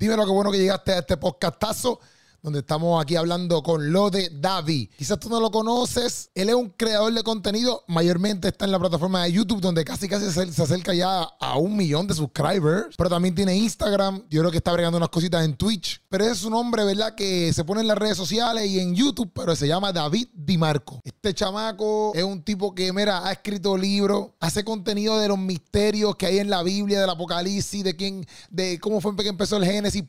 Dime 0.00 0.16
lo 0.16 0.24
que 0.24 0.32
bueno 0.32 0.50
que 0.50 0.56
llegaste 0.56 0.92
a 0.92 0.98
este 1.00 1.18
podcastazo 1.18 2.00
donde 2.42 2.60
estamos 2.60 3.02
aquí 3.02 3.16
hablando 3.16 3.62
con 3.62 3.92
lo 3.92 4.10
de 4.10 4.30
David. 4.32 4.90
Quizás 4.96 5.18
tú 5.20 5.28
no 5.28 5.40
lo 5.40 5.50
conoces, 5.50 6.30
él 6.34 6.48
es 6.48 6.54
un 6.54 6.70
creador 6.70 7.12
de 7.12 7.22
contenido, 7.22 7.84
mayormente 7.86 8.48
está 8.48 8.64
en 8.64 8.72
la 8.72 8.78
plataforma 8.78 9.24
de 9.24 9.32
YouTube, 9.32 9.60
donde 9.60 9.84
casi 9.84 10.08
casi 10.08 10.30
se 10.30 10.62
acerca 10.62 10.94
ya 10.94 11.22
a 11.22 11.58
un 11.58 11.76
millón 11.76 12.06
de 12.06 12.14
subscribers, 12.14 12.96
pero 12.96 13.10
también 13.10 13.34
tiene 13.34 13.56
Instagram, 13.56 14.24
yo 14.28 14.40
creo 14.40 14.50
que 14.50 14.58
está 14.58 14.72
bregando 14.72 14.96
unas 14.96 15.10
cositas 15.10 15.44
en 15.44 15.56
Twitch, 15.56 16.02
pero 16.08 16.24
es 16.24 16.44
un 16.44 16.54
hombre, 16.54 16.84
¿verdad? 16.84 17.14
Que 17.14 17.52
se 17.52 17.64
pone 17.64 17.82
en 17.82 17.88
las 17.88 17.98
redes 17.98 18.16
sociales 18.16 18.66
y 18.66 18.80
en 18.80 18.94
YouTube, 18.94 19.30
pero 19.34 19.54
se 19.54 19.68
llama 19.68 19.92
David 19.92 20.28
Di 20.32 20.58
Marco. 20.58 21.00
Este 21.04 21.34
chamaco 21.34 22.12
es 22.14 22.24
un 22.24 22.42
tipo 22.42 22.74
que, 22.74 22.92
mira, 22.92 23.26
ha 23.26 23.32
escrito 23.32 23.76
libros, 23.76 24.30
hace 24.40 24.64
contenido 24.64 25.18
de 25.18 25.28
los 25.28 25.38
misterios 25.38 26.16
que 26.16 26.26
hay 26.26 26.38
en 26.38 26.50
la 26.50 26.62
Biblia, 26.62 27.00
del 27.00 27.10
Apocalipsis, 27.10 27.84
de 27.84 27.96
quién, 27.96 28.26
de 28.50 28.78
cómo 28.80 29.00
fue 29.00 29.10
que 29.16 29.28
empezó 29.28 29.56
el 29.56 29.64
Génesis, 29.64 30.04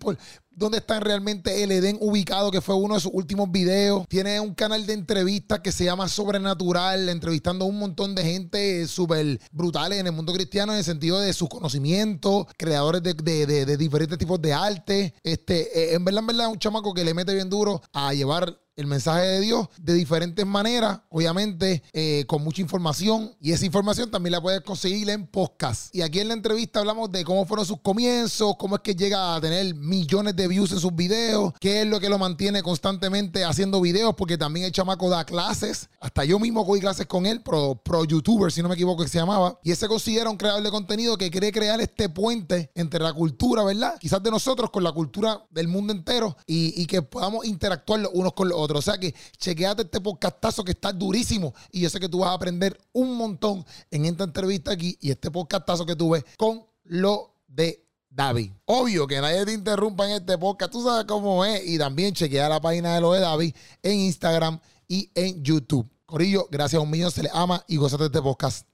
dónde 0.61 0.77
está 0.77 0.99
realmente 0.99 1.63
el 1.63 1.71
Edén 1.71 1.97
ubicado, 1.99 2.51
que 2.51 2.61
fue 2.61 2.75
uno 2.75 2.93
de 2.93 3.02
sus 3.02 3.11
últimos 3.13 3.52
videos. 3.52 4.05
Tiene 4.07 4.39
un 4.39 4.53
canal 4.53 4.85
de 4.85 4.93
entrevistas 4.93 5.59
que 5.59 5.71
se 5.71 5.83
llama 5.83 6.07
Sobrenatural, 6.07 7.09
entrevistando 7.09 7.65
a 7.65 7.67
un 7.67 7.79
montón 7.79 8.15
de 8.15 8.23
gente 8.23 8.88
súper 8.88 9.39
brutales 9.52 9.99
en 9.99 10.07
el 10.07 10.13
mundo 10.13 10.33
cristiano 10.33 10.71
en 10.71 10.79
el 10.79 10.85
sentido 10.85 11.19
de 11.19 11.33
sus 11.33 11.49
conocimientos, 11.49 12.45
creadores 12.57 13.02
de, 13.03 13.77
diferentes 13.77 14.17
tipos 14.17 14.41
de 14.41 14.53
arte. 14.53 15.13
Este, 15.23 15.91
eh, 15.91 15.95
en 15.95 16.05
verdad, 16.05 16.21
en 16.21 16.27
verdad, 16.27 16.47
un 16.49 16.59
chamaco 16.59 16.93
que 16.93 17.03
le 17.03 17.13
mete 17.13 17.33
bien 17.33 17.49
duro 17.49 17.81
a 17.91 18.13
llevar 18.13 18.57
el 18.81 18.88
mensaje 18.88 19.21
de 19.21 19.40
Dios 19.40 19.67
de 19.80 19.94
diferentes 19.94 20.45
maneras, 20.45 20.99
obviamente 21.09 21.84
eh, 21.94 22.26
con 22.27 22.44
mucha 22.44 22.62
información 22.62 23.35
y 23.39 23.52
esa 23.52 23.66
información 23.66 24.09
también 24.09 24.31
la 24.31 24.41
puedes 24.41 24.62
conseguir 24.62 25.09
en 25.09 25.27
podcast. 25.27 25.94
Y 25.95 26.02
aquí 26.02 26.20
en 26.20 26.30
la 26.30 26.34
entrevista 26.34 26.80
hablamos 26.80 27.12
de 27.12 27.23
cómo 27.23 27.45
fueron 27.45 27.66
sus 27.66 27.80
comienzos, 27.80 28.55
cómo 28.58 28.75
es 28.75 28.81
que 28.81 28.95
llega 28.95 29.36
a 29.36 29.41
tener 29.41 29.75
millones 29.75 30.36
de 30.36 30.48
views 30.48 30.72
en 30.72 30.80
sus 30.80 30.95
videos, 30.95 31.53
qué 31.59 31.81
es 31.81 31.88
lo 31.88 31.99
que 31.99 32.09
lo 32.09 32.17
mantiene 32.17 32.63
constantemente 32.63 33.45
haciendo 33.45 33.80
videos, 33.81 34.16
porque 34.16 34.38
también 34.38 34.66
el 34.66 34.72
chamaco 34.72 35.09
da 35.09 35.23
clases, 35.25 35.89
hasta 36.00 36.25
yo 36.25 36.39
mismo 36.39 36.66
doy 36.66 36.80
clases 36.80 37.05
con 37.05 37.25
él, 37.25 37.42
pro, 37.42 37.75
pro 37.83 38.03
youtuber, 38.05 38.52
si 38.52 38.61
no 38.61 38.70
me 38.70 38.75
equivoco 38.75 39.03
que 39.03 39.09
se 39.09 39.20
llamaba, 39.20 39.59
y 39.64 39.72
ese 39.72 39.88
considera 39.88 40.30
un 40.30 40.38
creador 40.38 40.64
de 40.64 40.72
contenido 40.72 41.17
que 41.17 41.30
quiere 41.30 41.52
crear 41.52 41.80
este 41.81 42.09
puente 42.09 42.72
entre 42.73 43.00
la 43.00 43.14
cultura, 43.14 43.64
¿verdad? 43.64 43.98
Quizás 44.00 44.23
de 44.23 44.31
nosotros 44.31 44.72
con 44.72 44.83
la 44.83 44.92
cultura 44.92 45.45
del 45.52 45.67
mundo 45.67 45.94
entero 45.94 46.36
y, 46.48 46.81
y 46.81 46.86
que 46.88 47.02
podamos 47.02 47.45
interactuar 47.45 48.00
los 48.00 48.11
unos 48.14 48.33
con 48.33 48.50
los 48.50 48.58
otros. 48.58 48.70
O 48.80 48.81
sea 48.81 48.97
que 48.97 49.14
chequeate 49.38 49.83
este 49.83 50.02
podcastazo 50.02 50.64
que 50.64 50.72
está 50.72 50.91
durísimo 50.91 51.53
y 51.72 51.81
yo 51.81 51.89
sé 51.89 52.00
que 52.00 52.09
tú 52.09 52.19
vas 52.19 52.30
a 52.30 52.33
aprender 52.33 52.77
un 52.94 53.16
montón 53.16 53.66
en 53.89 54.05
esta 54.05 54.23
entrevista 54.23 54.72
aquí 54.72 54.97
y 55.02 55.11
este 55.11 55.31
podcastazo 55.31 55.86
que 55.86 55.95
tuve 55.95 56.23
con 56.38 56.66
lo 56.83 57.36
de 57.47 57.86
David. 58.09 58.52
Obvio 58.66 59.08
que 59.08 59.22
nadie 59.22 59.45
te 59.45 59.53
interrumpa 59.53 60.05
en 60.05 60.17
este 60.17 60.38
podcast, 60.38 60.72
tú 60.72 60.83
sabes 60.83 61.05
cómo 61.05 61.45
es. 61.45 61.66
Y 61.66 61.77
también 61.77 62.14
chequea 62.14 62.49
la 62.49 62.59
página 62.59 62.95
de 62.95 63.02
lo 63.02 63.14
de 63.14 63.22
David 63.22 63.55
en 63.81 63.99
Instagram 63.99 64.59
y 64.88 65.09
en 65.16 65.44
YouTube. 65.44 65.89
Corillo, 66.05 66.47
gracias 66.52 66.80
a 66.80 66.83
un 66.83 66.89
millón 66.89 67.11
se 67.11 67.23
le 67.23 67.30
ama 67.33 67.64
y 67.67 67.77
gozate 67.77 68.05
este 68.05 68.22
podcast. 68.22 68.67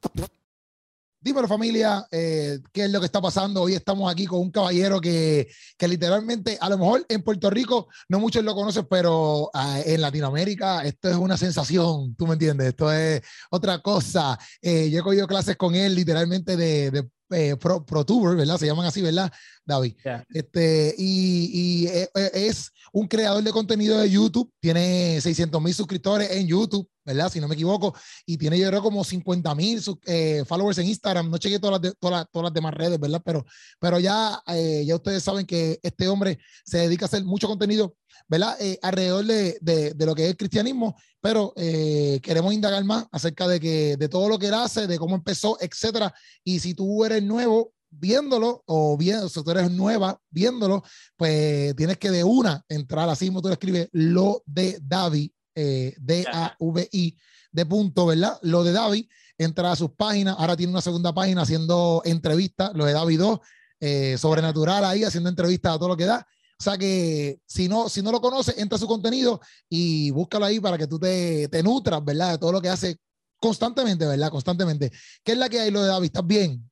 Dímelo 1.28 1.46
familia, 1.50 2.08
eh, 2.10 2.60
¿qué 2.72 2.86
es 2.86 2.90
lo 2.90 3.02
que 3.02 3.06
está 3.06 3.20
pasando? 3.20 3.62
Hoy 3.62 3.74
estamos 3.74 4.10
aquí 4.10 4.26
con 4.26 4.40
un 4.40 4.50
caballero 4.50 5.02
que, 5.02 5.50
que, 5.78 5.86
literalmente, 5.86 6.58
a 6.62 6.70
lo 6.70 6.78
mejor 6.78 7.06
en 7.10 7.22
Puerto 7.22 7.50
Rico 7.50 7.90
no 8.08 8.22
muchos 8.22 8.46
lo 8.46 8.56
conocen, 8.56 8.88
pero 8.90 9.50
ah, 9.54 9.82
en 9.86 10.00
Latinoamérica 10.00 10.86
esto 10.86 11.10
es 11.10 11.18
una 11.18 11.36
sensación, 11.36 12.16
tú 12.16 12.28
me 12.28 12.34
entiendes, 12.36 12.70
esto 12.70 12.94
es 12.94 13.22
otra 13.52 13.82
cosa. 13.82 14.40
Eh, 14.62 14.90
yo 14.90 15.00
he 15.00 15.04
cogido 15.04 15.28
clases 15.28 15.58
con 15.58 15.76
él 15.76 15.96
literalmente 15.96 16.56
de, 16.56 16.92
de 16.92 17.10
eh, 17.32 17.56
pro, 17.58 17.86
ProTuber, 17.86 18.36
¿verdad? 18.36 18.58
Se 18.58 18.66
llaman 18.66 18.86
así, 18.86 19.02
¿verdad, 19.02 19.32
David? 19.66 19.96
Este, 20.30 20.96
y, 20.98 21.86
y 21.86 21.90
es 22.34 22.72
un 22.92 23.08
creador 23.08 23.44
de 23.44 23.52
contenido 23.52 24.00
de 24.00 24.10
YouTube, 24.10 24.52
tiene 24.60 25.20
600 25.22 25.62
mil 25.62 25.74
suscriptores 25.74 26.32
en 26.32 26.48
YouTube 26.48 26.88
¿verdad? 27.08 27.32
Si 27.32 27.40
no 27.40 27.48
me 27.48 27.56
equivoco. 27.56 27.96
Y 28.26 28.38
tiene 28.38 28.60
yo 28.60 28.68
creo 28.68 28.82
como 28.82 29.04
50 29.04 29.56
mil 29.56 29.82
eh, 30.06 30.44
followers 30.46 30.78
en 30.78 30.88
Instagram. 30.88 31.32
No 31.32 31.38
chequeé 31.38 31.58
todas 31.58 31.82
las, 31.82 31.94
todas, 31.98 32.26
todas 32.30 32.44
las 32.44 32.54
demás 32.54 32.74
redes, 32.74 33.00
¿verdad? 33.00 33.22
Pero, 33.24 33.46
pero 33.80 33.98
ya, 33.98 34.42
eh, 34.48 34.84
ya 34.86 34.96
ustedes 34.96 35.24
saben 35.24 35.46
que 35.46 35.80
este 35.82 36.10
hombre 36.10 36.38
se 36.66 36.80
dedica 36.80 37.06
a 37.06 37.08
hacer 37.08 37.24
mucho 37.24 37.48
contenido, 37.48 37.96
¿verdad? 38.28 38.56
Eh, 38.60 38.80
alrededor 38.82 39.26
de, 39.26 39.58
de, 39.62 40.06
lo 40.06 40.16
que 40.16 40.26
es 40.26 40.30
el 40.32 40.38
cristianismo, 40.38 40.96
pero 41.22 41.54
queremos 41.56 42.54
indagar 42.54 42.84
más 42.84 43.06
acerca 43.12 43.48
de, 43.48 43.60
que, 43.60 43.98
de 43.98 44.08
todo 44.10 44.30
lo 44.30 44.40
que 44.40 44.48
él 44.48 44.54
hace, 44.54 44.88
de 44.88 44.98
cómo 44.98 45.16
empezó, 45.16 45.58
etcétera. 45.60 46.14
Y 46.44 46.60
si 46.60 46.74
tú 46.74 47.04
eres 47.04 47.24
nuevo, 47.24 47.74
viéndolo 47.90 48.64
o 48.66 48.98
bien, 48.98 49.28
si 49.30 49.44
tú 49.44 49.52
eres 49.52 49.72
nueva 49.72 50.20
viéndolo, 50.30 50.84
pues 51.16 51.76
tienes 51.76 51.98
que 51.98 52.12
de 52.12 52.24
una 52.24 52.64
entrar 52.70 53.10
así 53.10 53.28
como 53.28 53.42
tú 53.42 53.50
le 53.50 53.54
escribes 53.54 53.90
lo 53.92 54.44
de 54.46 54.80
David 54.82 55.32
eh, 55.60 55.96
D-A-V-I, 55.98 57.18
de 57.52 57.66
punto, 57.66 58.06
¿verdad? 58.06 58.38
Lo 58.44 58.64
de 58.64 58.74
David, 58.74 59.08
entra 59.40 59.72
a 59.72 59.76
sus 59.76 59.90
páginas, 59.90 60.36
ahora 60.38 60.56
tiene 60.56 60.72
una 60.72 60.82
segunda 60.82 61.12
página 61.16 61.42
haciendo 61.42 62.04
entrevistas, 62.06 62.70
lo 62.76 62.86
de 62.86 62.94
David 62.94 63.20
2, 63.20 63.40
eh, 63.80 64.16
sobrenatural 64.20 64.86
ahí, 64.86 65.04
haciendo 65.04 65.30
entrevistas 65.30 65.74
a 65.74 65.78
todo 65.80 65.90
lo 65.90 65.98
que 65.98 66.06
da. 66.06 66.28
O 66.60 66.64
sea 66.64 66.78
que 66.78 67.40
si 67.46 67.68
no, 67.68 67.88
si 67.88 68.02
no 68.02 68.12
lo 68.12 68.20
conoces, 68.20 68.58
entra 68.58 68.78
a 68.78 68.80
su 68.80 68.88
contenido 68.88 69.40
y 69.70 70.10
búscalo 70.12 70.46
ahí 70.46 70.60
para 70.60 70.78
que 70.78 70.88
tú 70.88 70.98
te, 70.98 71.48
te 71.50 71.62
nutras, 71.62 72.04
¿verdad? 72.04 72.32
De 72.32 72.38
todo 72.40 72.52
lo 72.52 72.62
que 72.62 72.70
hace 72.70 72.98
constantemente, 73.40 74.06
¿verdad? 74.06 74.32
Constantemente. 74.32 74.92
¿Qué 75.24 75.34
es 75.34 75.38
la 75.38 75.50
que 75.50 75.60
hay 75.60 75.72
lo 75.72 75.82
de 75.82 75.90
David? 75.90 76.06
¿Estás 76.06 76.26
bien? 76.26 76.68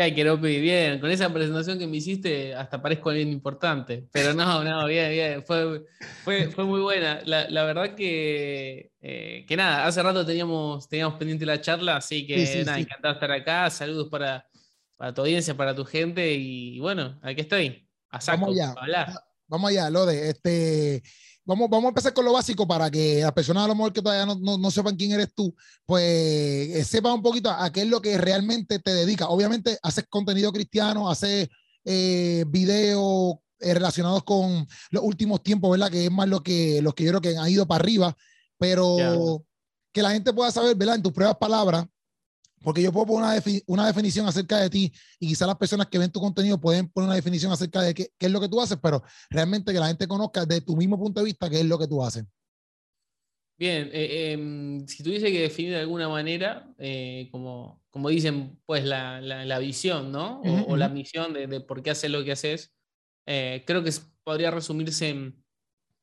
Ay, 0.00 0.14
quiero 0.14 0.36
bien. 0.36 1.00
Con 1.00 1.10
esa 1.10 1.32
presentación 1.32 1.76
que 1.76 1.88
me 1.88 1.96
hiciste, 1.96 2.54
hasta 2.54 2.80
parezco 2.80 3.10
alguien 3.10 3.30
importante. 3.30 4.06
Pero 4.12 4.32
no, 4.32 4.62
no, 4.62 4.86
bien, 4.86 5.10
bien. 5.10 5.44
Fue, 5.44 5.84
fue, 6.22 6.48
fue 6.52 6.64
muy 6.64 6.80
buena. 6.80 7.20
La, 7.26 7.50
la 7.50 7.64
verdad 7.64 7.96
que, 7.96 8.92
eh, 9.00 9.44
que 9.46 9.56
nada, 9.56 9.86
hace 9.86 10.00
rato 10.00 10.24
teníamos, 10.24 10.88
teníamos 10.88 11.18
pendiente 11.18 11.44
la 11.44 11.60
charla, 11.60 11.96
así 11.96 12.24
que 12.26 12.62
nada, 12.64 12.78
encantado 12.78 13.14
estar 13.14 13.32
acá. 13.32 13.68
Saludos 13.70 14.08
para, 14.08 14.46
para 14.96 15.12
tu 15.12 15.22
audiencia, 15.22 15.56
para 15.56 15.74
tu 15.74 15.84
gente. 15.84 16.32
Y 16.32 16.78
bueno, 16.78 17.18
aquí 17.20 17.40
estoy. 17.40 17.87
A 18.10 18.20
saco, 18.20 18.40
Vamos 18.40 18.56
allá. 18.56 18.74
hablar. 18.76 19.24
Vamos 19.46 19.70
allá, 19.70 19.90
Lode. 19.90 20.30
Este, 20.30 21.02
vamos, 21.44 21.70
vamos 21.70 21.86
a 21.86 21.88
empezar 21.88 22.12
con 22.12 22.24
lo 22.24 22.32
básico 22.32 22.66
para 22.68 22.90
que 22.90 23.22
las 23.22 23.32
personas 23.32 23.64
a 23.64 23.68
lo 23.68 23.74
mejor 23.74 23.92
que 23.92 24.02
todavía 24.02 24.26
no, 24.26 24.58
no, 24.58 24.70
sepan 24.70 24.96
quién 24.96 25.12
eres 25.12 25.34
tú, 25.34 25.54
pues 25.86 26.04
eh, 26.04 26.84
sepan 26.84 27.14
un 27.14 27.22
poquito 27.22 27.50
a, 27.50 27.72
qué 27.72 27.82
es 27.82 27.88
lo 27.88 28.02
que 28.02 28.18
realmente 28.18 28.78
te 28.78 28.92
dedicas. 28.92 29.28
Obviamente 29.30 29.78
haces 29.82 30.04
contenido 30.08 30.52
cristiano, 30.52 31.10
haces 31.10 31.48
eh, 31.84 32.44
videos 32.48 33.36
eh, 33.60 33.72
relacionados 33.72 34.22
con 34.24 34.66
los 34.90 35.02
últimos 35.02 35.42
tiempos, 35.42 35.70
¿verdad? 35.70 35.90
Que 35.90 36.04
es 36.04 36.12
más 36.12 36.28
lo 36.28 36.42
que, 36.42 36.82
los 36.82 36.94
que 36.94 37.04
yo 37.04 37.10
creo 37.12 37.20
que 37.22 37.38
han 37.38 37.48
ido 37.48 37.66
para 37.66 37.82
arriba, 37.82 38.16
pero 38.58 39.42
que 39.92 40.02
la 40.02 40.10
gente 40.10 40.32
pueda 40.34 40.50
saber, 40.50 40.76
¿verdad? 40.76 40.96
En 40.96 41.02
tus 41.02 41.12
pruebas 41.12 41.36
palabras, 41.38 41.86
porque 42.62 42.82
yo 42.82 42.92
puedo 42.92 43.06
poner 43.06 43.42
una, 43.66 43.86
definición 43.86 44.26
acerca 44.26 44.58
de 44.58 44.70
ti 44.70 44.92
y 45.18 45.28
quizás 45.28 45.46
las 45.46 45.56
personas 45.56 45.86
que 45.86 45.98
ven 45.98 46.10
tu 46.10 46.20
contenido 46.20 46.60
pueden 46.60 46.88
poner 46.88 47.08
una 47.08 47.16
definición 47.16 47.52
acerca 47.52 47.82
de 47.82 47.94
qué, 47.94 48.10
es 48.18 48.30
lo 48.30 48.40
que 48.40 48.48
tú 48.48 48.60
haces, 48.60 48.78
pero 48.82 49.02
realmente 49.30 49.72
que 49.72 49.78
la 49.78 49.88
gente 49.88 50.08
conozca 50.08 50.44
de 50.44 50.60
tu 50.60 50.76
mismo 50.76 50.98
punto 50.98 51.20
de 51.20 51.26
vista 51.26 51.48
qué 51.48 51.60
es 51.60 51.66
lo 51.66 51.78
que 51.78 51.86
tú 51.86 52.02
haces. 52.02 52.24
Bien, 53.58 53.90
eh, 53.92 54.32
em, 54.32 54.86
si 54.86 55.02
tuviese 55.02 55.32
que 55.32 55.40
definir 55.40 55.72
de 55.72 55.80
alguna 55.80 56.08
manera, 56.08 56.72
eh, 56.78 57.28
como, 57.32 57.82
como 57.90 58.08
dicen, 58.08 58.60
pues 58.66 58.84
la, 58.84 59.20
la, 59.20 59.58
visión, 59.58 60.12
¿no? 60.12 60.40
O, 60.42 60.76
la 60.76 60.88
misión 60.88 61.32
de, 61.32 61.48
de, 61.48 61.60
por 61.60 61.82
qué 61.82 61.90
haces 61.90 62.10
lo 62.10 62.22
que 62.22 62.32
haces, 62.32 62.72
eh, 63.26 63.64
creo 63.66 63.82
que 63.82 63.90
podría 64.22 64.52
resumirse 64.52 65.08
en 65.08 65.44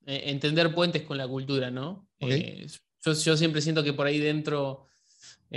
entender 0.06 0.76
puentes 0.76 1.04
con 1.04 1.18
la 1.18 1.28
cultura, 1.28 1.72
¿no? 1.72 2.08
Yo, 2.20 3.14
yo, 3.14 3.38
siempre 3.38 3.62
siento 3.62 3.84
que 3.84 3.94
por 3.94 4.08
ahí 4.08 4.20
dentro 4.20 4.88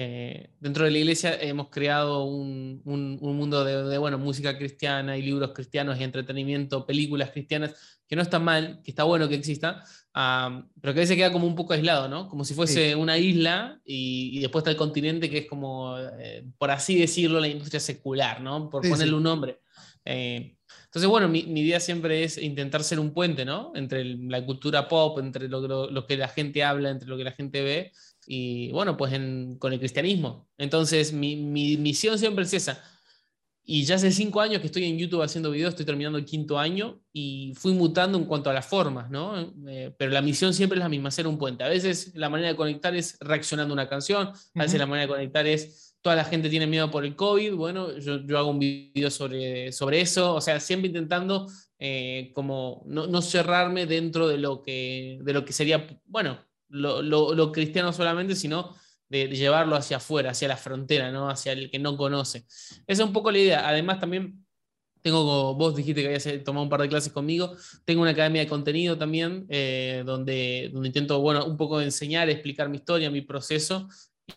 eh, 0.00 0.50
dentro 0.60 0.84
de 0.84 0.92
la 0.92 0.98
iglesia 0.98 1.36
hemos 1.40 1.70
creado 1.70 2.22
un, 2.22 2.80
mundo 2.84 3.64
de, 3.64 3.98
bueno, 3.98 4.16
música 4.16 4.56
cristiana 4.56 5.16
y 5.16 5.22
libros 5.22 5.50
cristianos 5.52 5.98
y 5.98 6.04
entretenimiento, 6.04 6.86
películas 6.86 7.32
cristianas, 7.32 7.74
que 8.06 8.14
no 8.14 8.22
está 8.22 8.38
mal, 8.38 8.80
que 8.84 8.92
está 8.92 9.02
bueno 9.02 9.28
que 9.28 9.34
exista, 9.34 9.82
pero 10.12 10.94
que 10.94 11.00
a 11.00 11.02
veces 11.02 11.16
queda 11.16 11.32
como 11.32 11.48
un 11.48 11.56
poco 11.56 11.72
aislado, 11.72 12.08
¿no? 12.08 12.28
Como 12.28 12.44
si 12.44 12.54
fuese 12.54 12.94
una 12.94 13.18
isla 13.18 13.80
y, 13.84 14.38
después 14.38 14.60
está 14.60 14.70
el 14.70 14.76
continente 14.76 15.28
que 15.28 15.38
es 15.38 15.46
como, 15.46 15.98
eh, 15.98 16.44
por 16.58 16.70
así 16.70 16.96
decirlo, 16.96 17.40
la 17.40 17.48
industria 17.48 17.80
secular, 17.80 18.40
¿no? 18.40 18.70
Por 18.70 18.88
ponerle 18.88 19.14
un 19.14 19.24
nombre. 19.24 19.58
Eh, 20.04 20.54
entonces, 20.84 21.10
bueno, 21.10 21.28
mi, 21.28 21.40
idea 21.40 21.80
siempre 21.80 22.22
es 22.22 22.38
intentar 22.38 22.84
ser 22.84 23.00
un 23.00 23.12
puente, 23.12 23.44
¿no? 23.44 23.72
Entre 23.74 24.04
la 24.04 24.46
cultura 24.46 24.86
pop, 24.86 25.18
entre 25.18 25.48
lo, 25.48 25.90
lo, 25.90 26.06
que 26.06 26.16
la 26.16 26.28
gente 26.28 26.62
habla, 26.62 26.90
entre 26.90 27.08
lo 27.08 27.16
que 27.16 27.24
la 27.24 27.32
gente 27.32 27.62
ve 27.62 27.92
y 28.30 28.70
bueno, 28.72 28.94
pues 28.98 29.10
con 29.58 29.72
el 29.72 29.78
cristianismo. 29.78 30.50
Entonces, 30.58 31.14
mi, 31.14 31.36
misión 31.78 32.18
siempre 32.18 32.44
es 32.44 32.52
esa. 32.52 32.84
Y 33.64 33.84
ya 33.84 33.94
hace 33.94 34.12
cinco 34.12 34.42
años 34.42 34.60
que 34.60 34.66
estoy 34.66 34.84
en 34.84 34.98
YouTube 34.98 35.22
haciendo 35.22 35.50
videos, 35.50 35.70
estoy 35.70 35.86
terminando 35.86 36.18
el 36.18 36.26
quinto 36.26 36.58
año 36.58 37.00
y 37.10 37.54
fui 37.54 37.72
mutando 37.72 38.18
en 38.18 38.24
cuanto 38.24 38.50
a 38.50 38.52
las 38.52 38.66
formas, 38.66 39.10
¿no? 39.10 39.54
Eh, 39.66 39.94
pero 39.96 40.10
la 40.10 40.20
misión 40.20 40.52
siempre 40.52 40.78
es 40.78 40.82
la 40.82 40.90
misma, 40.90 41.10
ser 41.10 41.26
un 41.26 41.38
puente. 41.38 41.64
A 41.64 41.68
veces 41.68 42.12
la 42.14 42.28
manera 42.28 42.50
de 42.50 42.56
conectar 42.56 42.94
es 42.94 43.16
reaccionando 43.20 43.72
a 43.72 43.76
una 43.76 43.88
canción, 43.88 44.28
a 44.28 44.62
veces 44.62 44.78
la 44.78 44.86
manera 44.86 45.06
de 45.06 45.14
conectar 45.14 45.46
es 45.46 45.96
toda 46.02 46.14
la 46.14 46.24
gente 46.24 46.50
tiene 46.50 46.66
miedo 46.66 46.90
por 46.90 47.04
el 47.04 47.16
COVID, 47.16 47.54
bueno, 47.54 47.98
yo, 47.98 48.24
yo 48.26 48.38
hago 48.38 48.50
un 48.50 48.58
video 48.58 49.10
sobre, 49.10 49.72
sobre 49.72 50.00
eso, 50.00 50.34
o 50.34 50.40
sea, 50.40 50.60
siempre 50.60 50.88
intentando 50.88 51.46
eh, 51.78 52.30
como 52.34 52.82
no, 52.86 53.22
cerrarme 53.22 53.86
dentro 53.86 54.28
de 54.28 54.38
lo 54.38 54.62
que, 54.62 55.18
de 55.22 55.32
lo 55.32 55.44
que 55.44 55.52
sería, 55.52 55.86
bueno, 56.06 56.38
lo, 56.68 57.52
cristiano 57.52 57.92
solamente, 57.92 58.34
sino 58.36 58.74
de, 59.08 59.28
llevarlo 59.28 59.76
hacia 59.76 59.98
afuera, 59.98 60.30
hacia 60.30 60.48
la 60.48 60.56
frontera, 60.56 61.10
¿no? 61.10 61.28
hacia 61.28 61.52
el 61.52 61.70
que 61.70 61.78
no 61.78 61.96
conoce. 61.96 62.46
Esa 62.48 62.84
es 62.86 63.00
un 63.00 63.12
poco 63.12 63.30
la 63.30 63.38
idea. 63.38 63.68
Además, 63.68 64.00
también 64.00 64.44
tengo, 65.00 65.54
vos 65.54 65.76
dijiste 65.76 66.02
que 66.02 66.08
habías 66.08 66.44
tomado 66.44 66.64
un 66.64 66.70
par 66.70 66.82
de 66.82 66.88
clases 66.88 67.12
conmigo, 67.12 67.54
tengo 67.84 68.02
una 68.02 68.10
academia 68.10 68.42
de 68.42 68.48
contenido 68.48 68.98
también, 68.98 69.46
eh, 69.48 70.02
donde, 70.04 70.70
donde 70.72 70.88
intento, 70.88 71.20
bueno, 71.20 71.46
un 71.46 71.56
poco 71.56 71.80
enseñar, 71.80 72.28
explicar 72.28 72.68
mi 72.68 72.78
historia, 72.78 73.10
mi 73.10 73.22
proceso, 73.22 73.88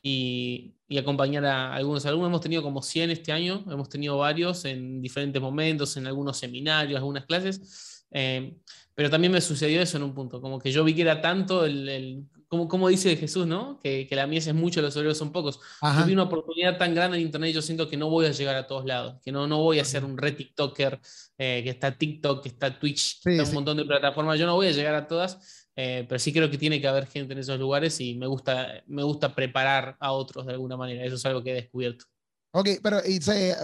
y, 0.01 0.74
acompañar 0.98 1.45
a 1.45 1.74
algunos 1.74 2.06
alumnos. 2.06 2.28
Hemos 2.28 2.42
tenido 2.42 2.62
como 2.63 2.81
100 2.81 3.12
este 3.12 3.31
año, 3.31 3.63
hemos 3.69 3.89
tenido 3.89 4.18
varios 4.18 4.66
en 4.66 5.01
diferentes 5.01 5.42
momentos, 5.42 5.95
en 5.98 6.07
algunos 6.07 6.38
seminarios, 6.38 6.98
algunas 6.98 7.25
clases, 7.25 8.00
eh, 8.12 8.58
pero 8.94 9.10
también 9.10 9.31
me 9.31 9.42
sucedió 9.42 9.81
eso 9.81 9.98
en 9.98 10.04
un 10.04 10.13
punto, 10.13 10.42
como 10.42 10.60
que 10.60 10.72
yo 10.72 10.84
vi 10.84 10.94
que 10.94 11.02
era 11.02 11.22
tanto 11.22 11.66
el, 11.66 12.25
como, 12.48 12.68
como, 12.68 12.90
dice 12.90 13.16
Jesús, 13.16 13.48
¿no? 13.48 13.80
Que, 13.81 14.06
que 14.08 14.16
la 14.16 14.28
mies 14.28 14.46
es 14.48 14.54
mucho, 14.54 14.81
los 14.81 14.96
obreros 14.98 15.18
son 15.18 15.31
pocos. 15.31 15.60
Yo 15.81 16.06
vi 16.06 16.13
una 16.13 16.24
oportunidad 16.24 16.78
tan 16.78 16.94
grande 16.94 17.18
en 17.18 17.24
Internet, 17.24 17.54
yo 17.54 17.62
siento 17.62 17.90
que 17.90 17.96
no 17.96 18.10
voy 18.10 18.25
a 18.25 18.31
llegar 18.31 18.56
a 18.58 18.68
todos 18.68 18.86
lados, 18.86 19.22
que 19.24 19.31
no, 19.31 19.48
no 19.48 19.60
voy 19.60 19.80
a 19.80 19.86
ser 19.86 20.04
un 20.04 20.18
red 20.18 20.36
TikToker, 20.36 21.00
eh, 21.38 21.62
que 21.63 21.69
está 21.69 21.98
TikTok, 21.98 22.44
que 22.44 22.50
está 22.50 22.78
Twitch, 22.78 23.22
que 23.24 23.38
está 23.38 23.50
un 23.50 23.56
montón 23.56 23.78
de 23.78 23.86
plataformas, 23.86 24.38
yo 24.38 24.46
no 24.46 24.56
voy 24.56 24.68
a 24.68 24.72
llegar 24.72 24.96
a 24.96 25.07
todas 25.07 25.62
eh, 25.75 26.06
pero 26.07 26.19
sí 26.19 26.34
creo 26.34 26.50
que 26.52 26.57
tiene 26.57 26.81
que 26.81 26.88
haber 26.88 27.07
gente 27.07 27.34
en 27.34 27.40
esos 27.40 27.57
lugares 27.60 28.00
y 28.02 28.16
me 28.16 28.28
gusta, 28.28 28.84
me 28.88 29.04
gusta 29.04 29.34
preparar 29.34 29.96
a 30.00 30.12
otros 30.12 30.46
de 30.46 30.54
alguna 30.54 30.78
manera. 30.78 31.06
Eso 31.06 31.16
es 31.16 31.25
algo 31.25 31.44
que 31.44 31.52
he 31.52 31.56
descubierto. 31.56 32.06
Ok, 32.54 32.68
pero 32.84 33.00
y 33.07 33.19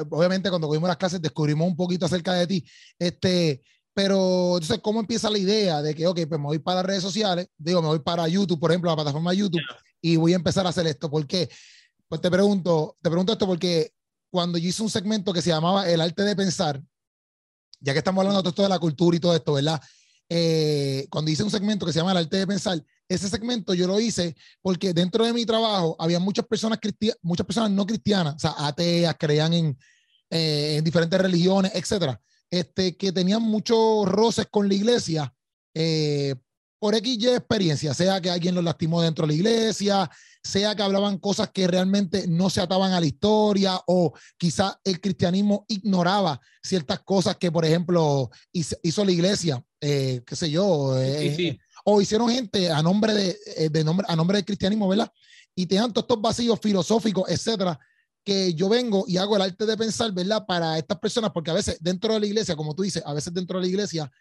obviamente 0.10 0.50
cuando 0.50 0.68
cogimos 0.68 0.88
las 0.88 0.98
clases 0.98 1.22
descubrimos 1.22 1.68
un 1.68 1.76
poquito 1.76 2.06
acerca 2.06 2.34
de 2.34 2.48
ti. 2.48 2.66
Este, 2.98 3.62
pero 3.98 4.58
entonces, 4.58 4.78
¿cómo 4.80 5.00
empieza 5.00 5.28
la 5.28 5.40
idea 5.40 5.82
de 5.82 5.96
que, 5.96 6.06
ok, 6.06 6.20
pues 6.30 6.40
me 6.40 6.46
voy 6.46 6.60
para 6.60 6.76
las 6.76 6.86
redes 6.86 7.02
sociales, 7.02 7.48
digo, 7.58 7.82
me 7.82 7.88
voy 7.88 7.98
para 7.98 8.28
YouTube, 8.28 8.60
por 8.60 8.70
ejemplo, 8.70 8.92
la 8.92 8.96
plataforma 8.96 9.34
YouTube, 9.34 9.60
y 10.00 10.18
voy 10.18 10.34
a 10.34 10.36
empezar 10.36 10.68
a 10.68 10.70
hacer 10.70 10.86
esto? 10.86 11.10
¿Por 11.10 11.26
qué? 11.26 11.50
Pues 12.08 12.22
te 12.22 12.30
pregunto, 12.30 12.96
te 13.02 13.10
pregunto 13.10 13.34
esto 13.34 13.48
porque 13.48 13.92
cuando 14.30 14.60
yo 14.60 14.70
hice 14.70 14.84
un 14.84 14.92
segmento 14.92 15.34
que 15.34 15.42
se 15.42 15.50
llamaba 15.50 15.90
El 15.90 16.00
arte 16.00 16.22
de 16.22 16.36
pensar, 16.36 16.80
ya 17.80 17.92
que 17.92 17.98
estamos 17.98 18.22
hablando 18.22 18.38
de 18.38 18.44
todo 18.44 18.52
esto 18.52 18.62
de 18.62 18.70
la 18.70 18.78
cultura 18.78 19.18
y 19.18 19.20
todo 19.20 19.36
esto, 19.36 19.54
¿verdad? 19.54 19.82
Eh, 20.30 21.08
cuando 21.10 21.32
hice 21.32 21.42
un 21.42 21.50
segmento 21.50 21.84
que 21.84 21.92
se 21.92 21.98
llama 21.98 22.12
El 22.12 22.18
arte 22.18 22.38
de 22.38 22.46
pensar, 22.46 22.80
ese 23.10 23.28
segmento 23.28 23.74
yo 23.74 23.88
lo 23.88 24.00
hice 24.00 24.36
porque 24.62 24.94
dentro 24.94 25.26
de 25.26 25.34
mi 25.34 25.44
trabajo 25.44 25.96
había 25.98 26.20
muchas 26.20 26.46
personas, 26.46 26.78
muchas 27.24 27.48
personas 27.48 27.72
no 27.72 27.84
cristianas, 27.84 28.36
o 28.36 28.40
sea, 28.40 28.54
ateas, 28.60 29.16
creían 29.18 29.56
en, 29.56 29.78
eh, 30.30 30.76
en 30.78 30.84
diferentes 30.84 31.20
religiones, 31.20 31.72
etcétera, 31.74 32.22
este, 32.50 32.96
que 32.96 33.12
tenían 33.12 33.42
muchos 33.42 34.08
roces 34.08 34.48
con 34.50 34.68
la 34.68 34.74
iglesia 34.74 35.34
eh, 35.74 36.36
por 36.80 36.96
X 36.96 37.26
experiencia, 37.26 37.94
sea 37.94 38.22
que 38.22 38.30
alguien 38.30 38.54
los 38.54 38.64
lastimó 38.64 39.02
dentro 39.02 39.26
de 39.26 39.34
la 39.34 39.38
iglesia, 39.38 40.10
sea 40.44 40.76
que 40.76 40.84
hablaban 40.84 41.18
cosas 41.18 41.50
que 41.52 41.68
realmente 41.68 42.28
no 42.28 42.50
se 42.50 42.62
ataban 42.62 42.94
a 42.94 43.00
la 43.00 43.06
historia 43.06 43.80
o 43.88 44.14
quizá 44.38 44.80
el 44.84 45.02
cristianismo 45.02 45.66
ignoraba 45.68 46.40
ciertas 46.62 47.00
cosas 47.00 47.38
que, 47.38 47.52
por 47.52 47.66
ejemplo, 47.66 48.30
hizo, 48.52 49.06
la 49.06 49.12
iglesia, 49.12 49.64
eh, 49.82 50.22
qué 50.26 50.36
sé 50.36 50.50
yo, 50.50 51.00
eh, 51.00 51.60
o 51.84 52.02
hicieron 52.02 52.30
gente 52.30 52.72
a 52.72 52.82
nombre, 52.82 53.14
de, 53.14 53.38
eh, 53.58 53.70
de, 53.70 53.84
nombre, 53.84 54.06
a 54.10 54.16
nombre 54.16 54.38
del 54.38 54.46
cristianismo, 54.46 54.88
¿verdad? 54.88 55.12
Y 55.56 55.66
tenían 55.66 55.92
todos 55.92 56.04
estos 56.04 56.22
vacíos 56.22 56.60
filosóficos, 56.62 57.30
etcétera, 57.30 57.80
que 58.28 58.54
yo 58.54 58.68
vengo 58.68 59.06
y 59.08 59.16
hago 59.16 59.38
el 59.38 59.42
arte 59.42 59.66
de 59.66 59.78
pensar, 59.78 60.12
¿verdad? 60.12 60.46
Para 60.46 60.78
estas 60.78 61.00
personas, 61.00 61.32
porque 61.32 61.52
a 61.52 61.54
veces 61.54 61.78
dentro 61.80 62.14
de 62.14 62.20
la 62.20 62.26
iglesia, 62.26 62.58
como 62.58 62.76
tú 62.76 62.84
dices, 62.84 63.02
a 63.06 63.14
veces 63.14 63.34
dentro 63.34 63.58
de 63.58 63.64
la 63.64 63.70
iglesia 63.70 64.12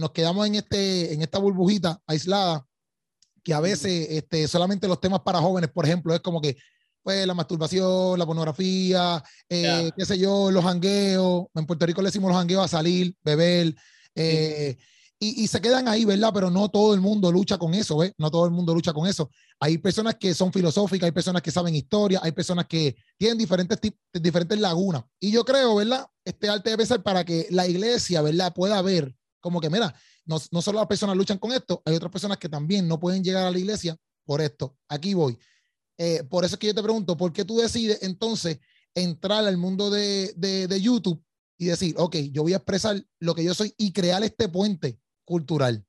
nos 0.00 0.12
quedamos 0.12 0.46
en, 0.46 0.54
este, 0.54 1.12
en 1.12 1.22
esta 1.22 1.38
burbujita 1.38 2.00
aislada 2.06 2.66
que 3.42 3.54
a 3.54 3.60
veces 3.60 4.06
este, 4.10 4.48
solamente 4.48 4.88
los 4.88 5.00
temas 5.00 5.20
para 5.20 5.40
jóvenes, 5.40 5.70
por 5.70 5.84
ejemplo, 5.84 6.14
es 6.14 6.20
como 6.20 6.40
que 6.40 6.56
pues 7.02 7.26
la 7.26 7.34
masturbación, 7.34 8.18
la 8.18 8.26
pornografía, 8.26 9.22
eh, 9.48 9.90
qué 9.96 10.04
sé 10.04 10.18
yo, 10.18 10.50
los 10.50 10.64
jangueos. 10.64 11.46
En 11.54 11.66
Puerto 11.66 11.86
Rico 11.86 12.02
le 12.02 12.08
decimos 12.08 12.28
los 12.28 12.38
jangueos 12.38 12.64
a 12.64 12.68
salir, 12.68 13.14
beber. 13.22 13.74
Eh, 14.14 14.76
y, 15.20 15.42
y, 15.42 15.46
se 15.46 15.60
quedan 15.60 15.86
ahí, 15.86 16.04
¿verdad? 16.04 16.30
Pero 16.32 16.50
no 16.50 16.70
todo 16.70 16.94
el 16.94 17.00
mundo 17.00 17.30
lucha 17.30 17.58
con 17.58 17.74
eso, 17.74 17.98
¿ves? 17.98 18.14
No 18.16 18.30
todo 18.30 18.46
el 18.46 18.50
mundo 18.50 18.74
lucha 18.74 18.92
con 18.92 19.06
eso. 19.06 19.30
Hay 19.60 19.76
personas 19.78 20.16
que 20.16 20.34
son 20.34 20.52
filosóficas, 20.52 21.06
hay 21.06 21.12
personas 21.12 21.42
que 21.42 21.50
saben 21.50 21.74
historia, 21.74 22.20
hay 22.22 22.32
personas 22.32 22.66
que 22.66 22.96
tienen 23.18 23.36
diferentes, 23.36 23.78
diferentes 24.14 24.58
lagunas. 24.58 25.04
Y 25.20 25.30
yo 25.30 25.44
creo, 25.44 25.76
¿verdad? 25.76 26.06
Este 26.24 26.48
arte 26.48 26.70
debe 26.70 26.86
ser 26.86 27.02
para 27.02 27.24
que 27.24 27.46
la 27.50 27.68
iglesia, 27.68 28.22
¿verdad? 28.22 28.54
Pueda 28.54 28.80
ver 28.80 29.14
como 29.40 29.60
que, 29.60 29.68
mira, 29.68 29.94
no, 30.24 30.38
no 30.50 30.62
solo 30.62 30.78
las 30.78 30.88
personas 30.88 31.16
luchan 31.16 31.38
con 31.38 31.52
esto, 31.52 31.82
hay 31.84 31.94
otras 31.94 32.12
personas 32.12 32.38
que 32.38 32.48
también 32.48 32.86
no 32.86 32.98
pueden 33.00 33.22
llegar 33.22 33.46
a 33.46 33.50
la 33.50 33.58
iglesia 33.58 33.96
por 34.24 34.40
esto. 34.40 34.76
Aquí 34.88 35.14
voy. 35.14 35.38
Eh, 35.98 36.24
por 36.30 36.44
eso 36.44 36.54
es 36.54 36.58
que 36.58 36.68
yo 36.68 36.74
te 36.74 36.82
pregunto, 36.82 37.16
¿por 37.16 37.32
qué 37.32 37.44
tú 37.44 37.58
decides 37.58 37.98
entonces 38.02 38.58
entrar 38.94 39.44
al 39.44 39.56
mundo 39.56 39.90
de, 39.90 40.32
de, 40.36 40.80
YouTube 40.80 41.22
y 41.58 41.66
decir, 41.66 41.94
ok, 41.98 42.16
yo 42.32 42.42
voy 42.42 42.52
a 42.52 42.56
expresar 42.56 43.04
lo 43.18 43.34
que 43.34 43.44
yo 43.44 43.54
soy 43.54 43.74
y 43.76 43.92
crear 43.92 44.22
este 44.22 44.48
puente 44.48 44.99
cultural? 45.30 45.84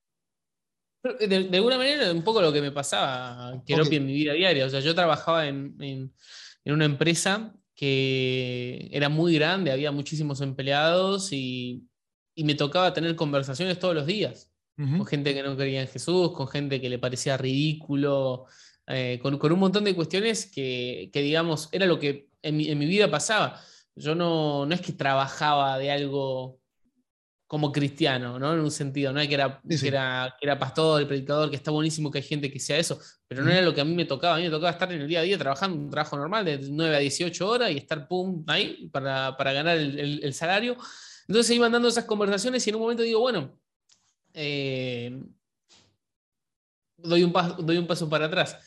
De, 1.20 1.28
de 1.28 1.58
alguna 1.58 1.78
manera, 1.78 2.12
un 2.12 2.24
poco 2.24 2.42
lo 2.42 2.54
que 2.54 2.62
me 2.62 2.72
pasaba, 2.72 3.62
que 3.66 3.74
okay. 3.74 3.98
en 3.98 4.06
mi 4.06 4.14
vida 4.14 4.34
diaria. 4.34 4.66
O 4.66 4.70
sea, 4.70 4.82
yo 4.82 4.94
trabajaba 4.94 5.48
en, 5.48 5.76
en, 5.80 6.14
en, 6.64 6.74
una 6.74 6.86
empresa 6.86 7.54
que 7.76 8.88
era 8.92 9.10
muy 9.10 9.34
grande, 9.34 9.72
había 9.72 9.92
muchísimos 9.92 10.42
empleados 10.42 11.34
y 11.34 11.88
y 12.36 12.44
me 12.44 12.56
tocaba 12.56 12.94
tener 12.94 13.16
conversaciones 13.16 13.80
todos 13.80 13.96
los 13.96 14.06
días 14.06 14.48
con 14.76 15.06
gente 15.06 15.36
que 15.36 15.44
no 15.44 15.56
creía 15.56 15.82
en 15.82 15.88
Jesús, 15.88 16.32
con 16.32 16.48
gente 16.48 16.82
que 16.82 16.90
le 16.90 16.98
parecía 16.98 17.38
ridículo, 17.38 18.48
eh, 18.88 19.20
con, 19.22 19.38
con, 19.38 19.52
un 19.52 19.60
montón 19.60 19.84
de 19.84 19.94
cuestiones 19.94 20.48
que, 20.48 21.12
que 21.14 21.22
digamos, 21.22 21.70
era 21.72 21.86
lo 21.86 22.00
que 22.00 22.30
en 22.42 22.58
mi, 22.58 22.68
en 22.68 22.80
mi, 22.80 22.88
vida 22.88 23.12
pasaba. 23.12 23.62
Yo 23.94 24.16
no, 24.16 24.66
no 24.66 24.74
es 24.74 24.82
que 24.82 24.94
trabajaba 24.94 25.78
de 25.78 25.92
algo 25.92 26.61
como 27.52 27.70
cristiano, 27.70 28.40
¿no? 28.40 28.54
En 28.54 28.62
un 28.62 28.72
sentido, 28.72 29.12
no 29.12 29.20
que 29.20 29.34
era, 29.34 29.60
Que 29.62 29.86
era, 29.86 30.34
que 30.40 30.48
era 30.48 30.58
pastor, 30.58 31.02
el 31.02 31.08
predicador, 31.08 31.50
que 31.50 31.58
está 31.58 31.70
buenísimo 31.70 32.10
que 32.10 32.20
hay 32.20 32.24
gente 32.24 32.50
que 32.50 32.62
sea 32.62 32.78
eso, 32.78 32.98
pero 33.28 33.44
no 33.44 33.52
era 33.52 33.62
lo 33.62 33.74
que 33.74 33.82
a 33.82 33.84
mí 33.84 33.94
me 33.94 34.06
tocaba. 34.06 34.36
A 34.36 34.38
mí 34.38 34.46
me 34.46 34.50
tocaba 34.50 34.72
estar 34.72 34.90
en 34.94 35.02
el 35.02 35.08
día 35.10 35.20
a 35.20 35.24
día 35.24 35.38
trabajando 35.38 35.76
un 35.76 35.90
trabajo 35.90 36.16
normal 36.16 36.46
de 36.46 36.60
9 36.60 36.96
a 36.96 37.00
18 37.00 37.50
horas 37.50 37.72
y 37.72 37.76
estar, 37.76 38.08
pum, 38.08 38.46
ahí 38.48 38.88
para, 38.94 39.36
para 39.36 39.52
ganar 39.52 39.76
el, 39.76 40.00
el, 40.00 40.24
el 40.24 40.34
salario. 40.34 40.78
Entonces 41.28 41.48
se 41.48 41.56
iban 41.56 41.74
dando 41.74 41.90
esas 41.90 42.06
conversaciones 42.06 42.66
y 42.66 42.70
en 42.70 42.78
un 42.78 42.84
momento 42.84 43.04
digo, 43.04 43.20
bueno, 43.20 43.60
eh, 44.34 45.22
doy, 46.96 47.24
un 47.26 47.34
paso, 47.34 47.62
doy 47.62 47.78
un 47.78 47.86
paso 47.86 48.10
para 48.10 48.28
atrás. 48.28 48.58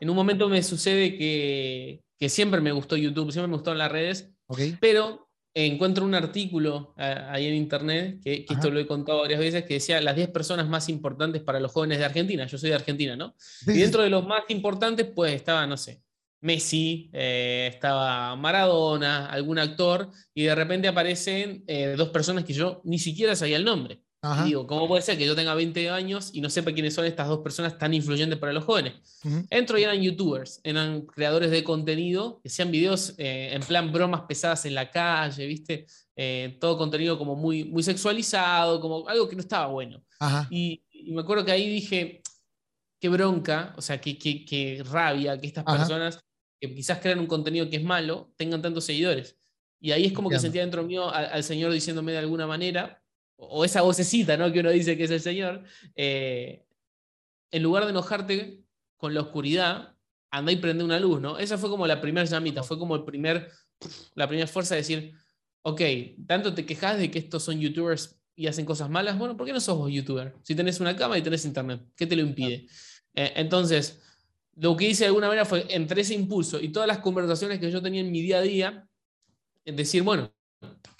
En 0.00 0.10
un 0.10 0.16
momento 0.16 0.48
me 0.48 0.64
sucede 0.64 1.16
que, 1.16 2.02
que, 2.18 2.28
siempre 2.28 2.60
me 2.60 2.72
gustó 2.72 2.96
YouTube, 2.96 3.30
siempre 3.30 3.46
me 3.46 3.54
gustó 3.54 3.72
las 3.72 3.92
redes, 3.92 4.34
pero 4.80 5.21
encuentro 5.54 6.04
un 6.04 6.14
artículo 6.14 6.94
ahí 6.96 7.46
en 7.46 7.54
internet, 7.54 8.20
que, 8.22 8.46
esto 8.48 8.70
lo 8.70 8.80
he 8.80 8.86
contado 8.86 9.20
varias 9.20 9.40
veces, 9.40 9.64
que 9.64 9.74
decía 9.74 10.00
las 10.00 10.16
10 10.16 10.30
personas 10.30 10.68
más 10.68 10.88
importantes 10.88 11.42
para 11.42 11.60
los 11.60 11.72
jóvenes 11.72 11.98
de 11.98 12.04
Argentina. 12.04 12.46
Yo 12.46 12.58
soy 12.58 12.70
de 12.70 12.76
Argentina, 12.76 13.16
¿no? 13.16 13.34
y 13.66 13.78
dentro 13.78 14.02
de 14.02 14.10
los 14.10 14.26
más 14.26 14.44
importantes, 14.48 15.06
pues 15.14 15.34
estaba, 15.34 15.66
no 15.66 15.76
sé, 15.76 16.02
Messi, 16.42 17.08
eh, 17.12 17.70
estaba 17.72 18.34
Maradona, 18.36 19.26
algún 19.26 19.58
actor, 19.58 20.10
y 20.34 20.44
de 20.44 20.54
repente 20.54 20.88
aparecen 20.88 21.64
eh, 21.66 21.94
dos 21.96 22.10
personas 22.10 22.44
que 22.44 22.52
yo 22.52 22.82
ni 22.84 22.98
siquiera 22.98 23.36
sabía 23.36 23.56
el 23.56 23.64
nombre. 23.64 24.02
Y 24.22 24.44
digo, 24.44 24.66
¿cómo 24.68 24.86
puede 24.86 25.02
ser 25.02 25.18
que 25.18 25.26
yo 25.26 25.34
tenga 25.34 25.52
20 25.54 25.90
años 25.90 26.30
y 26.32 26.40
no 26.40 26.48
sepa 26.48 26.72
quiénes 26.72 26.94
son 26.94 27.04
estas 27.06 27.26
dos 27.26 27.40
personas 27.40 27.76
tan 27.76 27.92
influyentes 27.92 28.38
para 28.38 28.52
los 28.52 28.64
jóvenes? 28.64 28.94
Entro 29.50 29.78
y 29.78 29.82
eran 29.82 30.00
youtubers, 30.00 30.60
eran 30.62 31.02
creadores 31.06 31.50
de 31.50 31.64
contenido, 31.64 32.40
que 32.40 32.48
sean 32.48 32.70
videos 32.70 33.14
eh, 33.18 33.50
en 33.52 33.62
plan 33.62 33.90
bromas 33.90 34.22
pesadas 34.22 34.64
en 34.64 34.74
la 34.76 34.90
calle, 34.90 35.46
¿viste? 35.46 35.86
todo 36.60 36.78
contenido 36.78 37.18
como 37.18 37.34
muy, 37.34 37.64
muy 37.64 37.82
sexualizado, 37.82 38.80
como 38.80 39.08
algo 39.08 39.28
que 39.28 39.34
no 39.34 39.42
estaba 39.42 39.66
bueno. 39.66 40.04
Y, 40.50 40.84
me 41.08 41.22
acuerdo 41.22 41.44
que 41.44 41.50
ahí 41.50 41.68
dije, 41.68 42.22
qué 43.00 43.08
bronca, 43.08 43.74
o 43.76 43.82
sea, 43.82 44.00
qué, 44.00 44.16
qué, 44.16 44.44
qué 44.44 44.84
rabia 44.88 45.36
que 45.36 45.48
estas 45.48 45.64
personas 45.64 46.20
que 46.62 46.72
quizás 46.72 47.00
crean 47.00 47.18
un 47.18 47.26
contenido 47.26 47.68
que 47.68 47.78
es 47.78 47.82
malo, 47.82 48.32
tengan 48.36 48.62
tantos 48.62 48.84
seguidores. 48.84 49.36
Y 49.80 49.90
ahí 49.90 50.06
es 50.06 50.12
como 50.12 50.30
que 50.30 50.38
sentía 50.38 50.60
dentro 50.60 50.84
mío 50.84 51.12
al, 51.12 51.42
Señor 51.42 51.72
diciéndome 51.72 52.12
de 52.12 52.18
alguna 52.18 52.46
manera, 52.46 53.01
o, 53.36 53.64
esa 53.64 53.82
vocecita 53.82 54.36
¿no? 54.36 54.52
que 54.52 54.60
uno 54.60 54.70
dice 54.70 54.96
que 54.96 55.04
es 55.04 55.10
el 55.10 55.20
Señor, 55.20 55.64
eh, 55.96 56.64
en 57.50 57.62
lugar 57.62 57.84
de 57.84 57.90
enojarte 57.90 58.64
con 58.96 59.14
la 59.14 59.20
oscuridad, 59.20 59.96
anda 60.30 60.52
y 60.52 60.56
prende 60.56 60.84
una 60.84 60.98
luz, 60.98 61.20
¿no? 61.20 61.38
Esa 61.38 61.58
fue 61.58 61.68
como 61.68 61.86
la 61.86 62.00
primera 62.00 62.24
llamita, 62.24 62.62
fue 62.62 62.78
como 62.78 62.96
el 62.96 63.04
primer, 63.04 63.50
la 64.14 64.26
primera 64.26 64.46
fuerza 64.48 64.74
de 64.74 64.80
decir, 64.80 65.14
ok, 65.62 65.80
tanto 66.26 66.54
te 66.54 66.64
quejas 66.64 66.98
de 66.98 67.10
que 67.10 67.18
estos 67.18 67.42
son 67.42 67.60
youtubers 67.60 68.18
y 68.34 68.46
hacen 68.46 68.64
cosas 68.64 68.88
malas, 68.88 69.18
bueno, 69.18 69.36
¿por 69.36 69.46
qué 69.46 69.52
no 69.52 69.60
sos 69.60 69.76
vos 69.76 69.90
youtuber? 69.90 70.34
Si 70.42 70.54
tenés 70.54 70.80
una 70.80 70.96
cámara 70.96 71.18
y 71.18 71.22
tenés 71.22 71.44
internet, 71.44 71.82
¿qué 71.94 72.06
te 72.06 72.16
lo 72.16 72.22
impide? 72.22 72.66
Eh, 73.14 73.32
entonces, 73.36 74.00
lo 74.56 74.76
que 74.76 74.88
hice 74.88 75.04
de 75.04 75.08
alguna 75.08 75.28
manera 75.28 75.44
fue, 75.44 75.66
entre 75.68 76.00
ese 76.00 76.14
impulso 76.14 76.60
y 76.60 76.70
todas 76.70 76.88
las 76.88 76.98
conversaciones 76.98 77.58
que 77.58 77.70
yo 77.70 77.82
tenía 77.82 78.00
en 78.00 78.10
mi 78.10 78.22
día 78.22 78.38
a 78.38 78.42
día, 78.42 78.88
decir, 79.64 80.02
bueno, 80.02 80.32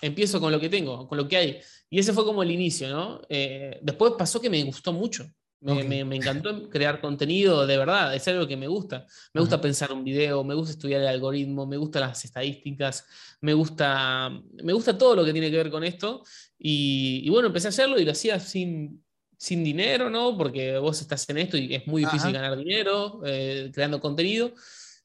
empiezo 0.00 0.40
con 0.40 0.52
lo 0.52 0.60
que 0.60 0.68
tengo, 0.68 1.06
con 1.08 1.18
lo 1.18 1.28
que 1.28 1.36
hay. 1.36 1.60
Y 1.88 1.98
ese 1.98 2.12
fue 2.12 2.24
como 2.24 2.42
el 2.42 2.50
inicio, 2.50 2.88
¿no? 2.88 3.20
Eh, 3.28 3.78
después 3.82 4.14
pasó 4.18 4.40
que 4.40 4.50
me 4.50 4.62
gustó 4.64 4.92
mucho. 4.92 5.26
Me, 5.62 6.00
encantó 6.00 6.68
crear 6.68 7.00
contenido 7.00 7.64
de 7.68 7.76
verdad, 7.76 8.12
es 8.16 8.26
algo 8.26 8.48
que 8.48 8.56
me 8.56 8.66
gusta. 8.66 9.06
Me 9.32 9.40
gusta 9.40 9.60
pensar 9.60 9.92
un 9.92 10.02
video, 10.02 10.42
me 10.42 10.54
gusta 10.54 10.72
estudiar 10.72 11.02
el 11.02 11.06
algoritmo, 11.06 11.66
me 11.66 11.76
gustan 11.76 12.02
las 12.02 12.24
estadísticas, 12.24 13.06
me 13.40 13.54
gusta, 13.54 14.28
me 14.60 14.72
gusta 14.72 14.98
todo 14.98 15.14
lo 15.14 15.24
que 15.24 15.32
tiene 15.32 15.52
que 15.52 15.56
ver 15.58 15.70
con 15.70 15.84
esto. 15.84 16.24
Y, 16.58 17.28
bueno, 17.30 17.46
empecé 17.46 17.68
a 17.68 17.70
hacerlo 17.70 17.96
y 18.00 18.04
lo 18.04 18.10
hacía 18.10 18.40
sin, 18.40 19.04
sin 19.36 19.62
dinero, 19.62 20.10
¿no? 20.10 20.36
Porque 20.36 20.78
vos 20.78 21.00
estás 21.00 21.28
en 21.28 21.38
esto 21.38 21.56
y 21.56 21.76
es 21.76 21.86
muy 21.86 22.04
difícil 22.04 22.32
ganar 22.32 22.56
dinero 22.56 23.20
eh, 23.24 23.70
creando 23.72 24.00
contenido. 24.00 24.52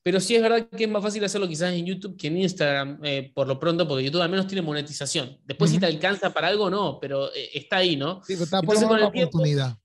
Pero 0.04 0.20
sí 0.20 0.36
es 0.36 0.42
verdad 0.42 0.70
que 0.70 0.86
es 0.86 0.90
más 0.90 1.04
fácil 1.04 1.24
hacerlo 1.24 1.48
quizás 1.48 1.74
en 1.74 1.86
YouTube 1.86 2.16
que 2.18 2.28
en 2.28 2.38
Instagram, 2.38 3.00
eh, 3.04 3.32
por 3.36 3.48
lo 3.48 3.60
pronto, 3.60 3.88
porque 3.88 4.06
YouTube 4.06 4.22
al 4.22 4.30
menos 4.30 4.48
tiene 4.48 4.62
monetización. 4.62 5.38
Después, 5.44 5.72
si 5.72 5.80
te 5.80 5.86
alcanza 5.86 6.34
para 6.34 6.48
algo, 6.48 6.70
no, 6.70 6.98
pero 7.00 7.34
eh, 7.34 7.50
está 7.54 7.78
ahí, 7.78 7.98
¿no? 7.98 8.22
Sí, 8.24 8.34
está 8.34 8.62
por 8.62 9.00
la 9.00 9.08
oportunidad. 9.08 9.78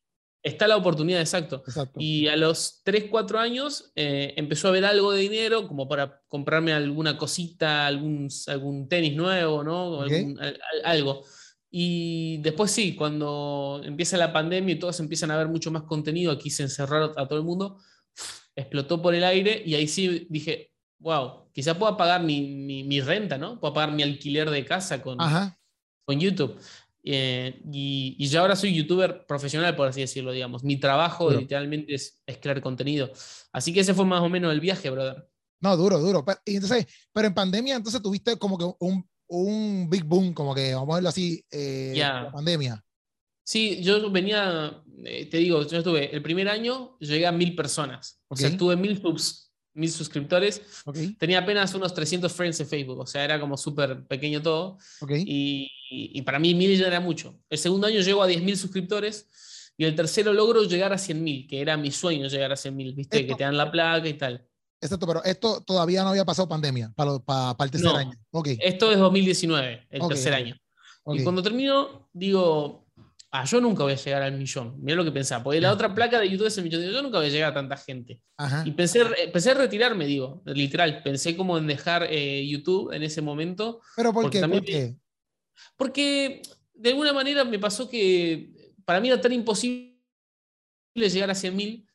Está 0.45 0.67
la 0.67 0.77
oportunidad, 0.77 1.21
exacto. 1.21 1.63
Y 1.97 2.27
a 2.27 2.37
los 2.37 2.83
3, 2.85 3.07
4 3.11 3.39
años 3.39 3.93
eh, 3.95 4.35
empezó 4.37 4.67
a 4.67 4.71
haber 4.71 4.85
algo 4.85 5.13
de 5.13 5.21
dinero 5.21 5.69
como 5.69 5.89
para 5.89 6.21
comprarme 6.27 6.73
alguna 6.73 7.17
cosita, 7.17 7.87
algún, 7.87 8.29
algún 8.49 8.89
tenis 8.89 9.15
nuevo, 9.15 9.63
¿no? 9.63 10.05
algo. 10.85 11.25
Y 11.75 12.37
después 12.43 12.71
sí, 12.71 12.95
cuando 12.95 13.81
empieza 13.83 14.19
la 14.19 14.31
pandemia 14.31 14.75
y 14.75 14.79
todos 14.79 15.01
empiezan 15.01 15.31
a 15.31 15.39
ver 15.39 15.49
mucho 15.49 15.71
más 15.71 15.85
contenido, 15.85 16.31
aquí 16.31 16.51
se 16.51 16.65
encerraron 16.65 17.13
a 17.17 17.27
todo 17.27 17.39
el 17.39 17.47
mundo, 17.47 17.79
explotó 18.57 19.01
por 19.01 19.15
el 19.15 19.25
aire 19.25 19.63
y 19.65 19.75
ahí 19.75 19.89
sí 19.89 20.27
dije, 20.31 20.73
wow, 20.99 21.51
quizá 21.53 21.79
pueda 21.79 21.97
pagar 21.97 22.23
mi, 22.23 23.01
renta, 23.01 23.39
¿no? 23.39 23.61
Puedo 23.61 23.75
pagar 23.75 23.93
mi 23.93 24.03
alquiler 24.03 24.51
de 24.51 24.65
casa 24.65 25.03
con, 25.03 25.19
con 26.05 26.21
YouTube. 26.21 26.59
Eh, 27.05 27.61
y, 27.73 28.17
y, 28.19 28.37
ahora 28.37 28.55
soy 28.55 28.75
youtuber 28.75 29.27
profesional, 29.27 29.75
por 29.75 29.89
así 29.89 30.01
decirlo, 30.01 30.31
digamos. 30.33 30.63
Mi 30.63 30.77
trabajo 30.77 31.31
literalmente 31.31 31.95
es, 31.95 32.23
crear 32.41 32.61
contenido. 32.61 33.11
Así 33.53 33.73
que 33.73 33.81
ese 33.81 33.95
fue 33.95 34.05
más 34.05 34.23
o 34.23 34.29
menos 34.29 34.53
el 34.53 34.61
viaje, 34.61 34.89
brother. 34.91 35.29
No, 35.61 35.77
duro, 35.77 35.99
duro. 35.99 36.25
Pero, 36.25 36.39
y 36.45 36.55
entonces, 36.57 36.87
pero 37.13 37.27
en 37.29 37.35
pandemia, 37.35 37.77
entonces 37.77 38.01
tuviste 38.03 38.37
como 38.37 38.57
que 38.57 38.65
un, 38.79 39.09
un 39.29 39.89
big 39.91 40.05
boom, 40.05 40.33
como 40.33 40.55
que, 40.55 40.75
vamos 40.75 40.93
a 40.93 40.97
verlo 40.97 41.09
así, 41.09 41.45
eh, 41.51 41.95
la 41.97 42.31
pandemia. 42.31 42.83
Sí, 43.45 43.83
yo 43.83 44.11
venía, 44.11 44.83
eh, 45.05 45.27
te 45.27 45.39
digo, 45.39 45.67
yo 45.67 45.79
estuve, 45.79 46.15
el 46.15 46.23
primer 46.23 46.49
año 46.49 46.97
llegué 47.01 47.27
a 47.27 47.33
mil 47.33 47.55
personas. 47.55 48.21
O 48.29 48.37
sea, 48.37 48.57
tuve 48.57 48.77
mil, 48.77 49.01
subs, 49.01 49.53
mil 49.75 49.91
suscriptores. 49.91 50.63
Tenía 51.19 51.41
apenas 51.41 51.75
unos 51.75 51.93
300 51.93 52.33
friends 52.33 52.61
en 52.61 52.69
Facebook, 52.69 53.01
o 53.01 53.07
sea, 53.07 53.25
era 53.25 53.41
como 53.41 53.57
súper 53.57 54.07
pequeño 54.07 54.41
todo. 54.41 54.79
Y, 55.09 55.71
y, 55.91 56.23
para 56.23 56.39
mí 56.39 56.55
mil 56.55 56.79
ya 56.79 56.87
era 56.87 57.01
mucho. 57.01 57.39
El 57.51 57.59
segundo 57.59 57.87
año 57.87 58.01
llego 58.01 58.23
a 58.23 58.29
10.000 58.29 58.57
suscriptores 58.57 59.29
y 59.77 59.85
el 59.85 59.95
tercero 59.95 60.33
logro 60.33 60.63
llegar 60.65 60.93
a 60.93 60.97
100.000, 60.97 61.49
que 61.49 61.61
era 61.61 61.77
mi 61.77 61.91
sueño 61.91 62.29
llegar 62.29 62.53
a 62.53 62.57
100.000, 62.57 62.95
¿viste? 62.95 63.27
que 63.27 63.35
te 63.35 63.45
dan 63.45 63.57
la 63.57 63.71
placa 63.71 64.09
y 64.09 64.15
tal. 64.15 64.47
Exacto, 64.81 65.07
pero 65.07 65.23
esto 65.25 65.63
todavía 65.63 66.03
no 66.03 66.09
había 66.09 66.25
pasado 66.25 66.49
pandemia 66.49 66.93
para, 66.97 67.19
para, 67.21 67.65
el 67.65 67.71
tercer 67.71 67.95
año. 67.95 68.13
Esto 68.59 68.91
es 68.91 68.99
2019, 68.99 69.87
el 69.91 70.09
tercer 70.09 70.35
año. 70.35 70.57
Y 71.07 71.23
cuando 71.23 71.43
termino, 71.43 72.09
digo, 72.13 72.82
ah, 73.33 73.45
yo 73.45 73.61
nunca 73.61 73.83
voy 73.83 73.95
a 73.95 73.97
llegar 73.97 74.23
al 74.23 74.37
millón. 74.37 74.77
Mira 74.81 74.97
lo 74.97 75.05
que 75.05 75.11
pensaba, 75.11 75.43
porque 75.43 75.61
la 75.61 75.73
otra 75.73 75.95
placa 75.95 76.21
de 76.21 76.29
YouTube 76.29 76.47
es 76.47 76.59
el 76.59 76.65
millón. 76.65 76.83
Yo 76.83 77.03
nunca 77.03 77.19
voy 77.19 77.27
a 77.27 77.31
llegar 77.31 77.51
a 77.51 77.55
tanta 77.55 77.77
gente. 77.77 78.21
Y 78.65 78.73
pensé, 78.73 79.05
pensé 79.33 79.53
en 79.53 79.59
retirarme, 79.59 80.07
digo, 80.07 80.43
literal. 80.47 81.03
Pensé 81.03 81.37
como 81.37 81.57
en 81.59 81.67
dejar 81.67 82.07
eh, 82.11 82.47
YouTube 82.47 82.93
en 82.93 83.03
ese 83.03 83.23
momento. 83.23 83.81
¿Pero 83.97 84.13
por 84.13 84.31
qué? 84.31 84.97
Porque 85.77 86.43
de 86.75 86.91
alguna 86.91 87.13
manera 87.13 87.45
me 87.45 87.59
pasó 87.59 87.89
que 87.89 88.75
para 88.85 89.01
mí 89.01 89.09
era 89.09 89.21
tan 89.21 89.33
imposible 89.33 89.97
llegar 90.95 91.31
a 91.31 91.35
100.000 91.35 91.87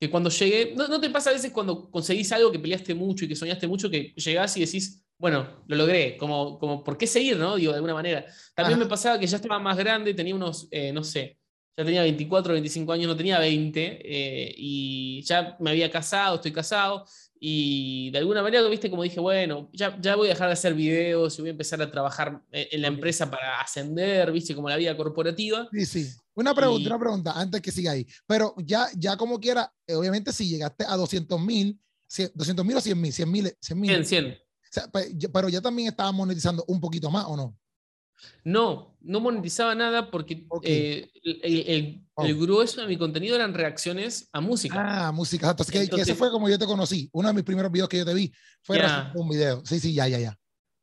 que 0.00 0.10
cuando 0.10 0.30
llegué, 0.30 0.74
no, 0.76 1.00
te 1.00 1.10
pasa 1.10 1.30
a 1.30 1.32
veces 1.32 1.52
cuando 1.52 1.90
conseguís 1.90 2.30
algo 2.32 2.50
que 2.50 2.58
peleaste 2.58 2.94
mucho 2.94 3.24
y 3.24 3.28
que 3.28 3.36
soñaste 3.36 3.66
mucho, 3.66 3.88
que 3.90 4.12
llegás 4.16 4.56
y 4.56 4.60
decís, 4.60 5.03
bueno, 5.18 5.64
lo 5.66 5.76
logré, 5.76 6.16
como, 6.16 6.58
como 6.58 6.82
¿por 6.82 6.98
qué 6.98 7.06
seguir, 7.06 7.36
no? 7.36 7.56
Digo, 7.56 7.72
de 7.72 7.76
alguna 7.76 7.94
manera. 7.94 8.26
También 8.54 8.78
me 8.78 8.86
pasaba 8.86 9.18
que 9.18 9.26
ya 9.26 9.36
estaba 9.36 9.58
más 9.58 9.76
grande, 9.76 10.14
tenía 10.14 10.34
unos, 10.34 10.68
eh, 10.70 10.92
no 10.92 11.04
sé, 11.04 11.38
ya 11.76 11.84
tenía 11.84 12.02
24, 12.02 12.52
25 12.52 12.92
años, 12.92 13.08
no 13.08 13.16
tenía 13.16 13.38
20, 13.38 14.00
eh, 14.04 14.54
y 14.56 15.22
ya 15.22 15.56
me 15.60 15.70
había 15.70 15.90
casado, 15.90 16.36
estoy 16.36 16.52
casado, 16.52 17.04
y 17.38 18.10
de 18.10 18.18
alguna 18.18 18.42
manera, 18.42 18.66
viste, 18.68 18.90
como 18.90 19.02
dije, 19.02 19.20
bueno, 19.20 19.70
ya, 19.72 19.98
ya 20.00 20.16
voy 20.16 20.28
a 20.28 20.30
dejar 20.30 20.48
de 20.48 20.54
hacer 20.54 20.74
videos 20.74 21.38
y 21.38 21.42
voy 21.42 21.48
a 21.48 21.52
empezar 21.52 21.80
a 21.82 21.90
trabajar 21.90 22.42
eh, 22.52 22.68
en 22.72 22.82
la 22.82 22.88
empresa 22.88 23.30
para 23.30 23.60
ascender, 23.60 24.30
viste, 24.32 24.54
como 24.54 24.68
la 24.68 24.76
vida 24.76 24.96
corporativa. 24.96 25.68
Sí, 25.72 25.86
sí. 25.86 26.08
Una 26.34 26.54
pregunta, 26.54 26.88
una 26.88 26.98
pregunta, 26.98 27.32
antes 27.34 27.60
que 27.60 27.70
siga 27.70 27.92
ahí. 27.92 28.06
Pero 28.26 28.54
ya, 28.58 28.88
ya 28.96 29.16
como 29.16 29.38
quiera, 29.38 29.72
obviamente 29.88 30.32
si 30.32 30.48
llegaste 30.48 30.84
a 30.86 30.96
200 30.96 31.40
mil, 31.40 31.78
200 32.34 32.64
mil 32.64 32.76
o 32.76 32.80
100 32.80 33.00
mil, 33.00 33.12
100 33.12 33.30
mil. 33.30 33.56
100 33.60 33.80
mil. 33.80 33.90
100, 33.90 34.04
100 34.06 34.43
pero 35.32 35.48
ya 35.48 35.60
también 35.60 35.88
estaba 35.88 36.12
monetizando 36.12 36.64
un 36.68 36.80
poquito 36.80 37.10
más, 37.10 37.24
¿o 37.26 37.36
no? 37.36 37.56
No, 38.44 38.96
no 39.00 39.20
monetizaba 39.20 39.74
nada 39.74 40.10
porque 40.10 40.46
eh, 40.62 41.10
el, 41.22 42.06
oh. 42.14 42.24
el, 42.24 42.38
grueso 42.38 42.80
de 42.80 42.86
mi 42.86 42.96
contenido 42.96 43.34
eran 43.34 43.54
reacciones 43.54 44.28
a 44.32 44.40
música. 44.40 45.08
Ah, 45.08 45.12
música. 45.12 45.50
Entonces, 45.50 45.90
que, 45.90 46.00
ese 46.00 46.14
fue 46.14 46.30
como 46.30 46.48
yo 46.48 46.58
te 46.58 46.66
conocí. 46.66 47.08
Uno 47.12 47.28
de 47.28 47.34
mis 47.34 47.44
primeros 47.44 47.72
videos 47.72 47.88
que 47.88 47.98
yo 47.98 48.04
te 48.04 48.14
vi 48.14 48.32
fue 48.62 48.80
un 49.14 49.28
video. 49.28 49.62
Sí, 49.64 49.80
sí, 49.80 49.94
ya, 49.94 50.08
ya, 50.08 50.18
ya. 50.18 50.38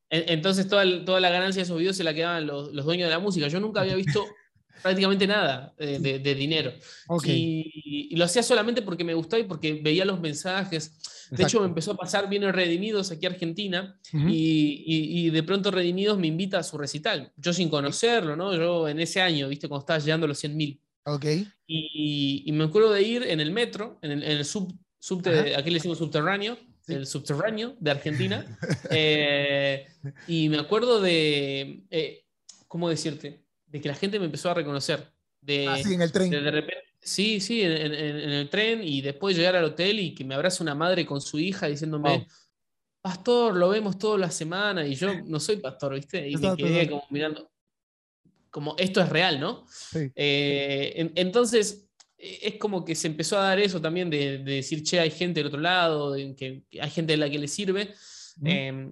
Entonces 0.09 0.67
toda, 0.67 0.83
toda 1.05 1.21
la 1.21 1.29
ganancia 1.29 1.61
de 1.61 1.63
esos 1.63 1.77
videos 1.77 1.95
se 1.95 2.03
la 2.03 2.13
quedaban 2.13 2.45
los, 2.45 2.73
los 2.73 2.85
dueños 2.85 3.07
de 3.07 3.15
la 3.15 3.19
música. 3.19 3.47
Yo 3.47 3.61
nunca 3.61 3.81
había 3.81 3.95
visto 3.95 4.25
prácticamente 4.81 5.27
nada 5.27 5.73
eh, 5.77 5.99
de, 5.99 6.35
dinero. 6.35 6.73
Y, 7.25 8.15
lo 8.15 8.25
hacía 8.25 8.43
solamente 8.43 8.81
porque 8.81 9.03
me 9.03 9.13
gustaba 9.13 9.39
y 9.39 9.45
porque 9.45 9.79
veía 9.81 10.05
los 10.05 10.19
mensajes. 10.19 11.27
De 11.31 11.43
hecho, 11.43 11.61
me 11.61 11.67
empezó 11.67 11.91
a 11.91 11.97
pasar, 11.97 12.27
viene 12.27 12.51
Redimidos 12.51 13.11
aquí 13.11 13.25
a 13.25 13.29
Argentina 13.29 13.99
y, 14.11 15.29
de 15.29 15.43
pronto 15.43 15.71
Redimidos 15.71 16.17
me 16.17 16.27
invita 16.27 16.59
a 16.59 16.63
su 16.63 16.77
recital. 16.77 17.31
Yo 17.37 17.53
sin 17.53 17.69
conocerlo, 17.69 18.35
¿no? 18.35 18.55
Yo 18.55 18.87
en 18.87 18.99
ese 18.99 19.21
año, 19.21 19.47
¿viste? 19.47 19.67
Cuando 19.67 19.83
estaba 19.83 19.99
llegando 19.99 20.25
a 20.25 20.29
los 20.29 20.39
100 20.39 20.57
mil. 20.57 20.81
Ok. 21.05 21.25
Y, 21.67 22.49
me 22.51 22.65
acuerdo 22.65 22.91
de 22.91 23.01
ir 23.01 23.23
en 23.23 23.39
el 23.39 23.51
metro, 23.51 23.97
en 24.01 24.11
el, 24.11 24.23
en 24.23 24.37
el 24.37 24.45
sub, 24.45 24.73
subte, 24.99 25.55
aquí 25.55 25.69
le 25.69 25.75
decimos 25.75 25.97
subterráneo, 25.97 26.57
el 26.87 27.07
subterráneo 27.07 27.75
de 27.79 27.91
Argentina. 27.91 28.57
Eh, 28.93 29.87
y 30.27 30.49
me 30.49 30.59
acuerdo 30.59 30.99
de, 30.99 31.83
eh, 31.89 32.25
¿cómo 32.67 32.89
decirte? 32.89 33.40
De 33.71 33.79
que 33.81 33.87
la 33.87 33.95
gente 33.95 34.19
me 34.19 34.25
empezó 34.25 34.51
a 34.51 34.53
reconocer. 34.53 35.11
De, 35.39 35.67
ah, 35.67 35.77
sí, 35.81 35.93
en 35.93 36.01
el 36.01 36.11
tren. 36.11 36.29
De, 36.29 36.51
repente, 36.51 36.83
sí, 36.99 37.39
sí, 37.39 37.61
en, 37.61 37.71
el 37.71 38.49
tren 38.49 38.83
y 38.83 39.01
después 39.01 39.35
llegar 39.35 39.55
al 39.55 39.63
hotel 39.63 39.99
y 39.99 40.13
que 40.13 40.23
me 40.23 40.35
abraza 40.35 40.63
una 40.63 40.75
madre 40.75 41.05
con 41.05 41.21
su 41.21 41.39
hija 41.39 41.67
diciéndome, 41.67 42.27
pastor, 43.01 43.55
lo 43.55 43.69
vemos 43.69 43.97
toda 43.97 44.17
la 44.17 44.29
semana 44.29 44.85
y 44.85 44.93
yo 44.95 45.21
no 45.23 45.39
soy 45.39 45.57
pastor, 45.57 45.95
¿viste? 45.95 46.29
Y 46.29 46.35
me 46.35 46.55
quedé 46.55 46.89
como 46.89 47.05
mirando, 47.09 47.49
como 48.51 48.75
esto 48.77 49.01
es 49.01 49.09
real, 49.09 49.39
¿no? 49.39 49.65
Eh, 49.93 51.11
entonces, 51.15 51.87
es 52.17 52.55
como 52.57 52.85
que 52.85 52.93
se 52.93 53.07
empezó 53.07 53.39
a 53.39 53.43
dar 53.43 53.59
eso 53.59 53.81
también 53.81 54.09
de, 54.11 54.39
decir, 54.39 54.83
che, 54.83 54.99
hay 54.99 55.09
gente 55.09 55.39
del 55.39 55.47
otro 55.47 55.59
lado, 55.59 56.15
que 56.37 56.63
hay 56.79 56.89
gente 56.91 57.13
a 57.13 57.17
la 57.17 57.29
que 57.29 57.39
le 57.39 57.47
sirve. 57.47 57.93
Eh, 58.45 58.91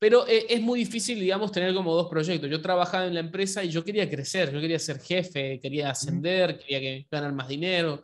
es 0.00 0.60
muy 0.62 0.80
difícil, 0.80 1.20
digamos, 1.20 1.52
tener 1.52 1.74
como 1.74 1.94
dos 1.94 2.08
proyectos. 2.08 2.50
Yo 2.50 2.62
trabajaba 2.62 3.06
en 3.06 3.14
la 3.14 3.20
empresa 3.20 3.62
y 3.62 3.68
yo 3.68 3.84
quería 3.84 4.08
crecer, 4.08 4.52
yo 4.52 4.60
quería 4.60 4.78
ser 4.78 4.98
jefe, 5.00 5.60
quería 5.60 5.90
ascender, 5.90 6.58
quería 6.58 7.04
ganar 7.10 7.32
más 7.34 7.48
dinero. 7.48 8.02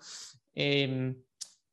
Eh, 0.54 1.14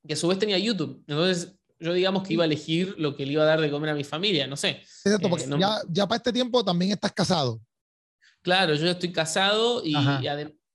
y 0.06 0.14
a 0.14 0.16
su 0.16 0.28
vez 0.28 0.40
tenía 0.40 0.58
YouTube. 0.58 1.04
Entonces, 1.08 1.54
yo 1.80 1.94
digamos 1.94 2.26
que 2.26 2.34
iba 2.34 2.44
a 2.44 2.46
elegir 2.46 2.96
lo 2.98 3.16
que 3.16 3.26
le 3.26 3.34
iba 3.34 3.44
a 3.44 3.48
dar 3.48 3.62
de 3.62 3.70
comer 3.70 3.90
a 3.90 3.96
mi 3.96 4.04
familia, 4.04 4.48
no 4.48 4.56
sé. 4.56 4.82
Exacto, 5.06 5.30
porque 5.30 5.46
eh, 5.46 5.58
ya, 5.60 5.82
ya, 5.90 6.08
para 6.08 6.18
este 6.18 6.32
tiempo 6.32 6.64
también 6.64 6.92
estás 6.92 7.12
casado. 7.12 7.62
Claro, 8.42 8.76
yo 8.76 8.90
estoy 8.90 9.12
casado 9.12 9.82
y, 9.84 9.94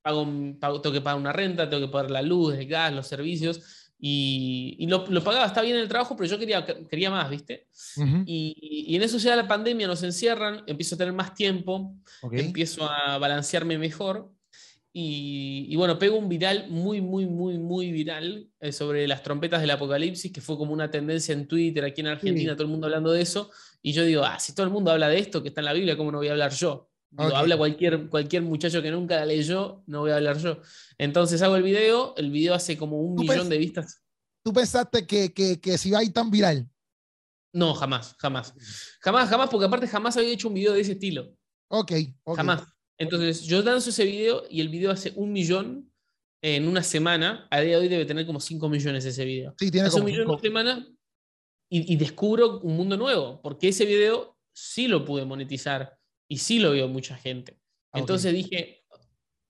pago, 0.03 0.27
pago, 0.59 0.81
tengo 0.81 0.95
que 0.95 1.01
pagar 1.01 1.19
una 1.19 1.33
renta, 1.33 1.69
tengo 1.69 1.87
que 1.87 1.93
pagar 1.93 2.11
la 2.11 2.23
luz, 2.23 2.55
el 2.55 2.67
gas, 2.67 2.93
los 2.93 3.07
servicios. 3.07 3.78
Y, 4.01 4.87
lo, 4.87 5.25
pagaba, 5.25 5.47
está 5.47 5.61
bien 5.61 5.77
el 5.77 5.89
trabajo, 5.89 6.17
pero 6.17 6.29
yo 6.29 6.39
quería, 6.39 6.65
quería 6.65 7.11
más, 7.11 7.29
¿viste? 7.29 7.67
y, 8.27 8.87
y, 8.87 8.95
en 8.95 9.03
eso 9.03 9.19
ya 9.19 9.35
la 9.35 9.49
pandemia, 9.49 9.89
nos 9.89 10.03
encierran, 10.05 10.63
empiezo 10.67 10.95
a 10.95 10.99
tener 10.99 11.13
más 11.13 11.35
tiempo, 11.35 11.95
empiezo 12.31 12.89
a 12.89 13.19
balancearme 13.19 13.77
mejor. 13.77 14.31
Y, 15.01 15.77
bueno, 15.77 15.99
pego 15.99 16.17
un 16.17 16.29
viral 16.29 16.67
muy, 16.71 17.01
muy, 17.01 17.27
muy, 17.27 17.59
muy 17.59 17.93
viral 17.93 18.49
eh, 18.59 18.73
sobre 18.73 19.07
las 19.07 19.23
trompetas 19.23 19.61
del 19.61 19.71
apocalipsis, 19.71 20.33
que 20.33 20.41
fue 20.41 20.57
como 20.57 20.73
una 20.73 20.91
tendencia 20.91 21.33
en 21.33 21.47
Twitter 21.47 21.85
aquí 21.85 22.01
en 22.01 22.09
Argentina, 22.09 22.55
todo 22.55 22.65
el 22.65 22.71
mundo 22.71 22.87
hablando 22.87 23.13
de 23.13 23.23
eso. 23.23 23.51
Y 23.81 23.93
yo 23.93 24.05
digo, 24.05 24.25
ah, 24.25 24.41
si 24.41 24.55
todo 24.55 24.67
el 24.67 24.73
mundo 24.73 24.91
habla 24.91 25.09
de 25.09 25.19
esto 25.19 25.43
que 25.43 25.49
está 25.49 25.61
en 25.61 25.67
la 25.67 25.73
Biblia, 25.73 25.97
¿cómo 25.97 26.11
no 26.11 26.19
voy 26.19 26.29
a 26.29 26.33
hablar 26.33 26.53
yo? 26.53 26.89
Habla 27.17 27.57
cualquier, 27.57 28.09
cualquier 28.09 28.43
muchacho 28.43 28.83
que 28.83 28.91
nunca 28.91 29.17
la 29.17 29.27
leyó, 29.27 29.83
no 29.87 30.01
voy 30.01 30.11
a 30.11 30.17
hablar 30.17 30.39
yo. 30.39 30.61
Entonces 30.99 31.41
hago 31.43 31.57
el 31.57 31.63
video, 31.63 32.15
el 32.17 32.31
video 32.31 32.55
hace 32.55 32.77
como 32.77 33.01
un 33.01 33.15
millón 33.15 33.49
de 33.49 33.59
vistas. 33.59 34.03
¿Tú 34.45 34.53
pensaste 34.53 35.07
que, 35.07 35.33
que, 35.33 35.61
que 35.61 35.79
se 35.79 35.89
iba 35.89 35.99
a 35.99 36.05
ir 36.05 36.13
tan 36.13 36.31
viral? 36.31 36.69
No, 37.53 37.75
jamás, 37.75 38.15
jamás. 38.19 38.55
Jamás, 39.01 39.29
jamás, 39.29 39.51
porque 39.51 39.67
aparte 39.67 39.89
jamás 39.89 40.17
había 40.17 40.31
hecho 40.31 40.49
un 40.49 40.55
video 40.55 40.75
de 40.75 40.81
ese 40.81 40.93
estilo. 40.93 41.33
Ok. 41.71 41.93
Jamás. 42.37 42.65
Entonces, 42.99 43.43
yo 43.43 43.63
lanzo 43.63 43.91
ese 43.91 44.05
video 44.05 44.45
y 44.51 44.61
el 44.61 44.69
video 44.69 44.91
hace 44.91 45.13
un 45.17 45.33
millón 45.33 45.93
en 46.43 46.69
una 46.69 46.83
semana. 46.83 47.47
A 47.51 47.61
día 47.61 47.77
de 47.77 47.83
hoy 47.83 47.89
debe 47.89 48.05
tener 48.05 48.27
como 48.27 48.41
5 48.41 48.69
millones 48.69 49.05
ese 49.05 49.25
video. 49.25 49.55
Sí, 49.59 49.71
tiene 49.71 49.89
hace 49.89 49.99
un 49.99 50.05
millón 50.05 50.23
en 50.23 50.31
una 50.31 50.41
semana 50.41 50.87
y, 51.71 51.97
descubro 51.97 52.61
un 52.61 52.77
mundo 52.77 52.97
nuevo, 52.97 53.41
porque 53.43 53.69
ese 53.69 53.85
video 53.85 54.37
sí 54.55 54.89
lo 54.89 55.05
pude 55.05 55.25
monetizar 55.25 55.98
y 56.29 56.39
sí 56.39 56.59
lo 56.59 56.73
vio 56.73 56.89
mucha 56.89 57.17
gente. 57.17 57.59
Entonces 57.93 58.33
dije, 58.33 58.85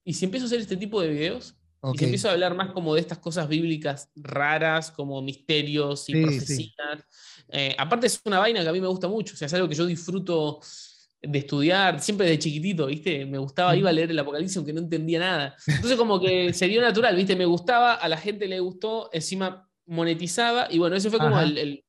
¿y 0.04 0.14
si 0.14 0.24
empiezo 0.24 0.46
a 0.46 0.48
hacer 0.48 0.60
este 0.60 0.76
tipo 0.76 1.00
de 1.00 1.08
videos? 1.08 1.56
Y 1.94 1.98
si 1.98 2.04
empiezo 2.04 2.28
a 2.28 2.32
hablar 2.32 2.54
más 2.54 2.72
como 2.72 2.94
de 2.94 3.00
estas 3.00 3.18
cosas 3.18 3.48
bíblicas 3.48 4.10
raras, 4.16 4.90
como 4.90 5.22
misterios 5.22 6.08
y 6.08 6.22
profecías. 6.22 7.04
Eh, 7.50 7.74
aparte 7.78 8.08
es 8.08 8.20
una 8.24 8.40
vaina 8.40 8.62
que 8.62 8.68
a 8.68 8.72
mí 8.72 8.80
me 8.80 8.88
gusta 8.88 9.08
mucho, 9.08 9.34
o 9.34 9.36
sea, 9.36 9.46
es 9.46 9.54
algo 9.54 9.68
que 9.68 9.74
yo 9.74 9.86
disfruto 9.86 10.60
de 11.20 11.38
estudiar, 11.38 12.00
siempre 12.00 12.28
de 12.28 12.38
chiquitito, 12.38 12.86
¿viste? 12.86 13.26
Me 13.26 13.38
gustaba, 13.38 13.76
iba 13.76 13.90
a 13.90 13.92
leer 13.92 14.10
el 14.10 14.18
Apocalipsis 14.18 14.56
aunque 14.56 14.72
no 14.72 14.80
entendía 14.80 15.18
nada. 15.18 15.56
Entonces 15.66 15.96
como 15.96 16.20
que 16.20 16.52
se 16.52 16.66
dio 16.68 16.80
natural, 16.80 17.16
¿viste? 17.16 17.36
Me 17.36 17.46
gustaba, 17.46 17.94
a 17.94 18.08
la 18.08 18.16
gente 18.16 18.46
le 18.46 18.60
gustó, 18.60 19.10
encima 19.12 19.68
monetizaba 19.86 20.68
y 20.70 20.78
bueno, 20.78 20.96
eso 20.96 21.10
fue 21.10 21.18
como 21.18 21.40
el, 21.40 21.82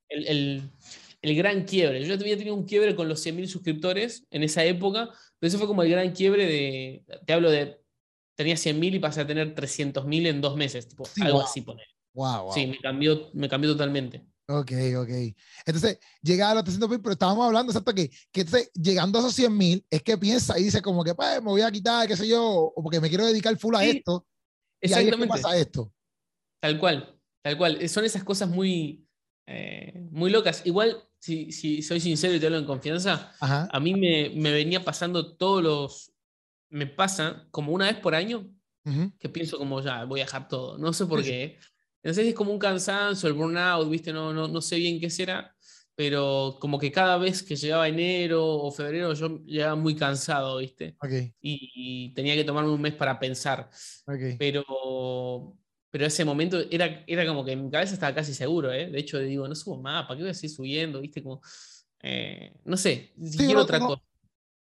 gran 1.21 1.63
quiebre. 1.65 2.01
Yo 2.01 2.07
ya 2.07 2.13
había 2.13 2.37
tenido 2.37 2.55
un 2.55 2.65
quiebre 2.65 2.95
con 2.95 3.07
los 3.07 3.25
100.000 3.25 3.47
suscriptores 3.47 4.25
en 4.31 4.43
esa 4.43 4.63
época, 4.63 5.09
pero 5.39 5.47
eso 5.47 5.57
fue 5.57 5.67
como 5.67 5.83
el 5.83 5.89
gran 5.89 6.11
quiebre 6.11 6.45
de, 6.45 7.03
te 7.25 7.33
hablo 7.33 7.49
de, 7.51 7.81
tenía 8.35 8.55
100.000 8.55 8.95
y 8.95 8.99
pasé 8.99 9.21
a 9.21 9.27
tener 9.27 9.53
300.000 9.53 10.27
en 10.27 10.41
dos 10.41 10.55
meses, 10.55 10.87
tipo, 10.87 11.03
algo 11.21 11.41
así 11.41 11.61
poner. 11.61 11.87
Wow, 12.13 12.51
Sí, 12.53 12.67
me 12.67 12.77
cambió, 12.79 13.29
me 13.33 13.47
cambió 13.47 13.71
totalmente. 13.71 14.25
Ok, 14.47 14.71
ok. 14.97 15.09
Entonces, 15.65 15.99
llega 16.23 16.49
a 16.49 16.55
los 16.55 16.63
300 16.63 16.89
mil, 16.89 17.01
pero 17.01 17.13
estábamos 17.13 17.45
hablando, 17.45 17.71
exacto, 17.71 17.93
que, 17.93 18.09
que 18.31 18.45
llegando 18.73 19.19
a 19.19 19.21
esos 19.21 19.35
100 19.35 19.55
mil, 19.55 19.85
es 19.89 20.01
que 20.01 20.17
piensa 20.17 20.57
y 20.57 20.63
dice 20.63 20.81
como 20.81 21.03
que, 21.03 21.13
pues, 21.13 21.35
me 21.41 21.49
voy 21.49 21.61
a 21.61 21.71
quitar, 21.71 22.07
qué 22.07 22.17
sé 22.17 22.27
yo, 22.27 22.43
o 22.43 22.81
porque 22.81 22.99
me 22.99 23.09
quiero 23.09 23.27
dedicar 23.27 23.55
full 23.57 23.75
a 23.75 23.85
esto. 23.85 24.25
Exactamente. 24.81 25.19
Y 25.19 25.21
ahí 25.21 25.27
pasa 25.27 25.57
esto. 25.57 25.93
Tal 26.59 26.79
cual, 26.79 27.15
tal 27.43 27.57
cual. 27.57 27.89
Son 27.89 28.03
esas 28.05 28.23
cosas 28.23 28.49
muy, 28.49 29.05
eh, 29.45 29.93
muy 30.09 30.31
locas. 30.31 30.65
Igual, 30.65 31.08
si, 31.19 31.51
si, 31.51 31.81
soy 31.81 31.99
sincero 31.99 32.33
y 32.33 32.39
te 32.39 32.45
hablo 32.45 32.57
en 32.57 32.65
confianza, 32.65 33.33
a 33.39 33.79
mí 33.79 33.93
me, 33.93 34.31
me, 34.35 34.51
venía 34.51 34.83
pasando 34.83 35.35
todos 35.35 35.61
los, 35.61 36.13
me 36.69 36.87
pasa 36.87 37.47
como 37.51 37.73
una 37.73 37.85
vez 37.85 37.97
por 37.97 38.15
año, 38.15 38.49
que 39.19 39.29
pienso 39.29 39.57
como, 39.57 39.81
ya, 39.81 40.05
voy 40.05 40.21
a 40.21 40.23
dejar 40.23 40.47
todo. 40.47 40.77
No 40.79 40.93
sé 40.93 41.05
por 41.05 41.21
qué. 41.21 41.59
No 42.01 42.13
sé 42.13 42.23
si 42.23 42.29
es 42.29 42.35
como 42.35 42.51
un 42.51 42.59
cansancio, 42.59 43.27
el 43.27 43.35
burnout, 43.35 43.89
¿viste? 43.89 44.11
No, 44.11 44.33
no, 44.33 44.47
no 44.47 44.61
sé 44.61 44.77
bien 44.77 44.99
qué 44.99 45.09
será, 45.09 45.53
pero 45.95 46.57
como 46.59 46.79
que 46.79 46.91
cada 46.91 47.17
vez 47.17 47.43
que 47.43 47.57
llegaba 47.57 47.87
enero 47.87 48.43
o 48.43 48.71
febrero 48.71 49.13
yo 49.13 49.43
llegaba 49.45 49.75
muy 49.75 49.95
cansado, 49.95 50.57
¿viste? 50.57 50.95
Y, 51.41 52.13
tenía 52.15 52.35
que 52.35 52.45
tomarme 52.45 52.71
un 52.71 52.81
mes 52.81 52.95
para 52.95 53.19
pensar. 53.19 53.69
Pero, 54.39 55.57
pero 55.91 56.05
ese 56.05 56.23
momento 56.25 56.59
era, 56.69 57.03
era 57.07 57.25
como 57.25 57.43
que 57.43 57.53
en 57.53 57.65
mi 57.65 57.71
cabeza 57.71 57.93
estaba 57.93 58.13
casi 58.13 58.33
seguro, 58.33 58.71
¿eh? 58.71 58.89
De 58.89 58.99
hecho, 58.99 59.19
digo, 59.19 59.47
no 59.47 59.55
subo 59.55 59.81
más, 59.81 60.05
¿para 60.05 60.17
qué 60.17 60.23
voy 60.23 60.31
a 60.31 60.33
seguir 60.33 60.55
subiendo? 60.55 61.01
¿Viste? 61.01 61.23
Como, 61.23 61.41
eh, 62.01 62.53
no 62.65 62.77
sé, 62.77 63.13
si 63.21 63.37
quiero 63.37 63.61
otra 63.61 63.79
cosa. 63.79 64.01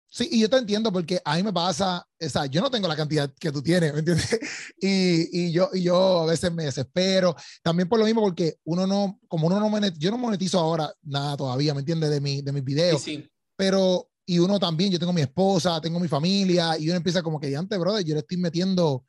Sí, 0.08 0.28
y 0.30 0.40
yo 0.40 0.48
te 0.48 0.56
entiendo 0.56 0.92
porque 0.92 1.20
a 1.24 1.36
mí 1.36 1.42
me 1.42 1.52
pasa, 1.52 2.06
o 2.20 2.28
sea, 2.28 2.46
yo 2.46 2.60
no 2.60 2.70
tengo 2.70 2.86
la 2.86 2.96
cantidad 2.96 3.30
que 3.38 3.50
tú 3.50 3.60
tienes, 3.60 3.92
¿me 3.92 3.98
entiendes? 3.98 4.38
Y, 4.80 5.46
y, 5.46 5.52
yo, 5.52 5.68
y 5.72 5.82
yo 5.82 6.22
a 6.22 6.26
veces 6.26 6.52
me 6.52 6.64
desespero, 6.64 7.34
también 7.62 7.88
por 7.88 7.98
lo 7.98 8.04
mismo 8.04 8.22
porque 8.22 8.56
uno 8.64 8.86
no, 8.86 9.18
como 9.26 9.48
uno 9.48 9.58
no 9.58 9.68
monetizo, 9.68 10.00
yo 10.00 10.10
no 10.10 10.18
monetizo 10.18 10.58
ahora 10.58 10.92
nada 11.02 11.36
todavía, 11.36 11.74
¿me 11.74 11.80
entiendes? 11.80 12.10
De, 12.10 12.20
mi, 12.20 12.40
de 12.40 12.52
mis 12.52 12.62
videos, 12.62 13.02
sí, 13.02 13.28
pero, 13.56 14.08
y 14.24 14.38
uno 14.38 14.58
también, 14.60 14.92
yo 14.92 14.98
tengo 14.98 15.12
mi 15.12 15.22
esposa, 15.22 15.80
tengo 15.80 15.98
mi 15.98 16.08
familia, 16.08 16.78
y 16.78 16.88
uno 16.88 16.96
empieza 16.96 17.22
como 17.22 17.40
que, 17.40 17.56
antes, 17.56 17.78
brother, 17.78 18.04
yo 18.04 18.14
le 18.14 18.20
estoy 18.20 18.36
metiendo, 18.36 19.04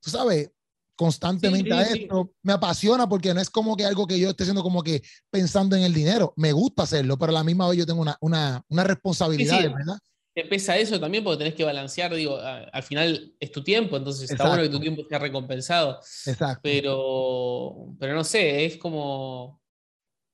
tú 0.00 0.10
sabes, 0.10 0.50
constantemente 0.96 1.72
a 1.72 1.82
esto. 1.82 2.32
Me 2.42 2.52
apasiona 2.52 3.08
porque 3.08 3.34
no 3.34 3.40
es 3.40 3.50
como 3.50 3.76
que 3.76 3.84
algo 3.84 4.06
que 4.06 4.18
yo 4.18 4.30
esté 4.30 4.44
haciendo 4.44 4.62
como 4.62 4.82
que 4.82 5.02
pensando 5.30 5.76
en 5.76 5.82
el 5.82 5.94
dinero. 5.94 6.32
Me 6.36 6.52
gusta 6.52 6.84
hacerlo, 6.84 7.18
pero 7.18 7.30
a 7.30 7.34
la 7.34 7.44
misma 7.44 7.68
vez 7.68 7.78
yo 7.78 7.86
tengo 7.86 8.02
una, 8.02 8.16
una, 8.20 8.62
una 8.68 8.84
responsabilidad, 8.84 9.62
¿verdad? 9.62 9.98
te 10.34 10.44
pesa 10.44 10.78
eso 10.78 10.98
también 10.98 11.22
porque 11.22 11.38
tenés 11.38 11.54
que 11.54 11.64
balancear, 11.64 12.14
digo, 12.14 12.38
al 12.38 12.82
final 12.82 13.34
es 13.38 13.52
tu 13.52 13.62
tiempo, 13.62 13.96
entonces 13.96 14.30
está 14.30 14.48
bueno 14.48 14.62
que 14.62 14.70
tu 14.70 14.80
tiempo 14.80 15.04
sea 15.08 15.18
recompensado. 15.18 15.98
Exacto. 16.26 16.60
Pero, 16.62 17.94
pero 17.98 18.14
no 18.14 18.24
sé, 18.24 18.64
es 18.64 18.78
como, 18.78 19.60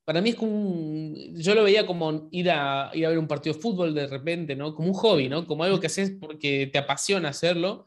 para 0.05 0.21
mí 0.21 0.31
es 0.31 0.37
como, 0.37 0.53
un, 0.53 1.35
yo 1.37 1.55
lo 1.55 1.65
veía 1.65 1.85
como 1.85 2.29
ir 2.31 2.51
a, 2.51 2.91
ir 2.95 3.07
a 3.07 3.09
ver 3.09 3.19
un 3.19 3.27
partido 3.27 3.55
de 3.55 3.61
fútbol 3.61 3.93
de 3.93 4.07
repente, 4.07 4.55
¿no? 4.55 4.75
Como 4.75 4.89
un 4.89 4.95
hobby, 4.95 5.29
¿no? 5.29 5.47
Como 5.47 5.65
algo 5.65 5.81
que 5.81 5.89
haces 5.89 6.13
porque 6.19 6.69
te 6.73 6.79
apasiona 6.79 7.31
hacerlo. 7.31 7.85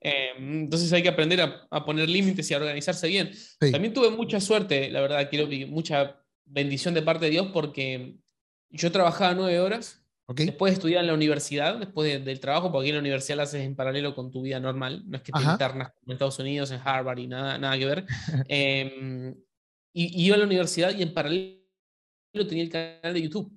Eh, 0.00 0.30
entonces 0.38 0.92
hay 0.92 1.02
que 1.02 1.08
aprender 1.08 1.40
a, 1.40 1.84
poner 1.84 2.08
límites 2.08 2.50
y 2.50 2.54
a 2.54 2.58
organizarse 2.58 3.08
bien. 3.08 3.30
También 3.58 3.92
tuve 3.92 4.10
mucha 4.10 4.40
suerte, 4.40 4.90
la 4.90 5.00
verdad, 5.00 5.28
quiero 5.28 5.48
mucha 5.68 6.20
bendición 6.44 6.94
de 6.94 7.02
parte 7.02 7.26
de 7.26 7.32
Dios 7.32 7.48
porque 7.52 8.16
yo 8.70 8.92
trabajaba 8.92 9.34
nueve 9.34 9.60
horas 9.60 10.04
Después 10.34 10.72
de 10.72 10.74
estudiar 10.74 11.00
en 11.00 11.06
la 11.06 11.14
universidad, 11.14 11.78
después 11.78 12.22
del 12.22 12.38
trabajo, 12.38 12.70
porque 12.70 12.84
aquí 12.84 12.90
en 12.90 12.96
la 12.96 13.00
universidad 13.00 13.38
la 13.38 13.44
haces 13.44 13.62
en 13.62 13.74
paralelo 13.74 14.14
con 14.14 14.30
tu 14.30 14.42
vida 14.42 14.60
normal, 14.60 15.02
no 15.06 15.16
es 15.16 15.22
que 15.22 15.32
te 15.32 15.40
internas 15.40 15.90
en 16.04 16.12
Estados 16.12 16.38
Unidos, 16.38 16.70
en 16.70 16.80
Harvard 16.84 17.18
y 17.18 17.26
nada, 17.26 17.56
nada 17.56 17.78
que 17.78 17.86
ver. 17.86 18.04
eh, 18.48 19.34
y, 19.94 20.26
iba 20.26 20.36
a 20.36 20.38
la 20.38 20.44
universidad 20.44 20.94
y 20.94 21.02
en 21.02 21.14
paralelo 21.14 21.56
tenía 22.46 22.62
el 22.62 22.68
canal 22.68 23.14
de 23.14 23.22
YouTube. 23.22 23.50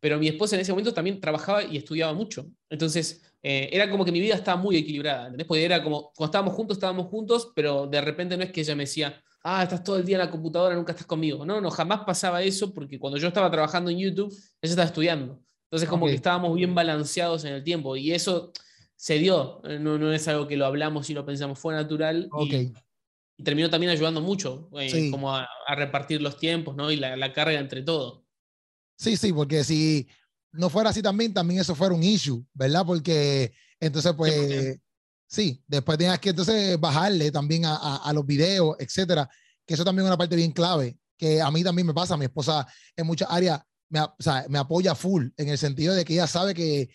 Pero 0.00 0.18
mi 0.18 0.28
esposa 0.28 0.56
en 0.56 0.62
ese 0.62 0.72
momento 0.72 0.94
también 0.94 1.20
trabajaba 1.20 1.64
y 1.64 1.76
estudiaba 1.76 2.14
mucho. 2.14 2.46
Entonces, 2.70 3.29
eh, 3.42 3.68
era 3.72 3.90
como 3.90 4.04
que 4.04 4.12
mi 4.12 4.20
vida 4.20 4.34
estaba 4.34 4.60
muy 4.60 4.76
equilibrada. 4.76 5.24
¿entendés? 5.24 5.46
Porque 5.46 5.64
era 5.64 5.82
como, 5.82 6.12
cuando 6.14 6.30
estábamos 6.30 6.54
juntos, 6.54 6.76
estábamos 6.76 7.06
juntos, 7.06 7.52
pero 7.54 7.86
de 7.86 8.00
repente 8.00 8.36
no 8.36 8.44
es 8.44 8.52
que 8.52 8.60
ella 8.60 8.74
me 8.74 8.84
decía, 8.84 9.22
ah, 9.42 9.62
estás 9.62 9.82
todo 9.82 9.96
el 9.96 10.04
día 10.04 10.16
en 10.16 10.24
la 10.24 10.30
computadora, 10.30 10.74
nunca 10.74 10.92
estás 10.92 11.06
conmigo. 11.06 11.44
No, 11.44 11.60
no, 11.60 11.70
jamás 11.70 12.00
pasaba 12.06 12.42
eso 12.42 12.72
porque 12.74 12.98
cuando 12.98 13.18
yo 13.18 13.28
estaba 13.28 13.50
trabajando 13.50 13.90
en 13.90 13.98
YouTube, 13.98 14.32
ella 14.32 14.70
estaba 14.70 14.86
estudiando. 14.86 15.40
Entonces 15.64 15.88
como 15.88 16.06
que 16.06 16.14
estábamos 16.14 16.54
bien 16.56 16.74
balanceados 16.74 17.44
en 17.44 17.54
el 17.54 17.62
tiempo 17.62 17.96
y 17.96 18.12
eso 18.12 18.52
se 18.96 19.18
dio, 19.18 19.62
eh, 19.64 19.78
no, 19.78 19.98
no 19.98 20.12
es 20.12 20.26
algo 20.26 20.48
que 20.48 20.56
lo 20.56 20.66
hablamos 20.66 21.08
y 21.08 21.14
lo 21.14 21.24
pensamos, 21.24 21.58
fue 21.58 21.74
natural 21.74 22.28
y, 22.44 22.72
terminó 23.42 23.70
también 23.70 23.90
ayudando 23.90 24.20
mucho, 24.20 24.68
eh, 24.78 25.10
como 25.10 25.34
a, 25.34 25.48
repartir 25.74 26.20
los 26.20 26.36
tiempos 26.36 26.76
¿no? 26.76 26.90
y 26.90 26.96
la, 26.96 27.32
carga 27.32 27.58
entre 27.58 27.82
todos. 27.82 28.22
Sí, 28.96 29.16
sí, 29.16 29.32
porque 29.32 29.64
si 29.64 30.08
no 30.52 30.70
fuera 30.70 30.90
así 30.90 31.02
también, 31.02 31.32
también 31.32 31.60
eso 31.60 31.74
fuera 31.74 31.94
un 31.94 32.02
issue, 32.02 32.44
¿verdad? 32.54 32.84
Porque 32.84 33.52
entonces 33.78 34.12
pues... 34.16 34.78
Sí, 35.26 35.62
después 35.68 35.96
tenías 35.96 36.18
que 36.18 36.30
entonces 36.30 36.78
bajarle 36.80 37.30
también 37.30 37.64
a, 37.64 37.98
a, 37.98 38.12
los 38.12 38.26
videos, 38.26 38.74
etcétera, 38.80 39.30
que 39.64 39.74
eso 39.74 39.84
también 39.84 40.04
es 40.04 40.08
una 40.08 40.18
parte 40.18 40.34
bien 40.34 40.50
clave, 40.50 40.98
que 41.16 41.40
a 41.40 41.48
mí 41.52 41.62
también 41.62 41.86
me 41.86 41.94
pasa, 41.94 42.16
mi 42.16 42.24
esposa 42.24 42.66
en 42.96 43.06
muchas 43.06 43.28
áreas 43.30 43.60
me, 43.90 44.00
o 44.00 44.14
sea, 44.18 44.46
me 44.48 44.58
apoya 44.58 44.94
full 44.94 45.28
en 45.36 45.48
el 45.48 45.58
sentido 45.58 45.94
de 45.94 46.04
que 46.04 46.14
ella 46.14 46.26
sabe 46.26 46.54
que, 46.54 46.88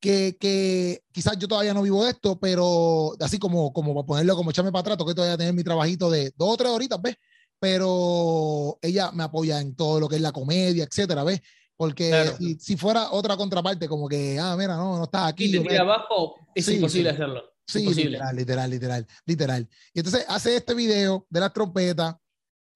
que, 0.00 0.36
que, 0.40 1.02
quizás 1.12 1.36
yo 1.38 1.46
todavía 1.48 1.74
no 1.74 1.82
vivo 1.82 2.06
esto, 2.06 2.40
pero 2.40 3.12
así 3.20 3.38
como, 3.38 3.72
como 3.72 3.94
para 3.94 4.06
ponerlo 4.06 4.36
como 4.36 4.50
echarme 4.50 4.72
para 4.72 4.92
atrás, 4.92 5.06
que 5.06 5.14
todavía 5.14 5.36
tener 5.36 5.52
mi 5.52 5.64
trabajito 5.64 6.10
de 6.10 6.32
dos 6.36 6.54
o 6.54 6.56
tres 6.56 6.70
horitas, 6.70 7.00
¿ves? 7.02 7.16
Pero 7.58 8.78
ella 8.82 9.10
me 9.12 9.24
apoya 9.24 9.60
en 9.60 9.74
todo 9.74 10.00
lo 10.00 10.08
que 10.08 10.16
es 10.16 10.22
la 10.22 10.32
comedia, 10.32 10.84
etcétera, 10.84 11.24
¿ves? 11.24 11.40
Porque 11.76 12.32
si, 12.38 12.54
si, 12.58 12.76
fuera 12.76 13.10
otra 13.10 13.36
contraparte, 13.36 13.86
como 13.86 14.08
que, 14.08 14.38
ah, 14.38 14.56
mira, 14.56 14.76
no, 14.76 14.96
no 14.96 15.04
estás 15.04 15.28
aquí. 15.28 15.54
Y 15.54 15.62
te 15.62 15.78
abajo, 15.78 16.36
es 16.54 16.68
imposible 16.68 17.10
hacerlo. 17.10 17.42
Sí, 17.66 17.84
literal, 17.84 18.36
literal, 18.36 18.70
literal, 18.70 19.06
literal. 19.26 19.68
Y 19.92 19.98
entonces 19.98 20.24
hace 20.28 20.56
este 20.56 20.72
video 20.72 21.26
de 21.28 21.40
las 21.40 21.52
trompetas, 21.52 22.14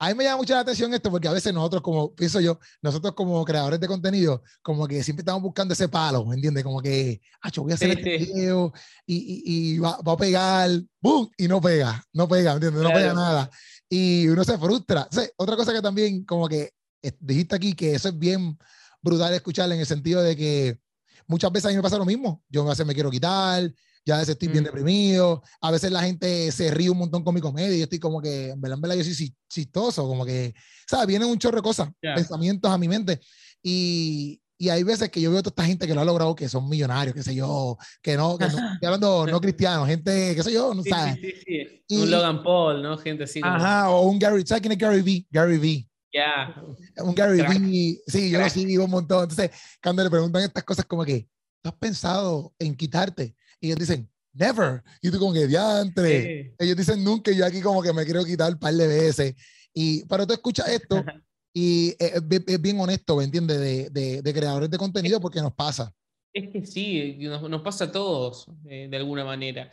a 0.03 0.09
mí 0.09 0.15
me 0.15 0.25
llama 0.25 0.39
mucho 0.39 0.55
la 0.55 0.61
atención 0.61 0.93
esto 0.95 1.11
porque 1.11 1.29
a 1.29 1.33
veces 1.33 1.53
nosotros, 1.53 1.83
como 1.83 2.15
pienso 2.15 2.41
yo, 2.41 2.59
nosotros 2.83 3.13
como 3.15 3.45
creadores 3.45 3.79
de 3.79 3.87
contenido, 3.87 4.43
como 4.63 4.89
que 4.89 5.03
siempre 5.03 5.21
estamos 5.21 5.43
buscando 5.43 5.75
ese 5.75 5.89
palo, 5.89 6.25
¿me 6.25 6.35
entiendes? 6.37 6.65
Como 6.65 6.81
que, 6.81 7.21
ah, 7.43 7.51
yo 7.51 7.63
voy 7.63 7.73
a 7.73 7.75
hacer 7.75 7.91
este 7.91 8.17
video 8.17 8.73
y, 9.07 9.17
y, 9.17 9.43
y 9.45 9.79
va, 9.79 9.99
va, 10.01 10.13
a 10.13 10.17
pegar, 10.17 10.71
¡boom! 11.01 11.31
Y 11.37 11.47
no 11.47 11.61
pega, 11.61 12.03
no 12.15 12.27
pega, 12.27 12.53
¿me 12.53 12.57
entiendes? 12.57 12.83
No 12.83 12.93
pega 12.93 13.13
nada. 13.13 13.51
Y 13.89 14.27
uno 14.29 14.43
se 14.43 14.57
frustra. 14.57 15.07
Otra 15.37 15.55
cosa 15.55 15.73
que 15.73 15.83
también, 15.83 16.25
como 16.25 16.49
que 16.49 16.73
eh, 17.03 17.13
dijiste 17.21 17.57
aquí, 17.57 17.75
que 17.75 17.95
eso 17.95 18.09
es 18.09 18.19
bien 18.19 18.59
brutal 19.03 19.35
escuchar 19.35 19.71
en 19.73 19.81
el 19.81 19.87
sentido 19.87 20.23
de 20.23 20.37
que 20.37 20.81
muchas 21.27 21.53
veces 21.53 21.67
a 21.67 21.69
mí 21.71 21.77
me 21.77 21.83
pasa 21.83 21.99
lo 21.99 22.05
mismo. 22.05 22.43
Yo 22.49 22.63
a 22.63 22.71
veces 22.71 22.87
me 22.87 22.95
quiero 22.95 23.11
quitar, 23.11 23.73
ya 24.05 24.17
a 24.17 24.19
veces 24.19 24.33
estoy 24.33 24.49
bien 24.49 24.65
mm. 24.65 24.67
deprimido, 24.67 25.43
a 25.61 25.71
veces 25.71 25.91
la 25.91 26.03
gente 26.03 26.51
se 26.53 26.71
ríe 26.71 26.91
un 26.91 26.99
montón 26.99 27.23
con 27.23 27.35
mi 27.35 27.41
comedia 27.41 27.75
y 27.75 27.79
yo 27.79 27.85
estoy 27.85 27.99
como 27.99 28.21
que, 28.21 28.51
en 28.51 28.61
verdad, 28.61 28.77
en 28.77 28.83
verdad, 28.83 28.97
yo 28.97 29.05
soy 29.05 29.35
chistoso, 29.49 30.07
como 30.07 30.25
que, 30.25 30.55
¿sabes? 30.89 31.07
Vienen 31.07 31.29
un 31.29 31.39
chorro 31.39 31.57
de 31.57 31.63
cosas, 31.63 31.89
pensamientos 32.01 32.71
a 32.71 32.79
mi 32.79 32.89
mente 32.89 33.21
y, 33.63 34.41
y 34.59 34.69
hay 34.69 34.83
veces 34.83 35.11
que 35.11 35.21
yo 35.21 35.31
veo 35.31 35.41
a 35.41 35.43
toda 35.43 35.53
esta 35.53 35.65
gente 35.65 35.87
que 35.87 35.95
lo 35.95 36.01
ha 36.01 36.05
logrado, 36.05 36.35
que 36.35 36.49
son 36.49 36.69
millonarios, 36.69 37.15
qué 37.15 37.23
sé 37.23 37.35
yo, 37.35 37.77
que 38.03 38.17
no, 38.17 38.37
que 38.37 38.47
no 38.47 38.51
estoy 38.75 38.87
hablando 38.87 39.27
no 39.27 39.41
cristianos, 39.41 39.87
gente, 39.87 40.35
qué 40.35 40.43
sé 40.43 40.53
yo, 40.53 40.75
no 40.75 40.83
sabes. 40.83 41.15
Sí, 41.15 41.33
sí, 41.47 41.83
sí. 41.89 41.97
un 41.97 42.11
Logan 42.11 42.43
Paul, 42.43 42.83
¿no? 42.83 42.97
Gente 42.99 43.25
así. 43.25 43.41
Ajá, 43.43 43.91
o 43.91 44.03
un 44.03 44.19
Gary, 44.19 44.47
¿sabes 44.47 44.63
quién 44.63 44.73
es 44.73 44.79
Gary 44.79 45.01
V? 45.01 45.27
Gary 45.31 45.59
V. 45.59 45.90
Ya. 46.13 46.55
Un 46.97 47.15
Gary 47.15 47.41
V, 47.41 48.03
sí, 48.07 48.31
yo 48.31 48.41
lo 48.41 48.49
sigo 48.49 48.85
un 48.85 48.91
montón. 48.91 49.23
Entonces, 49.23 49.51
cuando 49.83 50.03
le 50.03 50.11
preguntan 50.11 50.43
estas 50.43 50.65
cosas 50.65 50.85
como 50.85 51.05
que, 51.05 51.29
¿tú 51.63 51.69
has 51.69 51.77
pensado 51.77 52.53
en 52.59 52.75
quitarte? 52.75 53.37
Y 53.61 53.69
ellos 53.69 53.79
dicen, 53.79 54.11
never. 54.33 54.83
Y 55.01 55.11
tú 55.11 55.19
como 55.19 55.33
que, 55.33 55.47
diantre. 55.47 56.55
Ellos 56.59 56.77
dicen 56.77 57.05
nunca 57.05 57.31
y 57.31 57.37
yo 57.37 57.47
aquí 57.47 57.61
como 57.61 57.83
que 57.83 57.93
me 57.93 58.05
quiero 58.05 58.25
quitar 58.25 58.53
un 58.53 58.59
par 58.59 58.75
de 58.75 58.87
veces. 58.87 59.35
Y, 59.73 60.05
pero 60.07 60.27
tú 60.27 60.33
escuchas 60.33 60.69
esto 60.69 61.05
y 61.55 61.95
es, 61.99 62.61
bien 62.61 62.81
honesto, 62.81 63.17
¿me 63.17 63.25
entiendes? 63.25 63.93
De, 63.93 64.23
de, 64.23 64.35
creadores 64.35 64.71
de 64.71 64.79
contenido 64.79 65.21
porque 65.21 65.41
nos 65.41 65.55
pasa. 65.55 65.95
Es 66.33 66.49
que 66.49 66.65
sí, 66.65 67.19
nos, 67.21 67.63
pasa 67.63 67.87
a 67.87 67.93
todos 67.93 68.47
eh, 68.69 68.89
de 68.91 68.97
alguna 68.97 69.25
manera. 69.25 69.71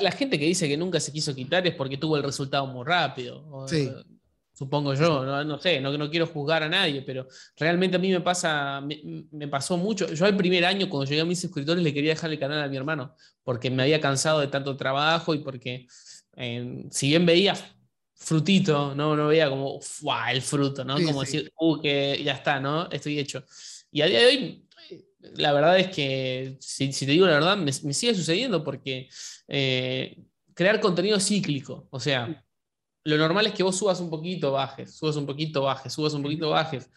la, 0.00 0.10
gente 0.12 0.38
que 0.38 0.46
dice 0.46 0.68
que 0.68 0.76
nunca 0.76 1.00
se 1.00 1.12
quiso 1.12 1.34
quitar 1.34 1.66
es 1.66 1.74
porque 1.74 1.96
tuvo 1.96 2.16
el 2.16 2.22
resultado 2.22 2.66
muy 2.66 2.84
rápido. 2.84 3.66
Sí. 3.68 3.90
Supongo 4.54 4.94
yo, 4.94 5.24
no, 5.24 5.58
sé, 5.58 5.80
no, 5.80 5.96
no, 5.96 6.10
quiero 6.10 6.26
juzgar 6.26 6.62
a 6.62 6.68
nadie, 6.68 7.02
pero 7.02 7.26
realmente 7.56 7.96
a 7.96 7.98
mí 7.98 8.10
me 8.10 8.20
pasa, 8.20 8.82
me, 8.82 9.48
pasó 9.48 9.78
mucho. 9.78 10.12
Yo 10.12 10.26
el 10.26 10.36
primer 10.36 10.64
año, 10.66 10.90
cuando 10.90 11.08
llegué 11.08 11.22
a 11.22 11.24
mis 11.24 11.40
suscriptores, 11.40 11.82
le 11.82 11.94
quería 11.94 12.10
dejar 12.10 12.30
el 12.30 12.38
canal 12.38 12.62
a 12.62 12.68
mi 12.68 12.76
hermano, 12.76 13.16
porque 13.42 13.70
me 13.70 13.82
había 13.82 14.00
cansado 14.00 14.40
de 14.40 14.48
tanto 14.48 14.76
trabajo 14.76 15.34
y 15.34 15.38
porque, 15.38 15.86
eh, 16.36 16.84
si 16.90 17.08
bien 17.08 17.24
veía 17.24 17.54
frutito, 18.14 18.94
¿no? 18.94 19.16
No 19.16 19.28
veía 19.28 19.48
como, 19.48 19.80
el 20.30 20.42
fruto, 20.42 20.84
¿no? 20.84 20.94
como 21.02 21.22
decir, 21.22 21.52
uh, 21.58 21.80
que 21.80 22.22
ya 22.22 22.32
está, 22.32 22.60
¿no? 22.60 22.90
Estoy 22.90 23.18
hecho. 23.18 23.44
Y 23.90 24.02
a 24.02 24.06
día 24.06 24.20
de 24.20 24.26
hoy, 24.26 24.68
la 25.36 25.52
verdad 25.52 25.78
es 25.78 25.88
que, 25.88 26.56
si, 26.60 26.88
te 26.90 27.06
digo 27.06 27.26
la 27.26 27.34
verdad, 27.34 27.56
me, 27.56 27.72
sigue 27.72 28.14
sucediendo 28.14 28.62
porque 28.64 29.08
eh, 29.48 30.18
crear 30.54 30.80
contenido 30.80 31.18
cíclico, 31.20 31.88
o 31.90 32.00
sea, 32.00 32.44
lo 33.04 33.16
normal 33.18 33.46
es 33.46 33.52
que 33.52 33.62
vos 33.62 33.76
subas 33.76 34.00
un 34.00 34.10
poquito, 34.10 34.52
bajes, 34.52 34.94
subas 34.94 35.16
un 35.16 35.26
poquito, 35.26 35.62
bajes, 35.62 35.92
subas 35.92 36.14
un 36.14 36.22
poquito, 36.22 36.50
bajes. 36.50 36.88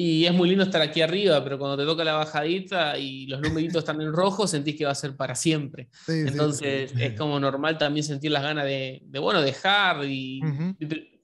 Y 0.00 0.26
es 0.26 0.32
muy 0.32 0.48
lindo 0.48 0.62
estar 0.62 0.80
aquí 0.80 1.00
arriba, 1.00 1.42
pero 1.42 1.58
cuando 1.58 1.76
te 1.76 1.84
toca 1.84 2.04
la 2.04 2.12
bajadita 2.12 2.96
y 2.96 3.26
los 3.26 3.40
numeritos 3.40 3.78
están 3.78 4.00
en 4.00 4.12
rojo, 4.12 4.46
sentís 4.46 4.76
que 4.76 4.84
va 4.84 4.92
a 4.92 4.94
ser 4.94 5.16
para 5.16 5.34
siempre. 5.34 5.88
Entonces 6.06 6.92
es 6.96 7.18
como 7.18 7.40
normal 7.40 7.78
también 7.78 8.04
sentir 8.04 8.30
las 8.30 8.44
ganas 8.44 8.64
de, 8.64 9.02
bueno, 9.20 9.42
dejar. 9.42 10.04
Y, 10.04 10.40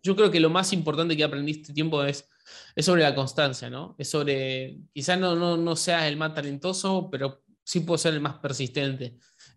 yo 0.02 0.16
creo 0.16 0.30
que 0.30 0.40
lo 0.40 0.50
más 0.50 0.72
importante 0.72 1.16
que 1.16 1.22
aprendí 1.22 1.52
este 1.52 1.72
tiempo 1.72 2.02
es, 2.02 2.28
es 2.74 2.84
sobre 2.84 3.02
la 3.02 3.14
constancia, 3.14 3.70
¿no? 3.70 3.94
Es 3.96 4.10
sobre, 4.10 4.76
quizás 4.92 5.20
no, 5.20 5.36
no, 5.36 5.56
no 5.56 5.76
seas 5.76 6.04
el 6.04 6.16
más 6.16 6.34
talentoso, 6.34 7.08
pero 7.10 7.44
sí 7.62 7.80
puedo 7.80 7.96
ser 7.96 8.14
el 8.14 8.20
más 8.20 8.34
persistente. 8.34 9.16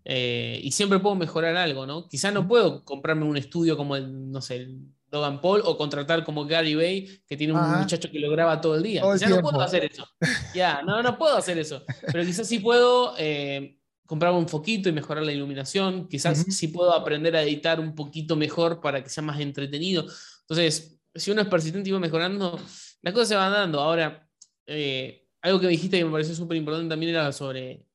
Eh, 0.09 0.61
y 0.63 0.71
siempre 0.71 0.99
puedo 0.99 1.15
mejorar 1.15 1.57
algo, 1.57 1.85
¿no? 1.85 2.07
Quizás 2.07 2.33
no 2.33 2.47
puedo 2.47 2.85
comprarme 2.85 3.25
un 3.25 3.35
estudio 3.35 3.75
como 3.75 3.97
el, 3.97 4.31
no 4.31 4.41
sé, 4.41 4.55
el 4.55 4.79
Logan 5.11 5.41
Paul 5.41 5.61
o 5.65 5.77
contratar 5.77 6.23
como 6.23 6.45
Gary 6.45 6.75
Bay, 6.75 7.21
que 7.27 7.35
tiene 7.35 7.51
un 7.51 7.79
muchacho 7.79 8.09
que 8.09 8.17
lo 8.17 8.31
graba 8.31 8.61
todo 8.61 8.75
el 8.75 8.83
día. 8.83 9.01
quizás 9.01 9.29
no 9.29 9.41
puedo 9.41 9.59
hacer 9.59 9.83
eso. 9.83 10.07
ya, 10.55 10.81
no, 10.81 11.03
no 11.03 11.17
puedo 11.17 11.35
hacer 11.35 11.57
eso. 11.57 11.83
Pero 12.09 12.23
quizás 12.23 12.47
sí 12.47 12.59
puedo 12.59 13.15
eh, 13.17 13.79
comprar 14.05 14.31
un 14.31 14.47
foquito 14.47 14.87
y 14.87 14.93
mejorar 14.93 15.25
la 15.25 15.33
iluminación. 15.33 16.07
Quizás 16.07 16.45
sí 16.55 16.69
puedo 16.69 16.93
aprender 16.93 17.35
a 17.35 17.43
editar 17.43 17.81
un 17.81 17.93
poquito 17.93 18.37
mejor 18.37 18.79
para 18.79 19.03
que 19.03 19.09
sea 19.09 19.23
más 19.23 19.41
entretenido. 19.41 20.05
Entonces, 20.39 21.01
si 21.13 21.31
uno 21.31 21.41
es 21.41 21.49
persistente 21.49 21.89
y 21.89 21.91
va 21.91 21.99
mejorando, 21.99 22.57
las 23.01 23.13
cosas 23.13 23.27
se 23.27 23.35
van 23.35 23.51
dando. 23.51 23.81
Ahora, 23.81 24.25
eh, 24.67 25.27
algo 25.41 25.59
que 25.59 25.67
dijiste 25.67 25.97
que 25.97 26.05
me 26.05 26.11
pareció 26.11 26.33
súper 26.33 26.55
importante 26.55 26.87
también 26.87 27.13
era 27.13 27.29
sobre 27.33 27.85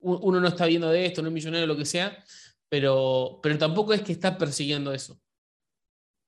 uno 0.00 0.40
no 0.40 0.48
está 0.48 0.66
viendo 0.66 0.88
de 0.90 1.06
esto, 1.06 1.22
no 1.22 1.28
es 1.28 1.34
millonario, 1.34 1.66
lo 1.66 1.76
que 1.76 1.84
sea, 1.84 2.16
pero, 2.68 3.40
pero 3.42 3.58
tampoco 3.58 3.92
es 3.92 4.02
que 4.02 4.12
está 4.12 4.36
persiguiendo 4.36 4.92
eso. 4.92 5.20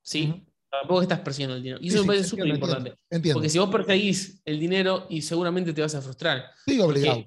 ¿Sí? 0.03 0.47
Tampoco 0.71 1.03
estás 1.03 1.21
persiguiendo 1.21 1.57
el 1.57 1.63
dinero. 1.63 1.81
Y 1.83 1.89
eso 1.89 2.01
me 2.03 2.07
parece 2.07 2.29
súper 2.29 2.47
importante. 2.47 2.95
Porque 3.33 3.49
si 3.49 3.59
vos 3.59 3.71
perseguís 3.71 4.41
el 4.45 4.59
dinero 4.59 5.07
y 5.11 5.21
seguramente 5.23 5.73
te 5.73 5.83
vas 5.83 5.95
a 5.95 6.01
frustrar. 6.01 6.45
Sí, 6.65 6.81
obligado. 6.81 7.27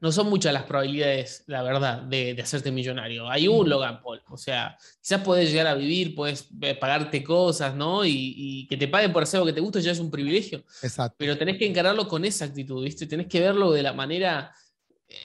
No 0.00 0.12
son 0.12 0.28
muchas 0.28 0.52
las 0.52 0.64
probabilidades, 0.64 1.44
la 1.46 1.62
verdad, 1.62 2.02
de, 2.02 2.38
hacerte 2.42 2.70
millonario. 2.70 3.28
Hay 3.30 3.48
un 3.48 3.68
Logan 3.68 4.02
Paul. 4.02 4.20
O 4.28 4.36
sea, 4.36 4.76
quizás 5.00 5.22
podés 5.22 5.50
llegar 5.50 5.66
a 5.66 5.74
vivir, 5.74 6.14
puedes 6.14 6.48
eh, 6.60 6.74
pagarte 6.74 7.22
cosas, 7.24 7.74
¿no? 7.74 8.04
Y, 8.04 8.34
y, 8.36 8.66
que 8.66 8.76
te 8.76 8.88
paguen 8.88 9.12
por 9.14 9.22
hacer 9.22 9.40
lo 9.40 9.46
que 9.46 9.54
te 9.54 9.60
gusta 9.60 9.80
ya 9.80 9.92
es 9.92 10.00
un 10.00 10.10
privilegio. 10.10 10.58
Exacto. 10.82 11.16
Pero 11.18 11.38
tenés 11.38 11.56
que 11.56 11.66
encararlo 11.66 12.06
con 12.06 12.24
esa 12.24 12.44
actitud, 12.44 12.84
¿viste? 12.84 13.06
Tenés 13.06 13.28
que 13.28 13.40
verlo 13.40 13.72
de 13.72 13.82
la 13.82 13.94
manera 13.94 14.52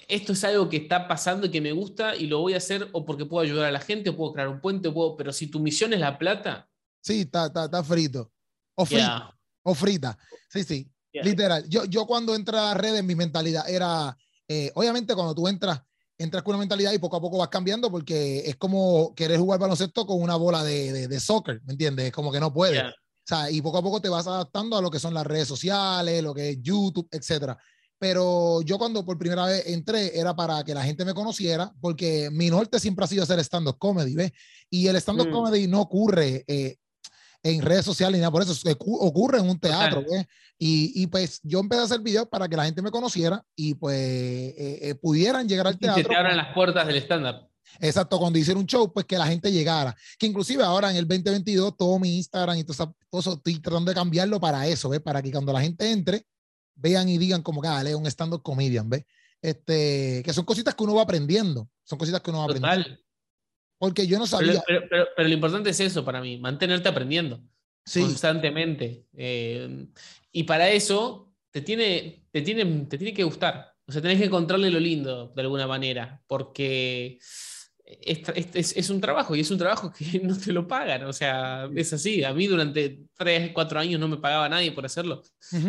esto 0.07 0.33
es 0.33 0.43
algo 0.43 0.69
que 0.69 0.77
está 0.77 1.07
pasando 1.07 1.47
y 1.47 1.51
que 1.51 1.61
me 1.61 1.71
gusta 1.71 2.15
y 2.15 2.27
lo 2.27 2.39
voy 2.39 2.53
a 2.53 2.57
hacer 2.57 2.89
o 2.93 3.05
porque 3.05 3.25
puedo 3.25 3.43
ayudar 3.43 3.65
a 3.65 3.71
la 3.71 3.79
gente 3.79 4.09
o 4.09 4.17
puedo 4.17 4.33
crear 4.33 4.47
un 4.47 4.61
puente, 4.61 4.91
puedo, 4.91 5.15
pero 5.15 5.31
si 5.31 5.47
tu 5.47 5.59
misión 5.59 5.93
es 5.93 5.99
la 5.99 6.17
plata. 6.17 6.69
Sí, 7.01 7.21
está, 7.21 7.45
está, 7.45 7.83
frito. 7.83 8.31
O 8.75 8.85
frita. 8.85 9.37
O 9.63 9.73
frita. 9.73 10.17
Sí, 10.49 10.63
sí. 10.63 10.91
Literal. 11.13 11.67
Yo, 11.67 11.85
yo 11.85 12.05
cuando 12.05 12.35
entré 12.35 12.57
a 12.57 12.73
las 12.73 12.77
redes, 12.77 13.03
mi 13.03 13.15
mentalidad 13.15 13.69
era, 13.69 14.15
eh, 14.47 14.71
obviamente 14.75 15.15
cuando 15.15 15.33
tú 15.33 15.47
entras, 15.47 15.81
entras 16.17 16.43
con 16.43 16.51
una 16.51 16.59
mentalidad 16.59 16.91
y 16.91 16.99
poco 16.99 17.17
a 17.17 17.21
poco 17.21 17.37
vas 17.37 17.49
cambiando 17.49 17.89
porque 17.89 18.39
es 18.45 18.55
como 18.57 19.13
querer 19.15 19.39
jugar 19.39 19.59
baloncesto 19.59 20.05
con 20.05 20.21
una 20.21 20.35
bola 20.35 20.63
de, 20.63 21.07
de, 21.07 21.19
soccer, 21.19 21.61
¿me 21.65 21.73
entiendes? 21.73 22.07
Es 22.07 22.11
como 22.11 22.31
que 22.31 22.39
no 22.39 22.53
puedes. 22.53 22.83
O 22.83 22.93
sea, 23.25 23.49
y 23.49 23.61
poco 23.61 23.77
a 23.77 23.83
poco 23.83 24.01
te 24.01 24.09
vas 24.09 24.27
adaptando 24.27 24.77
a 24.77 24.81
lo 24.81 24.89
que 24.89 24.99
son 24.99 25.13
las 25.13 25.25
redes 25.25 25.47
sociales, 25.47 26.23
lo 26.23 26.33
que 26.33 26.49
es 26.49 26.61
YouTube, 26.61 27.07
etcétera 27.11 27.57
pero 27.99 28.61
yo 28.61 28.77
cuando 28.77 29.05
por 29.05 29.17
primera 29.17 29.45
vez 29.45 29.67
entré 29.67 30.17
era 30.17 30.35
para 30.35 30.63
que 30.63 30.73
la 30.73 30.83
gente 30.83 31.03
me 31.03 31.13
conociera, 31.13 31.71
porque 31.81 32.29
mi 32.31 32.49
norte 32.49 32.79
siempre 32.79 33.03
ha 33.03 33.07
sido 33.07 33.23
hacer 33.23 33.39
stand-up 33.39 33.77
comedy, 33.77 34.15
¿ves? 34.15 34.31
Y 34.69 34.87
el 34.87 34.95
stand-up 34.95 35.27
mm. 35.27 35.31
comedy 35.31 35.67
no 35.67 35.81
ocurre 35.81 36.45
eh, 36.47 36.77
en 37.43 37.61
redes 37.61 37.85
sociales 37.85 38.17
ni 38.17 38.21
nada, 38.21 38.31
por 38.31 38.41
eso 38.41 38.53
ocurre 38.77 39.39
en 39.39 39.49
un 39.49 39.59
teatro, 39.59 40.03
¿ves? 40.09 40.25
Y, 40.57 41.03
y, 41.03 41.07
pues 41.07 41.39
yo 41.43 41.59
empecé 41.59 41.81
a 41.81 41.85
hacer 41.85 42.01
videos 42.01 42.27
para 42.27 42.47
que 42.49 42.57
la 42.57 42.65
gente 42.65 42.81
me 42.81 42.91
conociera 42.91 43.41
y 43.55 43.75
pues 43.75 43.97
eh, 43.97 44.79
eh, 44.81 44.95
pudieran 44.95 45.47
llegar 45.47 45.67
al 45.67 45.77
teatro. 45.77 46.03
Que 46.03 46.09
te 46.09 46.15
abran 46.15 46.35
las 46.35 46.53
puertas 46.53 46.85
del 46.87 46.97
stand-up. 46.97 47.49
Exacto, 47.79 48.19
cuando 48.19 48.39
hicieron 48.39 48.61
un 48.61 48.67
show, 48.67 48.91
pues 48.91 49.05
que 49.05 49.17
la 49.17 49.27
gente 49.27 49.51
llegara. 49.51 49.95
Que 50.17 50.25
inclusive 50.25 50.63
ahora 50.63 50.89
en 50.89 50.97
el 50.97 51.07
2022 51.07 51.77
todo 51.77 51.99
mi 51.99 52.17
Instagram 52.17 52.57
y 52.57 52.63
todo 52.63 52.93
eso, 53.11 53.33
estoy 53.33 53.59
tratando 53.59 53.91
de 53.91 53.95
cambiarlo 53.95 54.39
para 54.39 54.67
eso, 54.67 54.89
¿ves? 54.89 55.01
Para 55.01 55.21
que 55.21 55.31
cuando 55.31 55.53
la 55.53 55.61
gente 55.61 55.89
entre, 55.89 56.25
vean 56.79 57.09
y 57.09 57.17
digan 57.17 57.41
como 57.41 57.61
que, 57.61 57.67
ah, 57.67 57.81
es 57.81 57.95
un 57.95 58.05
stand-up 58.07 58.41
comedian, 58.41 58.89
¿ves? 58.89 59.05
Este, 59.41 60.21
que 60.23 60.33
son 60.33 60.45
cositas 60.45 60.75
que 60.75 60.83
uno 60.83 60.95
va 60.95 61.03
aprendiendo, 61.03 61.69
son 61.83 61.97
cositas 61.97 62.21
que 62.21 62.29
uno 62.29 62.39
va 62.39 62.45
aprendiendo. 62.45 62.99
Porque 63.77 64.05
yo 64.05 64.19
no 64.19 64.27
sabía. 64.27 64.61
Pero, 64.67 64.87
pero, 64.89 65.27
lo 65.27 65.33
importante 65.33 65.69
es 65.69 65.79
eso 65.79 66.03
para 66.03 66.19
mí, 66.19 66.37
mantenerte 66.37 66.89
aprendiendo 66.89 67.41
constantemente. 67.93 69.05
Eh, 69.13 69.87
y 70.31 70.43
para 70.43 70.69
eso 70.69 71.33
te 71.51 71.61
tiene, 71.61 72.25
te, 72.31 72.41
tiene, 72.41 72.85
te 72.85 72.97
tiene 72.97 73.13
que 73.13 73.23
gustar. 73.23 73.73
O 73.87 73.91
sea, 73.91 74.01
tenés 74.01 74.19
que 74.19 74.25
encontrarle 74.25 74.69
lo 74.69 74.79
lindo 74.79 75.29
de 75.29 75.41
alguna 75.41 75.65
manera, 75.65 76.21
porque 76.27 77.17
es, 77.89 78.77
es, 78.77 78.89
un 78.91 79.01
trabajo 79.01 79.35
y 79.35 79.39
es 79.39 79.49
un 79.49 79.57
trabajo 79.57 79.91
que 79.91 80.19
no 80.23 80.37
te 80.37 80.53
lo 80.53 80.67
pagan. 80.67 81.03
O 81.05 81.13
sea, 81.13 81.67
es 81.75 81.91
así. 81.93 82.23
A 82.23 82.33
mí 82.33 82.47
durante 82.47 83.05
3, 83.17 83.51
4 83.53 83.79
años 83.79 83.99
no 83.99 84.07
me 84.07 84.17
pagaba 84.17 84.47
nadie 84.47 84.71
por 84.71 84.85
hacerlo, 84.85 85.23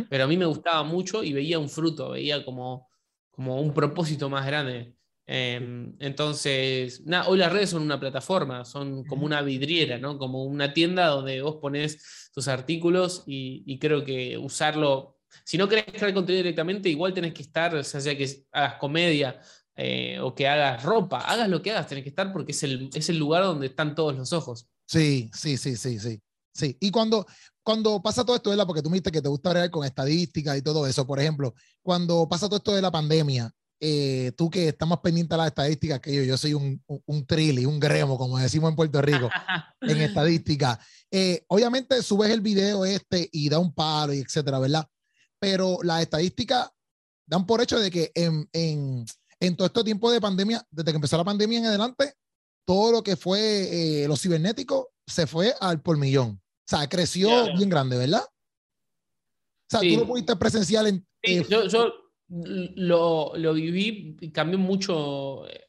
pero 0.09 0.25
a 0.25 0.27
mí 0.27 0.37
me 0.37 0.47
gustaba 0.47 0.83
mucho 0.83 1.25
y 1.25 1.33
veía 1.33 1.59
un 1.59 1.69
fruto, 1.69 2.11
veía 2.11 2.45
como, 2.45 2.89
como 3.31 3.61
un 3.61 3.73
propósito 3.73 4.29
más 4.29 4.47
grande. 4.47 4.95
Em, 5.27 5.95
entonces, 6.01 7.07
nada, 7.07 7.29
hoy 7.29 7.39
las 7.39 7.53
redes 7.53 7.71
son 7.71 7.83
una 7.83 8.01
plataforma, 8.01 8.65
son 8.65 9.05
como 9.05 9.25
una 9.25 9.43
vidriera, 9.43 9.97
¿no? 9.97 10.19
Como 10.19 10.45
una 10.45 10.73
tienda 10.75 11.07
donde 11.07 11.41
vos 11.41 11.57
pones 11.57 12.31
tus 12.35 12.49
artículos 12.49 13.23
y, 13.27 13.63
y 13.65 13.79
creo 13.79 14.05
que 14.05 14.37
usarlo. 14.37 15.19
Si 15.45 15.57
no 15.57 15.69
querés 15.69 15.85
crear 15.85 16.13
contenido 16.13 16.43
directamente, 16.43 16.89
igual 16.89 17.15
tenés 17.15 17.33
que 17.33 17.43
estar, 17.43 17.75
o 17.75 17.85
sea, 17.85 18.17
que 18.17 18.45
hagas 18.51 18.75
comedia, 18.75 19.41
eh, 19.77 20.19
o 20.21 20.35
que 20.35 20.49
hagas 20.49 20.83
ropa, 20.83 21.21
hagas 21.21 21.49
lo 21.49 21.63
que 21.63 21.71
hagas, 21.71 21.87
tenés 21.87 22.05
que 22.05 22.11
estar 22.11 22.33
porque 22.33 22.53
es 22.53 22.63
el, 22.63 22.91
es 22.93 23.09
el 23.09 23.19
lugar 23.19 23.45
donde 23.45 23.69
están 23.69 23.95
todos 23.95 24.17
los 24.17 24.33
ojos. 24.33 24.67
Sí, 24.87 25.31
sí, 25.35 25.57
sí, 25.57 25.77
sí, 25.77 25.99
sí. 25.99 26.21
Sí, 26.53 26.77
y 26.81 26.91
cuando, 26.91 27.27
cuando 27.63 28.03
pasa 28.03 28.25
todo 28.25 28.37
esto, 28.37 28.51
¿verdad? 28.51 28.67
Porque 28.67 28.83
tú 28.83 28.91
me 28.91 28.95
dijiste 28.95 29.13
que 29.13 29.23
te 29.23 29.29
gusta 29.29 29.51
hablar 29.51 29.71
con 29.71 29.87
estadísticas 29.87 30.59
y 30.59 30.63
todo 30.63 30.87
eso, 30.87 31.07
por 31.07 31.21
ejemplo, 31.21 31.55
cuando 31.83 32.29
pasa 32.29 32.49
todo 32.49 32.57
esto 32.57 32.75
de 32.75 32.83
la 32.83 32.91
pandemia, 32.91 33.51
eh, 33.83 34.33
tú 34.37 34.51
que 34.51 34.69
estás 34.69 34.87
más 34.87 34.99
pendiente 34.99 35.33
de 35.35 35.39
las 35.39 35.47
estadísticas 35.47 36.01
que 36.01 36.15
yo, 36.15 36.23
yo 36.23 36.37
soy 36.37 36.53
un, 36.53 36.83
un, 36.87 37.25
trilli, 37.25 37.65
un 37.65 37.81
gremo, 37.81 38.19
como 38.19 38.37
decimos 38.37 38.69
en 38.69 38.77
Puerto 38.77 39.01
Rico, 39.01 39.31
en 39.81 40.03
estadística. 40.03 40.79
Eh, 41.11 41.45
obviamente 41.49 42.03
subes 42.03 42.31
el 42.31 42.43
video 42.43 42.85
este 42.85 43.27
y 43.33 43.49
da 43.49 43.59
un 43.59 43.73
palo 43.73 44.13
y 44.13 44.19
etcétera, 44.19 44.59
¿verdad? 44.59 44.87
Pero 45.39 45.79
las 45.83 46.03
estadísticas 46.03 46.69
dan 47.27 47.47
por 47.47 47.63
hecho 47.63 47.79
de 47.79 47.91
que 47.91 48.13
en, 48.15 48.47
en, 48.53 49.07
en 49.41 49.57
todo 49.57 49.67
este 49.67 49.85
tiempo 49.85 50.11
de 50.11 50.21
pandemia, 50.21 50.65
desde 50.71 50.93
que 50.93 50.97
empezó 50.97 51.17
la 51.17 51.25
pandemia 51.25 51.59
en 51.59 51.67
adelante, 51.67 52.15
todo 52.65 52.93
lo 52.93 53.03
que 53.03 53.17
fue 53.17 54.03
eh, 54.03 54.07
lo 54.07 54.17
cibernético 54.17 54.93
se 55.07 55.27
fue 55.27 55.55
al 55.61 55.81
por 55.81 55.97
millón. 55.97 56.41
O 56.43 56.77
sea, 56.77 56.89
creció 56.89 57.29
bien 57.57 57.69
grande, 57.69 57.97
¿verdad? 57.97 58.23
O 58.23 59.71
sea, 59.71 59.81
tú 59.81 60.01
lo 60.01 60.07
pudiste 60.07 60.37
presencial 60.37 60.87
en... 60.87 61.07
Sí, 61.23 61.39
eh, 61.39 61.47
yo, 61.49 61.67
yo 61.67 61.93
lo, 62.29 63.33
lo, 63.35 63.55
viví 63.55 64.17
y 64.21 64.31
cambió 64.31 64.59
mucho. 64.59 65.49
Eh, 65.49 65.67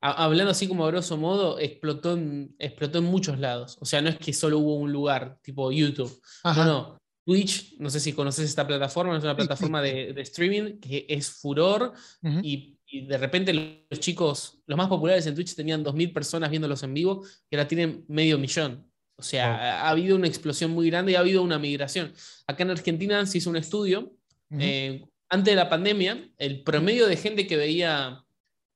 hablando 0.00 0.50
así 0.50 0.68
como 0.68 0.84
a 0.84 0.90
grosso 0.90 1.16
modo, 1.16 1.58
explotó 1.58 2.12
en, 2.12 2.54
explotó 2.58 2.98
en 2.98 3.04
muchos 3.04 3.38
lados. 3.38 3.78
O 3.80 3.84
sea, 3.84 4.02
no 4.02 4.10
es 4.10 4.18
que 4.18 4.32
solo 4.32 4.58
hubo 4.58 4.74
un 4.74 4.92
lugar, 4.92 5.38
tipo 5.42 5.72
YouTube. 5.72 6.20
No, 6.44 6.64
no. 6.64 7.01
Twitch, 7.24 7.76
no 7.78 7.88
sé 7.88 8.00
si 8.00 8.12
conoces 8.12 8.48
esta 8.48 8.66
plataforma, 8.66 9.16
es 9.16 9.22
una 9.22 9.36
plataforma 9.36 9.80
de, 9.80 10.14
streaming 10.22 10.80
que 10.80 11.06
es 11.08 11.30
furor 11.30 11.92
y, 12.42 12.78
de 12.92 13.16
repente 13.16 13.54
los 13.88 14.00
chicos, 14.00 14.62
los 14.66 14.76
más 14.76 14.88
populares 14.88 15.26
en 15.26 15.34
Twitch 15.34 15.54
tenían 15.54 15.82
2.000 15.82 16.12
personas 16.12 16.50
viéndolos 16.50 16.82
en 16.82 16.92
vivo 16.92 17.24
y 17.48 17.56
ahora 17.56 17.66
tienen 17.66 18.04
medio 18.06 18.38
millón. 18.38 18.86
O 19.16 19.22
sea, 19.22 19.84
ha 19.86 19.88
habido 19.88 20.16
una 20.16 20.26
explosión 20.26 20.72
muy 20.72 20.90
grande 20.90 21.12
y 21.12 21.14
ha 21.14 21.20
habido 21.20 21.42
una 21.42 21.58
migración. 21.58 22.12
Acá 22.46 22.64
en 22.64 22.70
Argentina 22.70 23.24
se 23.24 23.38
hizo 23.38 23.48
un 23.48 23.56
estudio. 23.56 24.14
Eh, 24.58 25.06
antes 25.30 25.52
de 25.52 25.56
la 25.56 25.70
pandemia, 25.70 26.28
el 26.36 26.62
promedio 26.62 27.06
de 27.06 27.16
gente 27.16 27.46
que 27.46 27.56
veía 27.56 28.22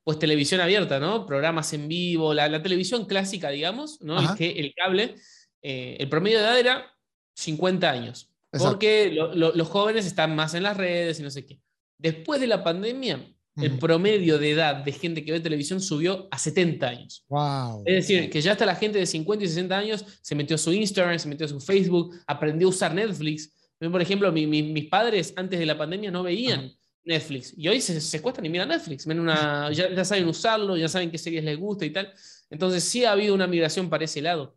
pues 0.02 0.18
televisión 0.20 0.60
abierta, 0.60 1.00
¿no? 1.00 1.26
Programas 1.26 1.72
en 1.72 1.88
vivo, 1.88 2.32
la, 2.32 2.62
televisión 2.62 3.06
clásica, 3.06 3.50
digamos, 3.50 4.00
¿no? 4.00 4.20
El, 4.20 4.36
que, 4.36 4.52
el 4.52 4.72
cable, 4.72 5.16
eh, 5.62 5.96
el 5.98 6.08
promedio 6.08 6.38
de 6.38 6.44
edad 6.44 6.58
era 6.58 6.96
50 7.34 7.90
años. 7.90 8.30
Porque 8.58 9.10
los 9.10 9.68
jóvenes 9.68 10.06
están 10.06 10.34
más 10.34 10.54
en 10.54 10.62
las 10.62 10.76
redes 10.76 11.20
y 11.20 11.22
no 11.22 11.30
sé 11.30 11.44
qué. 11.44 11.60
Después 11.98 12.40
de 12.40 12.46
la 12.46 12.62
pandemia, 12.62 13.24
el 13.56 13.78
promedio 13.78 14.38
de 14.38 14.50
edad 14.50 14.76
de 14.76 14.92
gente 14.92 15.24
que 15.24 15.32
ve 15.32 15.40
televisión 15.40 15.80
subió 15.80 16.28
a 16.30 16.38
70 16.38 16.86
años. 16.86 17.24
Wow. 17.28 17.82
Es 17.86 17.94
decir, 18.06 18.28
que 18.28 18.40
ya 18.40 18.52
hasta 18.52 18.66
la 18.66 18.74
gente 18.74 18.98
de 18.98 19.06
50 19.06 19.44
y 19.44 19.48
60 19.48 19.78
años 19.78 20.04
se 20.20 20.34
metió 20.34 20.56
a 20.56 20.58
su 20.58 20.72
Instagram, 20.72 21.18
se 21.18 21.28
metió 21.28 21.46
a 21.46 21.48
su 21.48 21.60
Facebook, 21.60 22.14
aprendió 22.26 22.66
a 22.66 22.70
usar 22.70 22.94
Netflix. 22.94 23.52
Por 23.78 24.00
ejemplo, 24.00 24.30
mis 24.30 24.88
padres 24.88 25.32
antes 25.36 25.58
de 25.58 25.66
la 25.66 25.76
pandemia 25.76 26.10
no 26.10 26.22
veían 26.22 26.72
Netflix 27.06 27.54
y 27.56 27.68
hoy 27.68 27.80
se, 27.80 28.00
se 28.00 28.20
cuestan 28.20 28.44
y 28.44 28.48
miran 28.48 28.68
Netflix. 28.68 29.06
Ven 29.06 29.20
una, 29.20 29.70
ya, 29.72 30.04
saben 30.04 30.26
usarlo, 30.26 30.76
ya 30.76 30.88
saben 30.88 31.10
qué 31.10 31.18
series 31.18 31.44
les 31.44 31.58
gusta 31.58 31.86
y 31.86 31.90
tal. 31.90 32.12
Entonces 32.50 32.84
sí 32.84 33.04
ha 33.04 33.12
habido 33.12 33.34
una 33.34 33.46
migración 33.46 33.88
para 33.88 34.04
ese 34.04 34.20
lado. 34.20 34.55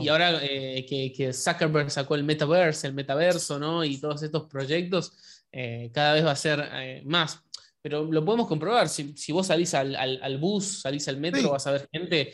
Y 0.00 0.08
ahora 0.08 0.40
eh, 0.42 0.86
que, 0.86 1.32
Zuckerberg 1.32 1.90
sacó 1.90 2.14
el 2.14 2.24
metaverse, 2.24 2.86
el 2.86 2.94
metaverso, 2.94 3.58
¿no? 3.58 3.84
Y 3.84 3.98
todos 3.98 4.22
estos 4.22 4.48
proyectos, 4.48 5.12
eh, 5.52 5.90
cada 5.92 6.14
vez 6.14 6.24
va 6.24 6.30
a 6.30 6.36
ser 6.36 6.68
eh, 6.72 7.02
más. 7.04 7.40
Pero 7.82 8.04
lo 8.04 8.24
podemos 8.24 8.48
comprobar. 8.48 8.88
Si, 8.88 9.32
vos 9.32 9.48
salís 9.48 9.74
al, 9.74 10.38
bus, 10.38 10.80
salís 10.82 11.06
al 11.08 11.18
metro, 11.18 11.50
vas 11.50 11.66
a 11.66 11.72
ver 11.72 11.88
gente 11.92 12.32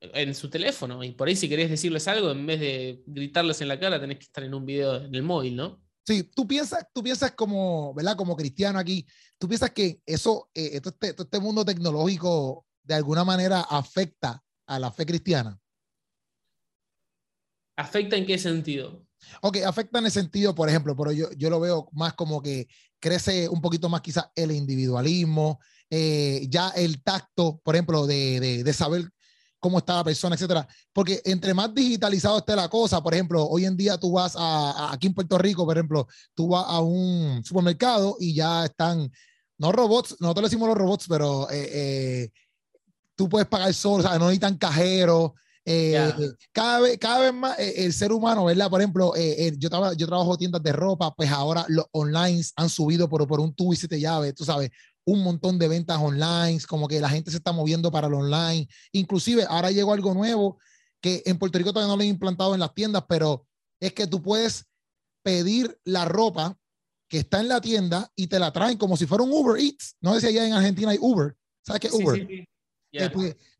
en 0.00 0.34
su 0.34 0.48
teléfono. 0.48 1.04
Y 1.04 1.12
por 1.12 1.28
ahí 1.28 1.36
si 1.36 1.48
querés 1.48 1.70
decirles 1.70 2.08
algo, 2.08 2.30
en 2.30 2.46
vez 2.46 2.60
de 2.60 3.02
gritarles 3.06 3.60
en 3.60 3.68
la 3.68 3.78
cara, 3.78 4.00
tenés 4.00 4.18
que 4.18 4.24
estar 4.24 4.42
en 4.42 4.54
un 4.54 4.64
video 4.64 4.96
en 4.96 5.14
el 5.14 5.22
móvil, 5.22 5.56
¿no? 5.56 5.80
Sí, 6.06 6.24
tú 6.24 6.48
piensas, 6.48 6.86
tú 6.92 7.02
piensas 7.02 7.32
como, 7.32 7.94
¿verdad? 7.94 8.16
Como 8.16 8.34
cristiano 8.34 8.78
aquí, 8.78 9.06
tú 9.38 9.46
piensas 9.46 9.70
que 9.70 10.00
eso, 10.06 10.50
este, 10.54 11.12
todo 11.12 11.24
este 11.24 11.40
mundo 11.40 11.64
tecnológico 11.64 12.64
de 12.82 12.94
alguna 12.94 13.22
manera 13.22 13.60
afecta 13.60 14.42
a 14.66 14.78
la 14.78 14.90
fe 14.90 15.04
cristiana. 15.04 15.60
¿Afecta 17.80 18.16
en 18.16 18.26
qué 18.26 18.38
sentido? 18.38 19.06
Ok, 19.40 19.58
afecta 19.66 19.98
en 19.98 20.06
el 20.06 20.10
sentido, 20.10 20.54
por 20.54 20.68
ejemplo, 20.68 20.94
pero 20.96 21.12
yo, 21.12 21.30
yo 21.32 21.48
lo 21.48 21.60
veo 21.60 21.88
más 21.92 22.14
como 22.14 22.42
que 22.42 22.68
crece 22.98 23.48
un 23.48 23.60
poquito 23.60 23.88
más 23.88 24.02
quizás 24.02 24.26
el 24.34 24.52
individualismo, 24.52 25.58
eh, 25.88 26.46
ya 26.48 26.68
el 26.70 27.02
tacto, 27.02 27.60
por 27.64 27.74
ejemplo, 27.74 28.06
de, 28.06 28.62
de, 28.62 28.72
saber 28.72 29.08
cómo 29.58 29.78
está 29.78 29.96
la 29.96 30.04
persona, 30.04 30.34
etcétera. 30.34 30.68
Porque 30.92 31.22
entre 31.24 31.54
más 31.54 31.74
digitalizado 31.74 32.38
esté 32.38 32.54
la 32.54 32.68
cosa, 32.68 33.02
por 33.02 33.14
ejemplo, 33.14 33.44
hoy 33.46 33.64
en 33.64 33.76
día 33.76 33.96
tú 33.98 34.12
vas 34.12 34.34
a, 34.36 34.92
aquí 34.92 35.06
en 35.06 35.14
Puerto 35.14 35.38
Rico, 35.38 35.64
por 35.64 35.76
ejemplo, 35.76 36.06
tú 36.34 36.48
vas 36.48 36.66
a 36.68 36.80
un 36.80 37.42
supermercado 37.44 38.16
y 38.20 38.34
ya 38.34 38.66
están, 38.66 39.10
no 39.58 39.72
robots, 39.72 40.16
nosotros 40.20 40.42
le 40.42 40.48
decimos 40.48 40.68
los 40.68 40.78
robots, 40.78 41.06
pero 41.08 41.50
eh, 41.50 41.70
eh, 41.72 42.30
tú 43.16 43.28
puedes 43.28 43.48
pagar 43.48 43.72
solo, 43.72 44.04
o 44.04 44.06
sea, 44.06 44.18
no 44.18 44.26
necesitan 44.26 44.58
cajeros. 44.58 45.32
Eh, 45.64 46.12
cada, 46.52 46.80
vez, 46.80 46.98
cada 46.98 47.20
vez 47.20 47.34
más 47.34 47.58
eh, 47.58 47.84
el 47.84 47.92
ser 47.92 48.12
humano, 48.12 48.46
¿verdad? 48.46 48.70
Por 48.70 48.80
ejemplo, 48.80 49.12
eh, 49.16 49.52
yo, 49.58 49.68
trabajo, 49.68 49.94
yo 49.94 50.06
trabajo 50.06 50.38
tiendas 50.38 50.62
de 50.62 50.72
ropa, 50.72 51.14
pues 51.14 51.30
ahora 51.30 51.64
los 51.68 51.84
online 51.92 52.42
han 52.56 52.68
subido 52.68 53.08
por, 53.08 53.26
por 53.28 53.40
un 53.40 53.54
tubo 53.54 53.72
y 53.72 53.76
siete 53.76 54.00
llaves, 54.00 54.34
tú 54.34 54.44
sabes, 54.44 54.70
un 55.04 55.22
montón 55.22 55.58
de 55.58 55.68
ventas 55.68 55.98
online, 55.98 56.60
como 56.68 56.88
que 56.88 57.00
la 57.00 57.08
gente 57.08 57.30
se 57.30 57.38
está 57.38 57.52
moviendo 57.52 57.90
para 57.90 58.06
el 58.06 58.14
online. 58.14 58.68
Inclusive 58.92 59.44
ahora 59.48 59.70
llegó 59.70 59.92
algo 59.92 60.14
nuevo 60.14 60.58
que 61.00 61.22
en 61.26 61.38
Puerto 61.38 61.58
Rico 61.58 61.72
todavía 61.72 61.90
no 61.90 61.96
lo 61.96 62.02
he 62.02 62.06
implantado 62.06 62.54
en 62.54 62.60
las 62.60 62.74
tiendas, 62.74 63.04
pero 63.08 63.46
es 63.80 63.92
que 63.92 64.06
tú 64.06 64.22
puedes 64.22 64.66
pedir 65.22 65.78
la 65.84 66.04
ropa 66.04 66.56
que 67.08 67.18
está 67.18 67.40
en 67.40 67.48
la 67.48 67.60
tienda 67.60 68.10
y 68.14 68.28
te 68.28 68.38
la 68.38 68.52
traen 68.52 68.78
como 68.78 68.96
si 68.96 69.06
fuera 69.06 69.24
un 69.24 69.32
Uber 69.32 69.60
Eats. 69.60 69.96
No 70.00 70.14
sé 70.14 70.20
si 70.20 70.26
allá 70.28 70.46
en 70.46 70.52
Argentina 70.52 70.90
hay 70.90 70.98
Uber. 71.00 71.34
¿Sabes 71.62 71.80
qué 71.80 71.88
es 71.88 71.94
Uber? 71.94 72.14
Sí, 72.14 72.26
sí, 72.28 72.44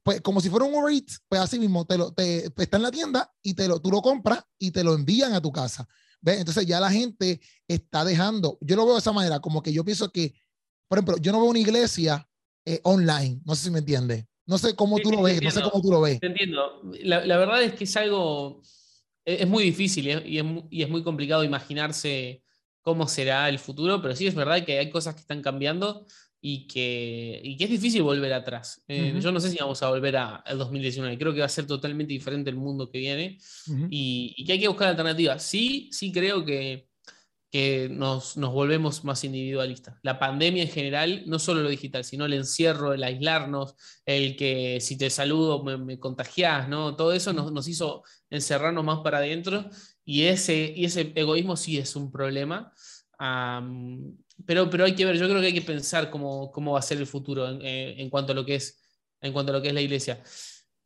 pues 0.03 0.21
como 0.23 0.41
si 0.41 0.49
fuera 0.49 0.67
un 0.67 0.75
Uber 0.75 0.93
Eats, 0.93 1.21
pues 1.29 1.41
así 1.41 1.59
mismo 1.59 1.85
te 1.87 1.99
lo, 1.99 2.13
te, 2.13 2.51
pues, 2.51 2.67
está 2.67 2.77
en 2.77 2.83
la 2.83 2.91
tienda 2.91 3.33
y 3.43 3.55
te 3.55 3.69
lo, 3.69 3.81
tú 3.81 3.91
lo 3.91 4.03
compras 4.03 4.45
y 4.59 4.71
te 4.71 4.83
lo 4.83 4.95
envían 4.95 5.33
a 5.35 5.41
tu 5.41 5.53
casa. 5.53 5.87
¿Ves? 6.23 6.39
Entonces 6.39 6.67
ya 6.67 6.81
la 6.81 6.91
gente 6.91 7.41
está 7.67 8.05
dejando, 8.05 8.59
yo 8.61 8.77
lo 8.77 8.85
veo 8.85 8.95
de 8.95 9.01
esa 9.01 9.13
manera, 9.13 9.41
como 9.41 9.63
que 9.63 9.73
yo 9.73 9.85
pienso 9.85 10.11
que, 10.11 10.35
por 10.89 10.99
ejemplo, 10.99 11.17
yo 11.19 11.33
no 11.33 11.41
veo 11.41 11.51
una 11.51 11.59
iglesia 11.59 12.29
eh, 12.65 12.81
online, 12.83 13.41
no 13.45 13.55
sé 13.55 13.65
si 13.65 13.71
me 13.71 13.79
entiendes. 13.79 14.27
No 14.47 14.59
sé 14.59 14.75
cómo 14.75 14.99
tú 14.99 15.13
lo 15.13 15.23
ves, 15.23 15.41
no 15.41 15.51
sé 15.51 15.63
cómo 15.63 15.81
tú 15.81 15.91
lo 15.93 16.01
ves. 16.01 16.19
Te 16.19 16.27
entiendo. 16.27 16.83
La, 17.03 17.25
la 17.25 17.37
verdad 17.37 17.63
es 17.63 17.75
que 17.75 17.85
es 17.85 17.97
algo, 17.97 18.61
es, 19.25 19.47
muy 19.47 19.63
difícil 19.63 20.09
¿eh? 20.09 20.23
y, 20.27 20.39
es, 20.39 20.45
y 20.71 20.83
es 20.83 20.89
muy 20.89 21.03
complicado 21.03 21.45
imaginarse 21.45 22.43
cómo 22.83 23.07
será 23.07 23.49
el 23.49 23.59
futuro, 23.59 24.03
pero 24.03 24.17
sí 24.17 24.27
es 24.27 24.35
verdad 24.35 24.65
que 24.65 24.79
hay 24.79 24.91
cosas 24.91 25.15
que 25.15 25.21
están 25.21 25.43
cambiando 25.43 26.07
y 26.41 26.67
que, 26.67 27.41
y 27.45 27.57
que 27.57 27.65
es 27.65 27.71
difícil 27.71 28.03
volver 28.03 28.33
atrás. 28.33 28.83
Eh, 28.89 29.19
yo 29.21 29.31
no 29.31 29.41
sé 29.41 29.51
si 29.51 29.59
vamos 29.59 29.83
a 29.83 29.91
volver 29.91 30.17
al 30.17 30.59
2019, 30.59 31.19
creo 31.19 31.35
que 31.35 31.41
va 31.41 31.47
a 31.47 31.51
ser 31.51 31.67
totalmente 31.67 32.13
diferente 32.13 32.51
el 32.51 32.57
mundo 32.57 32.91
que 32.91 32.99
viene 32.99 33.39
y, 33.91 34.35
y, 34.37 34.45
que 34.45 34.53
hay 34.53 34.61
que 34.61 34.69
buscar 34.69 34.89
alternativas. 34.89 35.43
Sí, 35.43 35.91
sí 35.93 36.11
creo 36.11 36.45
que, 36.45 36.89
que 37.51 37.89
nos, 37.91 38.39
nos, 38.39 38.53
volvemos 38.53 39.05
más 39.05 39.23
individualistas. 39.25 39.99
La 40.03 40.19
pandemia 40.19 40.63
en 40.63 40.71
general, 40.71 41.25
no 41.27 41.39
solo 41.39 41.63
lo 41.63 41.69
digital, 41.69 42.05
sino 42.05 42.25
el 42.25 42.33
encierro, 42.33 42.95
el 42.95 43.05
aislarnos, 43.05 43.75
el 44.07 44.37
que 44.37 44.79
si 44.81 44.97
te 44.97 45.11
saludo 45.11 45.63
me, 45.63 45.77
me 45.77 45.99
contagiás, 45.99 46.69
¿no? 46.69 46.97
Todo 46.97 47.13
eso 47.13 47.35
nos, 47.35 47.53
nos 47.53 47.69
hizo 47.69 48.03
encerrarnos 48.31 48.85
más 48.85 49.01
para 49.01 49.19
adentro 49.19 49.69
y 50.05 50.23
ese, 50.23 50.73
y 50.75 50.87
ese 50.87 51.13
egoísmo 51.15 51.57
sí 51.57 51.77
es 51.77 51.97
un 51.97 52.11
problema 52.11 52.73
pero, 54.47 54.69
pero 54.71 54.85
hay 54.85 54.95
que 54.95 55.05
ver, 55.05 55.17
yo 55.17 55.29
creo 55.29 55.41
que 55.41 55.49
hay 55.49 55.55
que 55.55 55.63
pensar 55.63 56.11
cómo, 56.11 56.51
cómo 56.51 56.73
va 56.73 56.79
a 56.79 56.83
ser 56.83 56.99
el 56.99 57.07
futuro 57.07 57.49
en, 57.49 57.61
eh, 57.63 58.09
cuanto 58.11 58.33
a 58.33 58.35
lo 58.35 58.45
que 58.45 58.57
es, 58.57 58.79
en 59.21 59.33
cuanto 59.33 59.53
a 59.53 59.57
lo 59.57 59.63
que 59.63 59.69
es 59.69 59.75
la 59.75 59.81
iglesia. 59.81 60.23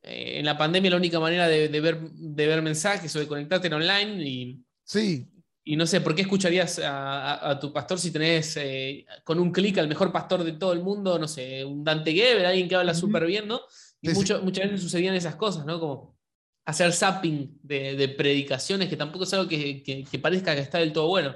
Eh, 0.02 0.38
en 0.38 0.44
la 0.44 0.56
pandemia 0.56 0.90
la 0.90 0.96
única 0.96 1.20
manera 1.20 1.48
de, 1.48 1.68
ver, 1.80 2.00
de 2.10 2.46
ver 2.46 2.62
mensajes 2.62 3.14
o 3.16 3.20
de 3.20 3.26
conectarte 3.26 3.68
en 3.68 3.74
online 3.74 4.22
y, 4.22 4.64
sí. 4.82 5.26
y 5.64 5.76
no 5.76 5.86
sé, 5.86 6.00
¿por 6.00 6.14
qué 6.14 6.22
escucharías 6.22 6.80
a, 6.84 7.58
tu 7.60 7.72
pastor 7.72 7.98
si 7.98 8.10
tenés 8.10 8.56
eh, 8.56 9.06
con 9.24 9.38
un 9.38 9.50
clic 9.50 9.78
al 9.78 9.88
mejor 9.88 10.12
pastor 10.12 10.44
de 10.44 10.52
todo 10.52 10.72
el 10.72 10.80
mundo, 10.80 11.18
no 11.18 11.28
sé, 11.28 11.64
un 11.64 11.82
Dante 11.82 12.12
Geber, 12.12 12.46
alguien 12.46 12.68
que 12.68 12.76
habla 12.76 12.94
súper 12.94 13.26
bien, 13.26 13.48
¿no? 13.48 13.60
Y 14.00 14.10
muchas 14.10 14.42
veces 14.42 14.82
sucedían 14.82 15.14
esas 15.14 15.36
cosas, 15.36 15.64
¿no? 15.64 15.80
Como 15.80 16.18
hacer 16.66 16.92
zapping 16.92 17.58
de, 17.62 18.14
predicaciones, 18.16 18.88
que 18.88 18.96
tampoco 18.96 19.24
es 19.24 19.32
algo 19.32 19.48
que, 19.48 19.82
que, 19.82 20.04
que 20.04 20.18
parezca 20.18 20.54
que 20.54 20.60
está 20.60 20.78
del 20.78 20.92
todo 20.92 21.08
bueno. 21.08 21.34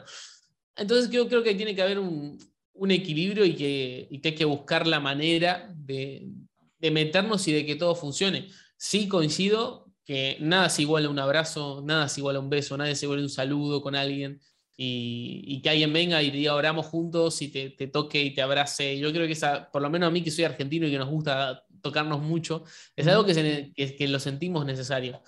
Entonces 0.79 1.11
yo 1.11 1.29
creo 1.29 1.43
que 1.43 1.55
tiene 1.55 1.75
que 1.75 1.83
haber 1.83 1.99
un, 1.99 2.39
equilibrio 2.91 3.45
y 3.45 3.55
que, 3.55 4.09
hay 4.11 4.35
que 4.35 4.45
buscar 4.45 4.87
la 4.87 5.01
manera 5.01 5.69
de, 5.77 6.31
meternos 6.81 7.47
y 7.49 7.53
de 7.53 7.67
que 7.67 7.75
todo 7.75 7.95
funcione. 7.95 8.49
Sí 8.77 9.09
coincido 9.09 9.93
que 10.05 10.39
nada 10.41 10.69
es 10.69 10.79
igual 10.79 11.05
a 11.05 11.11
un 11.11 11.19
abrazo, 11.19 11.83
nada 11.85 12.07
es 12.07 12.17
igual 12.17 12.37
a 12.37 12.41
un 12.41 12.49
beso, 12.49 12.77
nada 12.77 12.91
es 12.91 13.03
igual 13.03 13.19
a 13.19 13.23
un 13.23 13.29
saludo 13.29 13.83
con 13.83 13.97
alguien 13.97 14.41
y, 14.77 15.61
que 15.61 15.71
alguien 15.71 15.93
venga 15.93 16.23
y 16.23 16.31
diga 16.31 16.55
oramos 16.55 16.87
juntos 16.87 17.43
y 17.43 17.49
te, 17.49 17.89
toque 17.89 18.23
y 18.23 18.33
te 18.33 18.43
abrace. 18.43 18.97
Yo 18.99 19.13
creo 19.13 19.27
que 19.27 19.33
esa, 19.33 19.71
por 19.73 19.83
lo 19.83 19.91
menos 19.91 20.07
a 20.07 20.11
mí 20.11 20.23
que 20.23 20.31
soy 20.31 20.45
argentino 20.45 20.87
y 20.87 20.93
que 20.93 20.99
nos 20.99 21.09
gusta 21.09 21.65
tocarnos 21.83 22.23
mucho, 22.23 22.65
es 22.95 23.07
algo 23.09 23.25
que, 23.25 23.73
que, 23.75 24.09
lo 24.09 24.21
sentimos 24.21 24.65
necesario. 24.65 25.21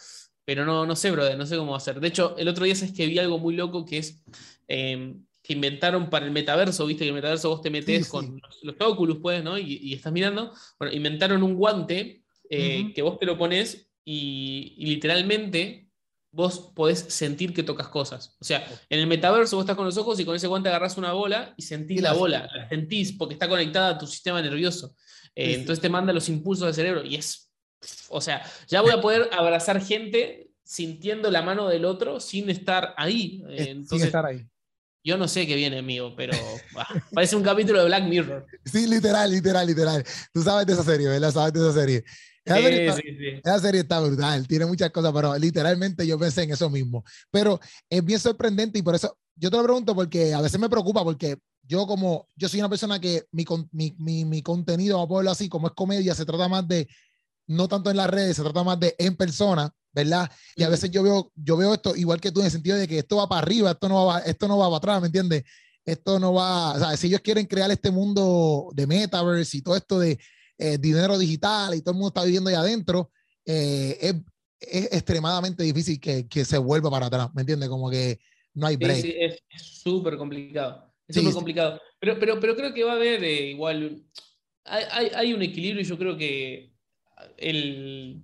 Pero 0.45 0.65
no, 0.65 0.87
no 0.87 0.95
sé, 0.95 1.11
brother, 1.11 1.37
no 1.37 1.47
sé 1.47 1.57
cómo 1.57 1.75
hacer. 1.75 2.01
De 2.01 2.09
hecho, 2.09 2.37
el 2.39 2.49
otro 2.49 2.65
día 2.65 2.75
es 2.75 2.93
que 2.93 3.07
vi 3.07 3.19
algo 3.19 3.39
muy 3.39 3.57
loco 3.57 3.85
que 3.85 3.99
es... 3.99 4.23
Em, 4.69 5.25
que 5.43 5.55
inventaron 5.55 6.11
para 6.11 6.27
el 6.27 6.33
metaverso, 6.33 6.87
viste 6.87 7.05
que 7.05 7.09
el 7.09 7.15
metaverso 7.15 7.49
vos 7.49 7.63
te 7.63 7.71
metes 7.71 8.09
con 8.09 8.41
los, 8.63 8.77
Oculus, 8.81 9.19
pues, 9.21 9.43
¿no? 9.43 9.59
Y, 9.59 9.95
estás 9.95 10.13
mirando. 10.13 10.53
Bueno, 10.79 10.95
inventaron 10.95 11.43
un 11.43 11.55
guante 11.55 12.23
eh, 12.49 12.93
que 12.95 13.03
vos 13.03 13.19
te 13.19 13.27
lo 13.27 13.39
pones 13.39 13.91
y, 14.05 14.75
literalmente 14.79 15.87
vos 16.33 16.73
podés 16.77 17.01
sentir 17.09 17.53
que 17.53 17.63
tocas 17.63 17.89
cosas. 17.89 18.37
O 18.41 18.45
sea, 18.45 18.65
en 18.89 19.01
el 19.01 19.07
metaverso 19.07 19.57
vos 19.57 19.65
estás 19.65 19.77
con 19.77 19.87
los 19.87 19.97
ojos 19.97 20.21
y 20.21 20.25
con 20.25 20.37
ese 20.37 20.47
guante 20.47 20.69
agarras 20.69 20.97
una 20.97 21.13
bola 21.13 21.55
y 21.57 21.63
sentís 21.63 22.01
la 22.01 22.13
bola, 22.13 22.49
la 22.55 22.69
sentís 22.69 23.13
porque 23.13 23.35
está 23.35 23.49
conectada 23.49 23.91
a 23.91 23.99
tu 23.99 24.07
sistema 24.07 24.41
nervioso. 24.41 24.95
Eh, 25.35 25.55
entonces 25.55 25.81
te 25.81 25.89
manda 25.89 26.13
los 26.13 26.29
impulsos 26.29 26.67
del 26.67 26.75
cerebro 26.75 27.05
y 27.05 27.17
es, 27.17 27.51
o 28.09 28.21
sea, 28.21 28.45
ya 28.69 28.81
voy 28.81 28.93
a 28.93 29.01
poder 29.01 29.29
abrazar 29.33 29.83
gente 29.85 30.51
sintiendo 30.63 31.31
la 31.33 31.43
mano 31.43 31.69
del 31.69 31.85
otro 31.85 32.21
sin 32.21 32.49
estar 32.49 32.95
ahí. 32.97 33.43
entonces, 33.49 33.99
sin 33.99 34.07
estar 34.07 34.25
ahí. 34.25 34.47
Yo 35.03 35.17
no 35.17 35.29
sé 35.29 35.47
qué 35.47 35.57
viene, 35.57 35.79
amigo, 35.79 36.15
pero 36.17 36.37
parece 37.15 37.35
un 37.37 37.43
capítulo 37.43 37.81
de 37.81 37.87
Black 37.87 38.05
Mirror. 38.05 38.47
Sí, 38.65 38.87
literal, 38.87 39.31
literal, 39.31 39.67
literal. 39.67 40.05
Tú 40.33 40.43
sabes 40.43 40.67
de 40.67 40.75
esa 40.75 40.85
serie, 40.85 41.09
¿verdad? 41.09 41.33
Sabes 41.33 41.53
de 41.55 41.61
esa 41.61 41.73
serie. 41.73 42.05
Esa, 42.45 43.59
serie 43.61 43.81
está, 43.81 44.01
brutal, 44.01 44.47
tiene 44.49 44.67
muchas 44.67 44.91
cosas, 44.91 45.13
pero 45.13 45.37
literalmente 45.37 46.07
yo 46.07 46.19
pensé 46.19 46.43
en 46.43 46.53
eso 46.53 46.71
mismo. 46.71 47.05
Pero 47.31 47.61
es 47.89 48.05
bien 48.05 48.19
sorprendente 48.19 48.79
y 48.79 48.83
por 48.83 48.95
eso 48.95 49.17
yo 49.37 49.51
te 49.51 49.57
lo 49.57 49.63
pregunto 49.63 49.95
porque 49.95 50.35
a 50.35 50.41
veces 50.41 50.59
me 50.59 50.69
preocupa 50.69 51.05
porque 51.05 51.37
yo 51.63 51.87
como, 51.87 52.27
yo 52.37 52.49
soy 52.49 52.61
una 52.61 52.69
persona 52.69 52.99
que 52.99 53.25
mi, 53.31 53.45
mi, 53.73 53.95
mi, 53.99 54.25
mi 54.25 54.43
contenido, 54.43 55.01
a 55.01 55.07
ponerlo 55.07 55.31
así, 55.31 55.49
como 55.49 55.69
es 55.69 55.75
comedia, 55.75 56.15
se 56.15 56.27
trata 56.27 56.49
más 56.49 56.67
de, 56.67 56.89
no 57.47 57.69
tanto 57.69 57.91
en 57.91 57.97
las 57.97 58.11
redes, 58.11 58.37
se 58.37 58.43
trata 58.43 58.65
más 58.65 58.81
de 58.81 58.97
en 58.99 59.17
persona, 59.17 59.73
¿verdad? 59.93 60.31
Y 60.57 60.63
a 60.63 60.69
veces 60.69 60.91
yo 60.91 61.03
veo, 61.03 61.33
yo 61.35 61.57
veo 61.57 61.75
esto 61.75 61.97
igual 61.97 62.21
que 62.21 62.31
tú 62.31 62.41
en 62.41 62.47
el 62.47 62.53
sentido 62.53 62.77
de 62.77 62.87
que 62.87 62.99
esto 62.99 63.17
va 63.17 63.29
para 63.29 63.43
arriba, 63.43 63.71
esto 63.73 63.89
no 63.89 64.07
va, 64.07 64.21
esto 64.21 64.49
no 64.49 64.59
va 64.59 64.67
para 64.67 64.77
atrás, 64.77 65.01
¿me 65.01 65.07
entiendes? 65.07 65.45
Esto 65.85 66.21
no 66.21 66.35
va, 66.35 66.75
o 66.75 66.79
sea, 66.79 66.97
si 66.97 67.09
ellos 67.09 67.21
quieren 67.21 67.47
crear 67.47 67.71
este 67.71 67.91
mundo 67.91 68.71
de 68.75 68.87
metaverse 68.87 69.57
y 69.57 69.63
todo 69.63 69.77
esto 69.77 69.99
de 69.99 70.19
eh, 70.59 70.79
dinero 70.79 71.19
digital 71.19 71.75
y 71.75 71.81
todo 71.81 71.93
el 71.93 71.97
mundo 71.97 72.09
está 72.09 72.25
viviendo 72.25 72.51
ahí 72.51 72.57
adentro, 72.57 73.11
eh, 73.45 73.99
es, 74.01 74.15
es, 74.61 74.93
extremadamente 74.93 75.63
difícil 75.63 75.99
que, 75.99 76.29
que, 76.29 76.45
se 76.45 76.59
vuelva 76.59 76.91
para 76.91 77.07
atrás, 77.07 77.29
¿me 77.35 77.43
entiendes? 77.43 77.69
Como 77.69 77.91
que 77.91 78.21
no 78.55 78.67
hay 78.67 78.77
break. 78.77 79.01
Sí, 79.01 79.15
es 79.19 79.43
súper 79.59 80.17
complicado. 80.17 80.93
Es 81.09 81.17
súper 81.17 81.33
complicado. 81.33 81.81
Pero, 81.99 82.19
pero, 82.21 82.39
pero 82.39 82.57
creo 82.57 82.75
que 82.75 82.85
va 82.85 82.93
a 82.93 82.97
haber 82.97 83.25
eh, 83.25 83.51
igual. 83.51 84.05
Hay, 84.65 84.85
hay, 84.91 85.11
hay, 85.15 85.33
un 85.33 85.43
equilibrio 85.43 85.83
y 85.83 85.87
yo 85.87 85.99
creo 85.99 86.17
que 86.17 86.73
el, 87.37 88.23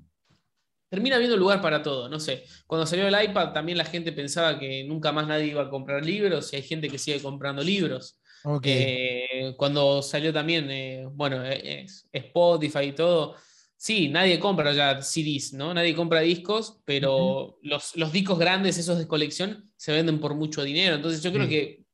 termina 0.97 1.17
habiendo 1.17 1.37
lugar 1.37 1.61
para 1.61 1.83
todo, 1.83 2.09
no 2.09 2.19
sé. 2.19 2.45
Cuando 2.67 2.87
salió 2.87 3.07
el 3.07 3.25
iPad 3.25 3.53
también 3.53 3.77
la 3.77 3.85
gente 3.85 4.13
pensaba 4.13 4.59
que 4.59 4.83
nunca 4.85 5.13
más 5.13 5.27
nadie 5.27 5.49
iba 5.49 5.61
a 5.61 5.69
comprar 5.69 6.03
libros 6.03 6.51
y 6.53 6.57
hay 6.57 6.63
gente 6.63 6.89
que 6.89 6.97
sigue 6.97 7.21
comprando 7.21 7.63
libros. 7.63 8.19
Eh, 8.63 9.53
cuando 9.59 10.01
salió 10.01 10.33
también, 10.33 10.71
eh, 10.71 11.05
bueno, 11.13 11.45
eh, 11.45 11.85
Spotify 12.13 12.85
y 12.85 12.93
todo, 12.93 13.35
sí, 13.77 14.09
nadie 14.09 14.41
compra 14.41 14.73
ya 14.73 15.03
CDs, 15.03 15.53
¿no? 15.53 15.75
Nadie 15.75 15.95
compra 15.95 16.21
discos, 16.21 16.81
pero 16.87 17.59
los, 17.61 17.95
los, 17.97 18.11
discos 18.11 18.39
grandes, 18.39 18.79
esos 18.79 18.97
de 18.97 19.07
colección, 19.07 19.71
se 19.77 19.93
venden 19.93 20.19
por 20.19 20.35
mucho 20.35 20.63
dinero. 20.63 20.95
Entonces 20.95 21.23
yo 21.23 21.31
creo 21.31 21.47
que 21.47 21.85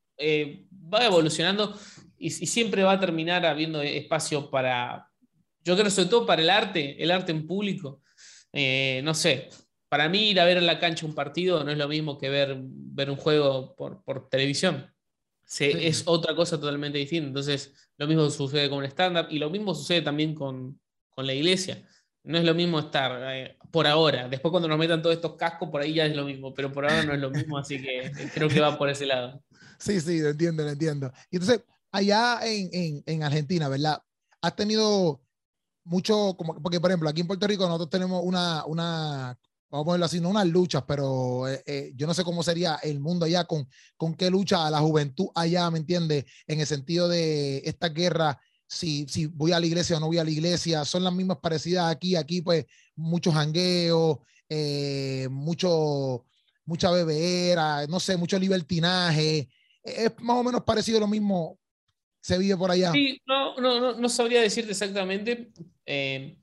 va 0.73 1.05
evolucionando 1.05 1.77
y, 2.19 2.27
y, 2.27 2.47
siempre 2.47 2.85
va 2.85 2.93
a 2.93 3.01
terminar 3.01 3.45
habiendo 3.47 3.83
espacio 3.83 4.49
para, 4.49 5.09
yo 5.65 5.77
creo 5.77 5.91
sobre 5.91 6.09
todo 6.09 6.25
para 6.25 6.43
el 6.43 6.51
arte, 6.51 7.03
el 7.03 7.11
arte 7.11 7.33
en 7.33 7.49
público. 7.49 8.01
Eh, 8.53 9.01
no 9.05 9.15
sé, 9.15 9.49
para 9.89 10.09
mí 10.09 10.31
ir 10.31 10.41
a 10.41 10.45
ver 10.45 10.57
en 10.57 10.67
la 10.67 10.79
cancha 10.79 11.07
un 11.07 11.15
partido 11.15 11.65
no 11.65 11.71
es 11.71 11.79
lo 11.79 11.89
mismo 11.89 12.19
que 12.19 12.29
ver, 12.29 12.57
ver 12.59 13.11
un 13.11 13.17
juego 13.17 13.75
por, 13.77 14.29
televisión. 14.29 14.91
Es 15.59 16.05
otra 16.07 16.35
cosa 16.35 16.59
totalmente 16.59 16.97
distinta. 16.97 17.29
Entonces, 17.29 17.75
lo 17.99 18.07
mismo 18.07 18.31
sucede 18.31 18.71
con 18.71 18.83
el 18.83 18.91
stand-up 18.91 19.27
y 19.29 19.39
lo 19.39 19.51
mismo 19.51 19.75
sucede 19.75 20.01
también 20.01 20.35
con, 20.35 20.81
la 21.17 21.35
iglesia. 21.35 21.87
No 22.25 22.39
es 22.39 22.45
lo 22.45 22.55
mismo 22.55 22.79
estar 22.79 23.21
eh, 23.35 23.59
por 23.71 23.87
ahora. 23.87 24.29
Después 24.29 24.51
cuando 24.51 24.69
nos 24.69 24.79
metan 24.79 25.03
todos 25.03 25.17
estos 25.17 25.37
cascos, 25.37 25.69
por 25.69 25.83
ahí 25.83 25.95
ya 25.95 26.07
es 26.07 26.17
lo 26.17 26.25
mismo, 26.25 26.55
pero 26.55 26.73
por 26.73 26.85
ahora 26.85 27.05
no 27.05 27.13
es 27.13 27.21
lo 27.21 27.31
mismo, 27.31 27.59
así 27.59 27.83
que 27.83 28.11
creo 28.33 28.49
que 28.49 28.61
va 28.61 28.79
por 28.79 28.89
ese 28.89 29.07
lado. 29.07 29.43
Sí, 29.79 30.01
sí, 30.01 30.21
lo 30.21 30.29
entiendo, 30.29 30.63
lo 30.63 30.71
entiendo. 30.71 31.13
Y 31.29 31.37
entonces, 31.37 31.65
allá 31.91 32.39
en, 32.45 33.03
en 33.05 33.23
Argentina, 33.25 33.69
¿verdad? 33.69 34.01
¿Has 34.41 34.55
tenido 34.55 35.22
mucho, 35.85 36.35
como, 36.37 36.61
porque 36.63 36.81
por 36.81 36.91
ejemplo, 36.91 37.09
aquí 37.09 37.21
en 37.21 37.27
Puerto 37.27 37.47
Rico 37.47 37.67
nosotros 37.67 37.91
tenemos 37.91 38.23
una, 38.25 38.65
una 38.67 39.37
vamos 39.73 39.85
a 39.85 39.87
ponerlo 39.87 40.07
así, 40.07 40.21
no 40.21 40.29
unas 40.29 40.47
luchas, 40.47 40.85
pero 40.87 41.49
eh, 41.49 41.63
eh, 41.65 41.93
yo 41.97 42.07
no 42.07 42.13
sé 42.13 42.25
cómo 42.25 42.43
sería 42.43 42.79
el 42.83 43.01
mundo 43.01 43.25
allá, 43.25 43.45
con, 43.45 43.67
con 43.97 44.15
qué 44.15 44.31
lucha 44.31 44.69
la 44.71 44.81
juventud 44.81 45.29
allá, 45.35 45.71
¿me 45.71 45.79
entiendes? 45.79 46.27
En 46.47 46.61
el 46.61 46.67
sentido 46.67 47.09
de 47.09 47.63
esta 47.65 47.89
guerra, 47.89 48.39
si, 48.67 49.07
si 49.09 49.27
voy 49.27 49.53
a 49.53 49.61
la 49.61 49.65
iglesia 49.65 49.97
o 49.97 50.01
no 50.01 50.09
voy 50.09 50.19
a 50.19 50.25
la 50.25 50.31
iglesia, 50.31 50.85
son 50.85 51.03
las 51.05 51.13
mismas 51.15 51.39
parecidas 51.39 51.91
aquí, 51.91 52.17
aquí 52.17 52.43
pues 52.43 52.67
muchos 52.95 53.33
jangueos, 53.33 54.19
eh, 54.47 55.27
mucho, 55.31 56.27
mucha 56.67 56.91
bebera, 56.91 57.87
no 57.87 57.99
sé, 57.99 58.19
mucho 58.19 58.39
libertinaje, 58.39 59.49
es 59.83 60.13
más 60.21 60.37
o 60.37 60.45
menos 60.45 60.63
parecido 60.65 61.01
lo 61.01 61.09
mismo 61.09 61.59
se 62.23 62.39
vive 62.39 62.57
por 62.57 62.71
allá. 62.71 62.93
Sí, 62.93 63.21
no, 63.27 63.57
no, 63.57 63.81
no, 63.81 63.95
no 63.95 64.09
sabría 64.09 64.41
decirte 64.41 64.71
exactamente, 64.71 65.53
eh, 65.85 66.39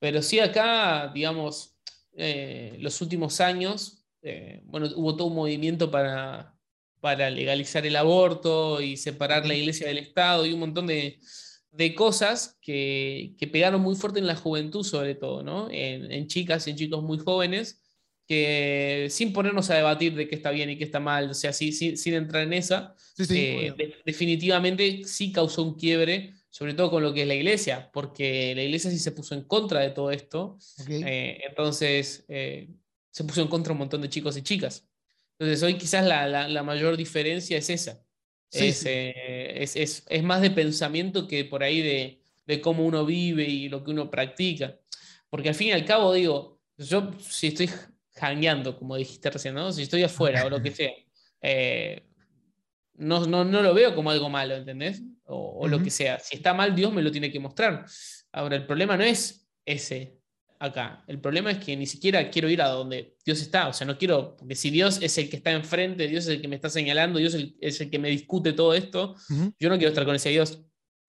pero 0.00 0.22
sí 0.22 0.40
acá, 0.40 1.10
digamos, 1.14 1.76
eh, 2.12 2.76
los 2.80 3.00
últimos 3.00 3.40
años, 3.40 4.04
eh, 4.22 4.60
bueno, 4.64 4.88
hubo 4.96 5.16
todo 5.16 5.28
un 5.28 5.36
movimiento 5.36 5.88
para, 5.88 6.58
para 7.00 7.30
legalizar 7.30 7.86
el 7.86 7.94
aborto 7.94 8.80
y 8.80 8.96
separar 8.96 9.46
la 9.46 9.54
iglesia 9.54 9.86
del 9.86 9.98
Estado 9.98 10.44
y 10.44 10.52
un 10.52 10.60
montón 10.60 10.88
de, 10.88 11.20
de 11.70 11.94
cosas 11.94 12.58
que, 12.60 13.36
que, 13.38 13.46
pegaron 13.46 13.80
muy 13.80 13.94
fuerte 13.94 14.18
en 14.18 14.26
la 14.26 14.34
juventud 14.34 14.82
sobre 14.82 15.14
todo, 15.14 15.44
¿no? 15.44 15.68
En, 15.70 16.10
en 16.10 16.26
chicas 16.26 16.66
y 16.66 16.70
en 16.70 16.76
chicos 16.76 17.04
muy 17.04 17.18
jóvenes 17.18 17.79
que 18.30 19.08
sin 19.10 19.32
ponernos 19.32 19.70
a 19.70 19.74
debatir 19.74 20.14
de 20.14 20.28
qué 20.28 20.36
está 20.36 20.52
bien 20.52 20.70
y 20.70 20.78
qué 20.78 20.84
está 20.84 21.00
mal, 21.00 21.30
o 21.30 21.34
sea, 21.34 21.52
sí, 21.52 21.72
sin 21.72 22.14
entrar 22.14 22.44
en 22.44 22.52
esa, 22.52 22.94
eh, 23.28 23.74
definitivamente 24.06 25.02
sí 25.04 25.32
causó 25.32 25.64
un 25.64 25.74
quiebre, 25.74 26.34
sobre 26.48 26.74
todo 26.74 26.92
con 26.92 27.02
lo 27.02 27.12
que 27.12 27.22
es 27.22 27.26
la 27.26 27.34
iglesia, 27.34 27.90
porque 27.92 28.54
la 28.54 28.62
iglesia 28.62 28.88
sí 28.88 29.00
se 29.00 29.10
puso 29.10 29.34
en 29.34 29.42
contra 29.42 29.80
de 29.80 29.90
todo 29.90 30.12
esto, 30.12 30.58
eh, 30.88 31.40
entonces 31.48 32.24
eh, 32.28 32.68
se 33.10 33.24
puso 33.24 33.42
en 33.42 33.48
contra 33.48 33.72
un 33.72 33.80
montón 33.80 34.00
de 34.00 34.08
chicos 34.08 34.36
y 34.36 34.42
chicas. 34.42 34.86
Entonces 35.36 35.60
hoy 35.64 35.74
quizás 35.74 36.06
la, 36.06 36.28
la, 36.46 36.62
mayor 36.62 36.96
diferencia 36.96 37.58
es 37.58 37.68
esa, 37.68 38.00
es, 38.52 38.86
es, 38.86 40.04
es, 40.08 40.22
más 40.22 40.40
de 40.40 40.52
pensamiento 40.52 41.26
que 41.26 41.44
por 41.44 41.64
ahí 41.64 41.82
de, 41.82 42.22
de 42.46 42.60
cómo 42.60 42.86
uno 42.86 43.04
vive 43.04 43.42
y 43.48 43.68
lo 43.68 43.82
que 43.82 43.90
uno 43.90 44.08
practica, 44.08 44.78
porque 45.28 45.48
al 45.48 45.56
fin 45.56 45.68
y 45.68 45.72
al 45.72 45.84
cabo 45.84 46.12
digo, 46.12 46.60
yo 46.76 47.10
si 47.18 47.48
estoy 47.48 47.68
hangueando, 48.20 48.78
como 48.78 48.96
dijiste 48.96 49.30
recién, 49.30 49.54
¿no? 49.54 49.72
Si 49.72 49.82
estoy 49.82 50.02
afuera 50.02 50.44
o 50.44 50.50
lo 50.50 50.62
que 50.62 50.70
sea, 50.72 50.90
eh, 51.42 52.06
no, 52.94 53.26
no, 53.26 53.44
no, 53.44 53.62
lo 53.62 53.72
veo 53.72 53.94
como 53.94 54.10
algo 54.10 54.28
malo, 54.28 54.54
¿entendés? 54.54 55.02
O, 55.24 55.66
lo 55.68 55.82
que 55.82 55.90
sea. 55.90 56.18
Si 56.18 56.36
está 56.36 56.52
mal, 56.52 56.74
Dios 56.74 56.92
me 56.92 57.02
lo 57.02 57.10
tiene 57.10 57.32
que 57.32 57.40
mostrar. 57.40 57.86
Ahora, 58.32 58.56
el 58.56 58.66
problema 58.66 58.96
no 58.96 59.04
es 59.04 59.48
ese 59.64 60.18
acá. 60.58 61.02
El 61.06 61.20
problema 61.20 61.50
es 61.50 61.58
que 61.58 61.76
ni 61.76 61.86
siquiera 61.86 62.30
quiero 62.30 62.50
ir 62.50 62.60
a 62.60 62.68
donde 62.68 63.16
Dios 63.24 63.40
está. 63.40 63.68
O 63.68 63.72
sea, 63.72 63.86
no 63.86 63.96
quiero, 63.96 64.36
porque 64.36 64.54
si 64.54 64.70
Dios 64.70 64.98
es 65.00 65.16
el 65.18 65.30
que 65.30 65.36
está 65.36 65.52
enfrente, 65.52 66.08
Dios 66.08 66.24
es 66.24 66.30
el 66.34 66.42
que 66.42 66.48
me 66.48 66.56
está 66.56 66.68
señalando, 66.68 67.18
Dios 67.18 67.34
es 67.60 67.80
el, 67.80 67.90
que 67.90 67.98
me 67.98 68.10
discute 68.10 68.52
todo 68.52 68.74
esto, 68.74 69.14
yo 69.58 69.68
no 69.68 69.76
quiero 69.78 69.88
estar 69.88 70.04
con 70.04 70.14
ese 70.14 70.30
Dios. 70.30 70.62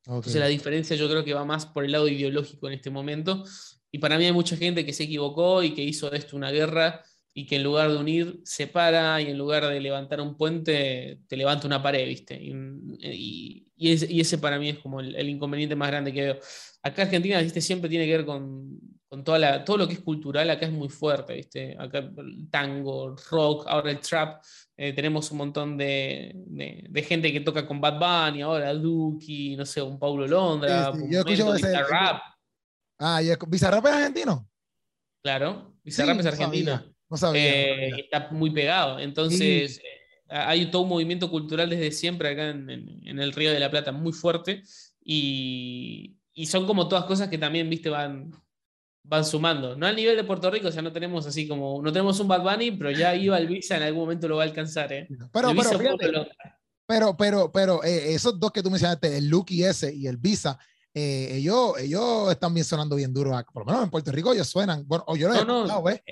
Entonces 0.05 0.35
la 0.35 0.47
diferencia 0.47 0.95
yo 0.95 1.09
creo 1.09 1.25
que 1.25 1.33
va 1.33 1.45
más 1.45 1.65
por 1.65 1.83
el 1.83 1.91
lado 1.91 2.07
ideológico 2.07 2.67
en 2.67 2.73
este 2.73 2.89
momento 2.89 3.43
y 3.91 3.99
para 3.99 4.17
mí 4.17 4.25
hay 4.25 4.31
mucha 4.31 4.55
gente 4.55 4.85
que 4.85 4.93
se 4.93 5.03
equivocó 5.03 5.63
y 5.63 5.73
que 5.73 5.83
hizo 5.83 6.11
esto 6.13 6.37
una 6.37 6.51
guerra 6.51 7.03
y 7.33 7.45
que 7.45 7.55
en 7.55 7.63
lugar 7.63 7.89
de 7.89 7.97
unir, 7.97 8.41
separa 8.43 9.21
y 9.21 9.27
en 9.27 9.37
lugar 9.37 9.65
de 9.65 9.79
levantar 9.79 10.19
un 10.19 10.35
puente, 10.35 11.19
te 11.27 11.37
levanta 11.37 11.65
una 11.65 11.81
pared, 11.81 12.05
¿viste? 12.05 12.35
Y, 12.35 13.65
y, 13.77 14.19
ese, 14.19 14.37
para 14.37 14.59
mí 14.59 14.69
es 14.69 14.79
como 14.79 14.99
el, 14.99 15.29
inconveniente 15.29 15.75
más 15.75 15.89
grande 15.89 16.11
que 16.11 16.21
veo. 16.23 16.39
Acá 16.83 17.03
Argentina, 17.03 17.41
¿viste? 17.41 17.61
Siempre 17.61 17.89
tiene 17.89 18.05
que 18.05 18.17
ver 18.17 18.25
con, 18.25 18.77
con 19.07 19.23
toda 19.23 19.39
la, 19.39 19.63
todo 19.63 19.77
lo 19.77 19.87
que 19.87 19.93
es 19.93 20.01
cultural, 20.01 20.49
acá 20.49 20.65
es 20.65 20.73
muy 20.73 20.89
fuerte, 20.89 21.35
¿viste? 21.35 21.75
Acá 21.79 21.99
el 21.99 22.49
tango, 22.49 23.15
rock, 23.29 23.65
ahora 23.67 23.91
el 23.91 23.99
trap, 23.99 24.43
eh, 24.75 24.91
tenemos 24.91 25.31
un 25.31 25.37
montón 25.37 25.77
de, 25.77 26.33
de, 26.35 27.03
gente 27.03 27.31
que 27.31 27.39
toca 27.39 27.65
con 27.65 27.79
Bad 27.79 27.97
Bunny, 27.97 28.41
ahora 28.41 28.73
Duki, 28.73 29.55
no 29.55 29.65
sé, 29.65 29.81
un 29.81 29.97
Paulo 29.97 30.27
Londra, 30.27 30.91
un 30.91 31.09
yo 31.09 31.21
escucho 31.21 31.53
rap. 31.89 32.21
Ah, 33.01 33.21
¿y 33.21 33.29
¿Bizarrap 33.47 33.83
es 33.87 33.91
argentino? 33.91 34.47
Claro, 35.23 35.73
Bizarrap 35.83 36.19
es 36.19 36.25
argentino. 36.27 36.83
No 37.09 37.17
sabía. 37.17 37.41
Eh, 37.41 37.89
está 37.99 38.29
muy 38.29 38.51
pegado. 38.51 38.99
Entonces, 38.99 39.79
eh, 39.79 40.01
hay 40.29 40.69
todo 40.69 40.83
un 40.83 40.89
movimiento 40.89 41.29
cultural 41.29 41.69
desde 41.69 41.91
siempre 41.91 42.29
acá 42.29 42.49
en, 42.49 43.19
el 43.19 43.33
Río 43.33 43.51
de 43.51 43.59
la 43.59 43.71
Plata 43.71 43.91
muy 43.91 44.13
fuerte. 44.13 44.63
Y, 45.03 46.17
son 46.45 46.65
como 46.67 46.87
todas 46.87 47.05
cosas 47.05 47.27
que 47.27 47.37
también, 47.37 47.69
viste, 47.69 47.89
van, 47.89 48.31
van 49.03 49.25
sumando. 49.25 49.75
No 49.75 49.87
al 49.87 49.95
nivel 49.95 50.15
de 50.15 50.23
Puerto 50.23 50.51
Rico, 50.51 50.67
o 50.67 50.71
sea, 50.71 50.83
no 50.83 50.93
tenemos 50.93 51.25
así 51.25 51.47
como, 51.47 51.81
no 51.81 51.91
tenemos 51.91 52.19
un 52.19 52.27
Bad 52.27 52.43
Bunny, 52.43 52.71
pero 52.71 52.91
ya 52.91 53.15
iba 53.15 53.37
el 53.37 53.47
Visa, 53.47 53.77
en 53.77 53.83
algún 53.83 54.03
momento 54.03 54.27
lo 54.27 54.37
va 54.37 54.43
a 54.43 54.45
alcanzar, 54.45 54.93
¿eh? 54.93 55.07
Pero, 55.33 55.53
pero, 55.55 55.97
pero, 56.87 57.17
pero, 57.17 57.51
pero, 57.51 57.83
eh, 57.83 58.13
esos 58.13 58.39
dos 58.39 58.51
que 58.51 58.63
tú 58.63 58.69
mencionaste, 58.69 59.17
el 59.17 59.27
Lucky 59.27 59.63
ese 59.63 59.93
y 59.93 60.07
el 60.07 60.17
Visa, 60.17 60.57
eh, 60.93 61.37
ellos, 61.37 61.79
ellos 61.79 62.29
están 62.31 62.53
bien 62.53 62.65
sonando 62.65 62.97
bien 62.97 63.13
duro, 63.13 63.31
por 63.53 63.65
lo 63.65 63.71
menos 63.71 63.85
en 63.85 63.89
Puerto 63.89 64.11
Rico 64.11 64.33
ellos 64.33 64.49
suenan, 64.49 64.85
bueno, 64.85 65.05
o 65.07 65.15
yo 65.15 65.29
lo 65.29 65.45
no, 65.45 65.65
no, 65.65 65.89
¿eh? 65.89 66.03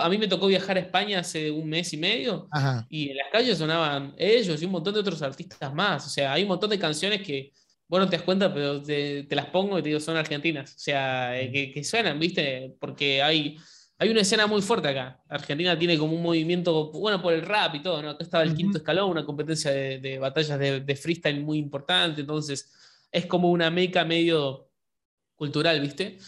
A 0.00 0.08
mí 0.08 0.16
me 0.16 0.26
tocó 0.26 0.46
viajar 0.46 0.78
a 0.78 0.80
España 0.80 1.20
hace 1.20 1.50
un 1.50 1.68
mes 1.68 1.92
y 1.92 1.98
medio 1.98 2.48
y 2.88 3.10
en 3.10 3.16
las 3.18 3.26
calles 3.30 3.58
sonaban 3.58 4.14
ellos 4.16 4.62
y 4.62 4.64
un 4.64 4.72
montón 4.72 4.94
de 4.94 5.00
otros 5.00 5.20
artistas 5.20 5.72
más, 5.74 6.06
o 6.06 6.08
sea, 6.08 6.32
hay 6.32 6.42
un 6.44 6.48
montón 6.48 6.70
de 6.70 6.78
canciones 6.78 7.20
que, 7.20 7.52
bueno, 7.88 8.08
te 8.08 8.16
das 8.16 8.24
cuenta, 8.24 8.52
pero 8.54 8.82
te, 8.82 9.26
las 9.30 9.46
pongo 9.46 9.78
y 9.78 9.82
te 9.82 9.90
digo, 9.90 10.00
son 10.00 10.16
argentinas, 10.16 10.74
o 10.74 10.78
sea, 10.78 11.38
eh, 11.38 11.52
que, 11.52 11.70
que, 11.72 11.84
suenan, 11.84 12.18
¿viste? 12.18 12.74
Porque 12.80 13.22
hay... 13.22 13.56
Hay 13.98 14.10
una 14.10 14.20
escena 14.20 14.46
muy 14.46 14.60
fuerte 14.60 14.88
acá. 14.88 15.22
Argentina 15.26 15.78
tiene 15.78 15.96
como 15.96 16.14
un 16.14 16.22
movimiento, 16.22 16.92
bueno, 16.92 17.22
por 17.22 17.32
el 17.32 17.40
rap 17.40 17.76
y 17.76 17.82
todo, 17.82 18.02
¿no? 18.02 18.10
Acá 18.10 18.24
estaba 18.24 18.44
el 18.44 18.54
quinto 18.54 18.76
escalón, 18.76 19.08
una 19.08 19.24
competencia 19.24 19.70
de, 19.70 20.00
de 20.00 20.18
batallas 20.18 20.58
de, 20.58 20.80
de 20.80 20.96
freestyle 20.96 21.42
muy 21.42 21.56
importante. 21.56 22.20
Entonces, 22.20 22.70
es 23.16 23.26
como 23.26 23.50
una 23.50 23.70
meca 23.70 24.04
medio 24.04 24.68
cultural, 25.36 25.80
¿viste? 25.80 26.18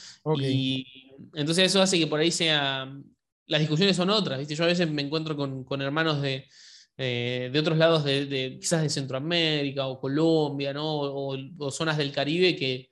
Y, 0.40 0.86
entonces 1.34 1.66
eso 1.66 1.82
hace 1.82 1.98
que 1.98 2.06
por 2.06 2.20
ahí 2.20 2.30
sea, 2.30 2.90
las 3.46 3.60
discusiones 3.60 3.96
son 3.96 4.08
otras, 4.08 4.38
¿viste? 4.38 4.54
Yo 4.54 4.64
a 4.64 4.68
veces 4.68 4.90
me 4.90 5.02
encuentro 5.02 5.36
con, 5.36 5.82
hermanos 5.82 6.22
de, 6.22 6.48
de 6.96 7.58
otros 7.58 7.76
lados, 7.76 8.04
de, 8.04 8.56
quizás 8.58 8.82
de 8.82 8.88
Centroamérica 8.88 9.86
o 9.86 10.00
Colombia, 10.00 10.72
¿no? 10.72 10.86
O, 10.86 11.70
zonas 11.70 11.98
del 11.98 12.10
Caribe 12.10 12.56
que, 12.56 12.90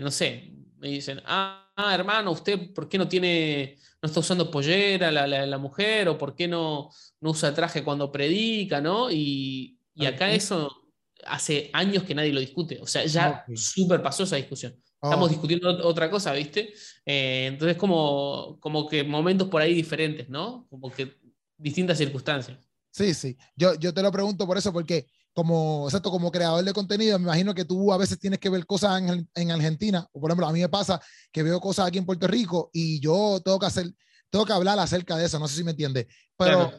no 0.00 0.10
sé, 0.12 0.52
me 0.78 0.88
dicen, 0.88 1.20
ah, 1.24 1.68
hermano, 1.92 2.30
¿usted 2.30 2.72
por 2.72 2.88
qué 2.88 2.96
no 2.96 3.08
tiene, 3.08 3.76
no 4.00 4.06
está 4.06 4.20
usando 4.20 4.52
pollera 4.52 5.10
la, 5.10 5.58
mujer? 5.58 6.08
¿O 6.08 6.16
por 6.16 6.36
qué 6.36 6.46
no, 6.46 6.90
no 7.20 7.30
usa 7.30 7.52
traje 7.52 7.82
cuando 7.82 8.12
predica, 8.12 8.80
no? 8.80 9.10
Y, 9.10 9.80
acá 10.06 10.30
eso 10.32 10.85
hace 11.28 11.70
años 11.72 12.04
que 12.04 12.14
nadie 12.14 12.32
lo 12.32 12.40
discute. 12.40 12.80
O 12.80 12.86
sea, 12.86 13.04
ya 13.06 13.44
súper 13.54 14.02
pasó 14.02 14.24
esa 14.24 14.36
discusión. 14.36 14.74
Estamos 15.02 15.26
oh. 15.26 15.28
discutiendo 15.28 15.86
otra 15.86 16.10
cosa, 16.10 16.32
¿viste? 16.32 16.72
Eh, 17.04 17.46
entonces, 17.46 17.76
como, 17.76 18.58
como 18.60 18.88
que 18.88 19.04
momentos 19.04 19.48
por 19.48 19.62
ahí 19.62 19.74
diferentes, 19.74 20.28
¿no? 20.28 20.66
Como 20.68 20.90
que 20.90 21.16
distintas 21.56 21.98
circunstancias. 21.98 22.58
Sí, 22.90 23.12
sí. 23.12 23.36
Yo, 23.54 23.74
yo 23.74 23.92
te 23.92 24.02
lo 24.02 24.10
pregunto 24.10 24.46
por 24.46 24.56
eso, 24.56 24.72
porque 24.72 25.06
como, 25.36 25.86
exacto, 25.86 26.10
como 26.10 26.32
creador 26.32 26.64
de 26.64 26.72
contenido, 26.72 27.18
me 27.18 27.24
imagino 27.24 27.54
que 27.54 27.66
tú 27.66 27.92
a 27.92 27.98
veces 27.98 28.18
tienes 28.18 28.38
que 28.38 28.48
ver 28.48 28.64
cosas 28.64 29.02
en, 29.02 29.28
en, 29.34 29.50
Argentina, 29.50 30.08
o 30.12 30.18
por 30.18 30.30
ejemplo, 30.30 30.46
a 30.46 30.52
mí 30.52 30.60
me 30.60 30.70
pasa 30.70 30.98
que 31.30 31.42
veo 31.42 31.60
cosas 31.60 31.86
aquí 31.86 31.98
en 31.98 32.06
Puerto 32.06 32.26
Rico 32.26 32.70
y 32.72 32.98
yo 33.00 33.38
tengo 33.44 33.58
que 33.58 33.66
hacer, 33.66 33.92
tengo 34.30 34.46
que 34.46 34.54
hablar 34.54 34.78
acerca 34.78 35.14
de 35.14 35.26
eso, 35.26 35.38
no 35.38 35.46
sé 35.46 35.56
si 35.56 35.64
me 35.64 35.72
entiendes, 35.72 36.06
pero 36.38 36.72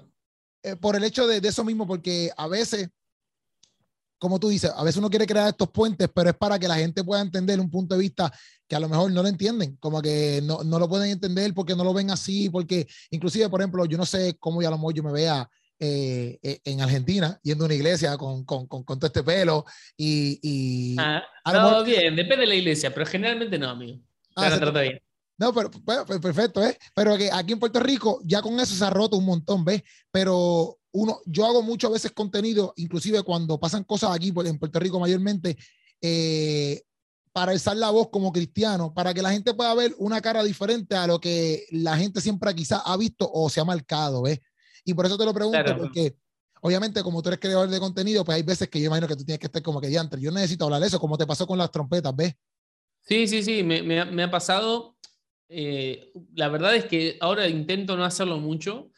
eh, 0.63 0.75
por 0.75 0.95
el 0.95 1.03
hecho 1.03 1.27
de, 1.27 1.39
de, 1.39 1.49
eso 1.49 1.63
mismo, 1.63 1.85
porque 1.85 2.31
a 2.35 2.47
veces, 2.47 2.89
como 4.17 4.39
tú 4.39 4.49
dices, 4.49 4.71
a 4.75 4.83
veces 4.83 4.97
uno 4.97 5.09
quiere 5.09 5.27
crear 5.27 5.49
estos 5.49 5.69
puentes, 5.69 6.09
pero 6.13 6.29
es 6.29 6.35
para 6.35 6.57
que 6.57 6.67
la 6.67 6.75
gente 6.75 7.03
pueda 7.03 7.21
entender 7.21 7.59
un 7.59 7.69
punto 7.69 7.95
de 7.95 8.01
vista 8.01 8.31
que 8.67 8.75
a 8.75 8.79
lo 8.79 8.89
mejor 8.89 9.11
no 9.11 9.21
lo 9.21 9.29
entienden, 9.29 9.77
como 9.77 10.01
que 10.01 10.41
no, 10.43 10.63
no 10.63 10.79
lo 10.79 10.89
pueden 10.89 11.11
entender 11.11 11.53
porque 11.53 11.75
no 11.75 11.83
lo 11.83 11.93
ven 11.93 12.11
así, 12.11 12.49
porque 12.49 12.87
inclusive, 13.11 13.49
por 13.49 13.61
ejemplo, 13.61 13.85
yo 13.85 13.97
no 13.97 14.05
sé 14.05 14.35
cómo 14.39 14.61
ya 14.61 14.67
a 14.67 14.71
lo 14.71 14.77
mejor 14.77 14.93
yo 14.93 15.03
me 15.03 15.11
vea 15.11 15.49
eh, 15.79 16.39
eh, 16.41 16.59
en 16.65 16.81
Argentina, 16.81 17.39
yendo 17.43 17.63
a 17.63 17.67
una 17.67 17.75
iglesia 17.75 18.17
con, 18.17 18.43
con, 18.45 18.65
con, 18.67 18.83
todo 18.83 19.05
este 19.05 19.23
pelo 19.23 19.63
y... 19.95 20.39
y 20.41 20.95
ah, 20.99 21.23
no, 21.53 21.83
bien, 21.83 22.15
depende 22.15 22.41
de 22.41 22.47
la 22.47 22.55
iglesia, 22.55 22.93
pero 22.93 23.05
generalmente 23.05 23.59
no, 23.59 23.69
amigo. 23.69 23.99
Ah, 24.35 24.49
bien. 24.71 24.99
No, 25.37 25.53
pero 25.53 25.69
pues, 25.69 26.19
perfecto, 26.19 26.63
¿eh? 26.63 26.75
Pero 26.95 27.15
que 27.15 27.29
aquí 27.31 27.53
en 27.53 27.59
Puerto 27.59 27.79
Rico 27.79 28.19
ya 28.23 28.41
con 28.41 28.59
eso 28.59 28.73
se 28.73 28.83
ha 28.83 28.89
roto 28.89 29.17
un 29.17 29.25
montón, 29.25 29.63
¿ves? 29.63 29.83
Pero 30.11 30.79
uno, 30.97 31.19
yo 31.25 31.45
hago 31.45 31.61
muchas 31.61 31.91
veces 31.91 32.11
contenido, 32.11 32.73
inclusive 32.75 33.21
cuando 33.21 33.59
pasan 33.59 33.83
cosas 33.83 34.11
aquí 34.11 34.33
en 34.35 34.57
Puerto 34.57 34.79
Rico 34.79 34.99
mayormente, 34.99 35.55
eh, 36.01 36.81
para 37.31 37.51
alzar 37.51 37.77
la 37.77 37.91
voz 37.91 38.09
como 38.09 38.31
cristiano, 38.31 38.95
para 38.95 39.13
que 39.13 39.21
la 39.21 39.29
gente 39.29 39.53
pueda 39.53 39.75
ver 39.75 39.93
una 39.99 40.21
cara 40.21 40.43
diferente 40.43 40.95
a 40.95 41.05
lo 41.05 41.19
que 41.19 41.67
la 41.69 41.95
gente 41.97 42.19
siempre 42.19 42.55
quizás 42.55 42.81
ha 42.83 42.97
visto 42.97 43.29
o 43.31 43.47
se 43.47 43.59
ha 43.59 43.63
marcado, 43.63 44.23
¿ves? 44.23 44.39
Y 44.85 44.95
por 44.95 45.05
eso 45.05 45.19
te 45.19 45.25
lo 45.25 45.35
pregunto, 45.35 45.77
porque 45.77 46.15
obviamente 46.61 47.03
como 47.03 47.21
tú 47.21 47.29
eres 47.29 47.39
creador 47.39 47.69
de 47.69 47.79
contenido, 47.79 48.25
pues 48.25 48.37
hay 48.37 48.43
veces 48.43 48.67
que 48.67 48.79
yo 48.79 48.87
imagino 48.87 49.07
que 49.07 49.15
tú 49.15 49.23
tienes 49.23 49.39
que 49.39 49.45
estar 49.45 49.61
como 49.61 49.79
que 49.79 49.89
diantre. 49.89 50.19
Yo 50.19 50.31
necesito 50.31 50.65
hablar 50.65 50.81
de 50.81 50.87
eso, 50.87 50.99
como 50.99 51.15
te 51.15 51.27
pasó 51.27 51.45
con 51.45 51.59
las 51.59 51.69
trompetas, 51.69 52.15
¿ves? 52.15 52.33
Sí, 53.03 53.27
sí, 53.27 53.43
sí, 53.43 53.61
me, 53.63 53.83
me, 53.83 54.23
ha 54.23 54.31
pasado. 54.31 54.96
Eh, 55.49 56.11
la 56.35 56.49
verdad 56.49 56.75
es 56.75 56.85
que 56.85 57.17
ahora 57.21 57.47
intento 57.47 57.95
no 57.95 58.03
hacerlo 58.03 58.39
mucho, 58.39 58.91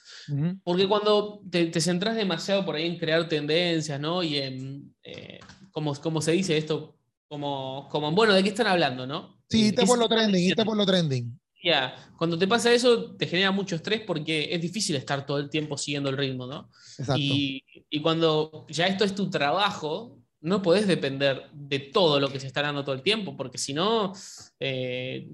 porque 0.63 0.87
cuando 0.87 1.41
te, 1.49 1.67
te, 1.67 1.81
centras 1.81 2.15
demasiado 2.15 2.65
por 2.65 2.75
ahí 2.75 2.87
en 2.87 2.97
crear 2.97 3.27
tendencias, 3.27 3.99
¿no? 3.99 4.23
Y 4.23 4.37
en, 4.37 4.95
eh, 5.03 5.39
como, 5.71 5.95
como 5.95 6.21
se 6.21 6.31
dice 6.31 6.57
esto, 6.57 6.97
como, 7.27 7.87
como, 7.89 8.11
bueno, 8.11 8.33
¿de 8.33 8.43
qué 8.43 8.49
están 8.49 8.67
hablando, 8.67 9.05
no? 9.05 9.39
Sí, 9.49 9.71
te 9.71 9.85
por 9.85 9.97
lo 9.97 10.07
trending, 10.07 10.55
te 10.55 10.65
por 10.65 10.77
lo 10.77 10.85
trending. 10.85 11.39
Ya, 11.63 11.93
cuando 12.17 12.37
te 12.37 12.47
pasa 12.47 12.71
eso, 12.71 13.15
te 13.15 13.27
genera 13.27 13.51
mucho 13.51 13.75
estrés 13.75 14.01
porque 14.01 14.49
es 14.51 14.61
difícil 14.61 14.95
estar 14.95 15.25
todo 15.25 15.39
el 15.39 15.49
tiempo 15.49 15.77
siguiendo 15.77 16.09
el 16.09 16.17
ritmo, 16.17 16.47
¿no? 16.47 16.69
Exacto. 16.97 17.21
Y, 17.21 17.63
y, 17.89 18.01
cuando 18.01 18.65
ya 18.69 18.87
esto 18.87 19.03
es 19.03 19.13
tu 19.13 19.29
trabajo, 19.29 20.19
no 20.41 20.61
podés 20.61 20.87
depender 20.87 21.49
de 21.51 21.79
todo 21.79 22.19
lo 22.19 22.29
que 22.29 22.39
se 22.39 22.47
está 22.47 22.61
dando 22.61 22.83
todo 22.83 22.95
el 22.95 23.01
tiempo, 23.01 23.35
porque 23.35 23.57
si 23.57 23.73
no, 23.73 24.13
eh, 24.59 25.27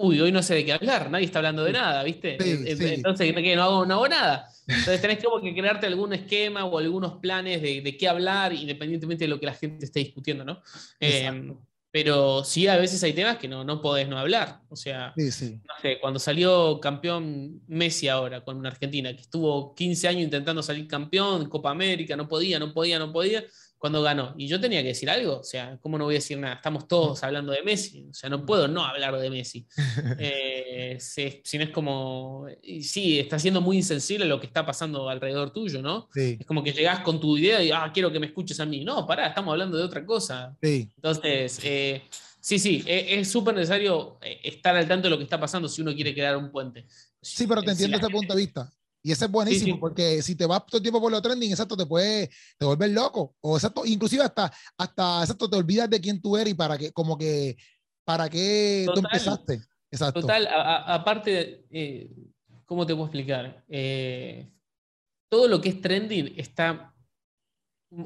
uy, 0.00 0.20
hoy 0.20 0.32
no 0.32 0.42
sé 0.42 0.54
de 0.54 0.64
qué 0.64 0.72
hablar, 0.72 1.10
nadie 1.10 1.26
está 1.26 1.40
hablando 1.40 1.62
de 1.62 1.72
nada, 1.72 2.02
¿viste? 2.02 2.38
Entonces, 2.40 3.34
no 3.34 3.62
hago, 3.62 3.86
no 3.86 3.94
hago 3.94 4.08
nada. 4.08 4.48
Entonces 4.66 5.00
tenés 5.00 5.22
como 5.22 5.42
que 5.42 5.54
crearte 5.54 5.86
algún 5.86 6.12
esquema 6.14 6.64
o 6.64 6.78
algunos 6.78 7.18
planes 7.18 7.60
de, 7.60 7.82
de, 7.82 7.96
qué 7.96 8.08
hablar, 8.08 8.52
independientemente 8.52 9.24
de 9.24 9.28
lo 9.28 9.38
que 9.38 9.46
la 9.46 9.54
gente 9.54 9.84
esté 9.84 10.00
discutiendo, 10.00 10.44
¿no? 10.44 10.62
Eh, 11.00 11.52
pero 11.92 12.44
sí, 12.44 12.68
a 12.68 12.76
veces 12.76 13.02
hay 13.02 13.12
temas 13.12 13.36
que 13.36 13.48
no, 13.48 13.64
no 13.64 13.82
podés 13.82 14.08
no 14.08 14.16
hablar. 14.16 14.60
O 14.68 14.76
sea, 14.76 15.12
no 15.16 15.74
sé, 15.82 15.98
cuando 16.00 16.20
salió 16.20 16.78
campeón 16.80 17.62
Messi 17.66 18.06
ahora 18.06 18.44
con 18.44 18.56
una 18.56 18.68
Argentina, 18.68 19.12
que 19.12 19.22
estuvo 19.22 19.74
15 19.74 20.08
años 20.08 20.22
intentando 20.22 20.62
salir 20.62 20.86
campeón, 20.86 21.48
Copa 21.48 21.70
América, 21.70 22.16
no 22.16 22.28
podía, 22.28 22.60
no 22.60 22.72
podía, 22.72 22.98
no 22.98 23.12
podía, 23.12 23.44
cuando 23.80 24.02
ganó. 24.02 24.34
Y 24.36 24.46
yo 24.46 24.60
tenía 24.60 24.82
que 24.82 24.88
decir 24.88 25.08
algo, 25.08 25.38
o 25.38 25.42
sea, 25.42 25.78
¿cómo 25.80 25.96
no 25.96 26.04
voy 26.04 26.14
a 26.14 26.18
decir 26.18 26.36
nada? 26.36 26.56
Estamos 26.56 26.86
todos 26.86 27.24
hablando 27.24 27.50
de 27.50 27.62
Messi, 27.62 28.06
o 28.10 28.14
sea, 28.14 28.28
no 28.28 28.44
puedo 28.44 28.68
no 28.68 28.84
hablar 28.84 29.18
de 29.18 29.30
Messi. 29.30 29.66
Eh, 30.22 30.98
si, 31.00 31.56
no 31.56 31.64
es 31.64 31.70
como, 31.70 32.46
sí, 32.82 33.18
está 33.18 33.38
siendo 33.38 33.60
muy 33.60 33.78
insensible 33.78 34.26
lo 34.26 34.38
que 34.38 34.46
está 34.46 34.66
pasando 34.66 35.08
alrededor 35.08 35.50
tuyo, 35.50 35.80
¿no? 35.80 36.08
Es 36.14 36.44
como 36.44 36.62
que 36.62 36.72
llegás 36.72 37.00
con 37.00 37.18
tu 37.18 37.38
idea 37.38 37.62
y, 37.62 37.70
ah, 37.70 37.90
quiero 37.92 38.12
que 38.12 38.20
me 38.20 38.26
escuches 38.26 38.60
a 38.60 38.66
mí. 38.66 38.84
No, 38.84 39.06
pará, 39.06 39.28
estamos 39.28 39.52
hablando 39.52 39.78
de 39.78 39.84
otra 39.84 40.04
cosa. 40.04 40.54
Entonces, 40.60 41.58
eh, 41.62 42.02
sí, 42.38 42.58
sí, 42.58 42.84
e, 42.86 43.20
es 43.20 43.30
súper 43.30 43.54
necesario 43.54 44.18
eh, 44.20 44.40
estar 44.44 44.76
al 44.76 44.86
tanto 44.86 45.04
de 45.04 45.10
lo 45.10 45.18
que 45.18 45.24
está 45.24 45.40
pasando 45.40 45.68
si 45.68 45.80
uno 45.80 45.94
quiere 45.94 46.12
crear 46.12 46.36
un 46.36 46.50
puente. 46.50 46.86
Sí, 47.22 47.46
pero 47.46 47.62
te 47.62 47.70
entiendo 47.70 47.96
ese 47.96 48.08
punto 48.08 48.34
de 48.34 48.40
vista. 48.40 48.70
Y 49.02 49.12
ese 49.12 49.24
es 49.24 49.30
buenísimo, 49.30 49.80
porque 49.80 50.20
si 50.20 50.34
te 50.34 50.44
vas 50.44 50.66
todo 50.66 50.76
el 50.76 50.82
tiempo 50.82 51.00
por 51.00 51.10
lo 51.10 51.22
trending, 51.22 51.50
exacto, 51.50 51.76
te 51.76 51.86
puede, 51.86 52.30
te 52.58 52.66
vuelves 52.66 52.90
loco. 52.90 53.34
O 53.40 53.56
exacto, 53.56 53.86
inclusive 53.86 54.22
hasta, 54.22 54.52
hasta, 54.76 55.20
exacto, 55.22 55.48
te 55.48 55.56
olvidas 55.56 55.88
de 55.88 56.00
quién 56.00 56.20
tú 56.20 56.36
eres 56.36 56.52
y 56.52 56.56
para 56.56 56.76
qué, 56.76 56.92
como 56.92 57.16
que, 57.16 57.56
para 58.04 58.28
qué 58.28 58.86
tú 58.92 59.00
empezaste. 59.00 59.62
Exacto. 59.90 60.20
Total, 60.20 60.48
aparte, 60.86 61.66
eh, 61.70 62.10
¿cómo 62.66 62.86
te 62.86 62.94
puedo 62.94 63.06
explicar? 63.06 63.64
Eh, 63.68 64.52
todo 65.30 65.48
lo 65.48 65.60
que 65.60 65.70
es 65.70 65.80
trending 65.80 66.34
está, 66.36 66.94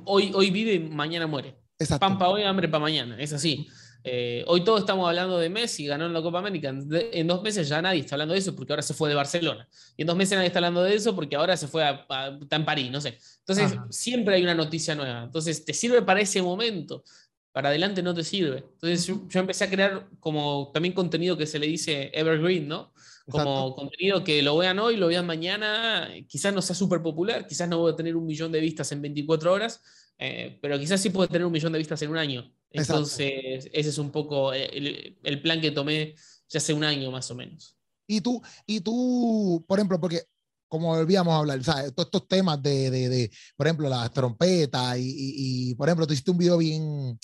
hoy, 0.05 0.31
hoy 0.35 0.51
vive, 0.51 0.79
mañana 0.79 1.27
muere. 1.27 1.61
Exacto. 1.79 2.07
Pan 2.07 2.19
para 2.19 2.31
hoy, 2.31 2.43
hambre 2.45 2.69
para 2.69 2.83
mañana, 2.83 3.19
es 3.19 3.33
así. 3.33 3.67
Eh, 4.07 4.45
hoy 4.49 4.63
todos 4.63 4.81
estamos 4.81 5.09
hablando 5.09 5.39
de 5.39 5.49
Messi, 5.49 5.87
ganó 5.87 6.05
en 6.05 6.13
la 6.13 6.21
Copa 6.21 6.39
América. 6.39 6.69
En 6.91 7.27
dos 7.27 7.43
meses 7.43 7.67
ya 7.67 7.81
nadie 7.81 8.01
está 8.01 8.17
hablando 8.17 8.35
de 8.35 8.41
eso 8.41 8.55
porque 8.55 8.75
ahora 8.75 8.83
se 8.83 8.93
fue 8.93 9.09
de 9.09 9.15
Barcelona. 9.15 9.67
Y 9.97 10.03
en 10.03 10.07
dos 10.07 10.17
meses 10.17 10.37
nadie 10.37 10.49
está 10.49 10.59
hablando 10.59 10.83
de 10.83 10.95
eso 10.95 11.15
porque 11.15 11.35
ahora 11.37 11.57
se 11.57 11.69
fue 11.69 11.83
a, 11.83 12.07
está 12.41 12.57
en 12.57 12.67
París, 12.67 12.91
no 12.91 13.01
sé. 13.01 13.19
Entonces, 13.39 13.79
siempre 13.89 14.35
hay 14.35 14.43
una 14.43 14.55
noticia 14.55 14.95
nueva. 14.95 15.23
Entonces, 15.25 15.65
te 15.65 15.73
sirve 15.73 16.03
para 16.03 16.21
ese 16.21 16.43
momento. 16.43 17.03
Para 17.51 17.71
adelante 17.71 18.03
no 18.03 18.13
te 18.13 18.25
sirve. 18.25 18.59
Entonces, 18.59 19.07
yo, 19.07 19.41
empecé 19.41 19.65
a 19.65 19.71
crear 19.71 20.07
como 20.21 20.71
también 20.75 20.93
contenido 20.93 21.39
que 21.39 21.47
se 21.47 21.59
le 21.59 21.67
dice 21.67 22.11
evergreen, 22.13 22.69
¿no? 22.69 22.93
Como 23.31 23.75
contenido 23.75 24.23
que 24.23 24.43
lo 24.43 24.59
vean 24.59 24.79
hoy, 24.81 24.99
lo 24.99 25.07
vean 25.07 25.25
mañana. 25.25 26.11
Quizás 26.29 26.53
no 26.53 26.61
sea 26.61 26.77
súper 26.77 27.01
popular, 27.01 27.47
quizás 27.47 27.71
no 27.71 27.79
voy 27.79 27.93
a 27.93 27.97
tener 27.97 28.17
un 28.17 28.27
millón 28.27 28.53
de 28.53 28.61
vistas 28.61 28.93
en 28.93 29.01
24 29.01 29.51
horas, 29.51 29.81
eh, 30.19 30.59
pero 30.61 30.79
quizás 30.79 31.01
sí 31.01 31.11
puedo 31.11 31.29
tener 31.29 31.47
un 31.47 31.53
millón 31.53 31.73
de 31.73 31.79
vistas 31.79 32.01
en 32.03 32.11
un 32.11 32.19
año. 32.19 32.51
Entonces, 32.71 33.69
ese 33.73 33.89
es 33.89 33.99
un 33.99 34.11
poco 34.11 34.53
el, 34.53 35.17
el, 35.23 35.43
plan 35.43 35.61
que 35.61 35.71
tomé 35.71 36.15
ya 36.49 36.59
hace 36.59 36.73
un 36.73 36.83
año 36.83 37.11
más 37.11 37.31
o 37.31 37.35
menos. 37.35 37.77
Y 38.07 38.21
tú, 38.21 38.43
y 38.67 38.81
tú 38.81 39.65
por 39.67 39.79
ejemplo, 39.79 40.01
porque 40.01 40.23
como 40.69 40.89
volvíamos 40.89 41.33
a 41.33 41.39
hablar, 41.39 41.63
¿sabes? 41.63 41.95
todos 41.95 42.07
estos 42.07 42.27
temas 42.27 42.61
de, 42.61 42.91
de, 42.91 43.09
de, 43.09 43.31
por 43.57 43.67
ejemplo, 43.67 43.89
las 43.89 44.11
trompetas 44.13 44.99
y, 44.99 45.71
y, 45.71 45.75
por 45.77 45.89
ejemplo, 45.89 46.05
tú 46.05 46.15
hiciste 46.15 46.33
un 46.33 46.39
video 46.39 46.59
bien, 46.59 47.17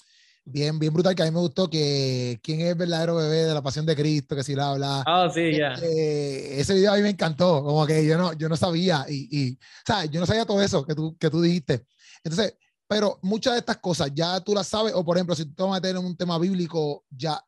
bien, 0.44 0.78
bien 0.78 0.92
brutal 0.92 1.16
que 1.16 1.22
a 1.22 1.24
mí 1.24 1.32
me 1.32 1.40
gustó, 1.40 1.68
que 1.68 2.38
quién 2.44 2.60
es 2.60 2.68
el 2.68 2.74
verdadero 2.76 3.16
bebé 3.16 3.44
de 3.46 3.54
la 3.54 3.60
pasión 3.60 3.84
de 3.84 3.96
Cristo, 3.96 4.36
que 4.36 4.44
si 4.44 4.54
la 4.54 4.70
habla. 4.70 5.02
Ah, 5.04 5.28
sí, 5.34 5.56
ya. 5.56 5.72
Este, 5.74 6.60
ese 6.60 6.74
video 6.74 6.92
a 6.92 6.96
mí 6.96 7.02
me 7.02 7.10
encantó, 7.10 7.64
como 7.64 7.84
que 7.88 8.06
yo 8.06 8.16
no, 8.16 8.34
yo 8.34 8.48
no 8.48 8.56
sabía 8.56 9.04
y, 9.08 9.28
y 9.36 9.58
¿sabes? 9.84 10.10
Yo 10.10 10.20
no 10.20 10.26
sabía 10.26 10.46
todo 10.46 10.62
eso 10.62 10.86
que 10.86 10.94
tú, 10.94 11.16
que 11.18 11.28
tú 11.28 11.42
dijiste. 11.42 11.86
Entonces, 12.22 12.54
pero 12.90 13.20
muchas 13.22 13.52
de 13.52 13.60
estas 13.60 13.76
cosas 13.76 14.10
ya 14.12 14.40
tú 14.40 14.52
las 14.52 14.66
sabes, 14.66 14.92
o 14.96 15.04
por 15.04 15.16
ejemplo, 15.16 15.36
si 15.36 15.44
tú 15.44 15.54
te 15.54 15.62
vas 15.62 15.70
a 15.70 15.80
meter 15.80 15.96
un 15.96 16.16
tema 16.16 16.36
bíblico, 16.40 17.04
ya 17.08 17.40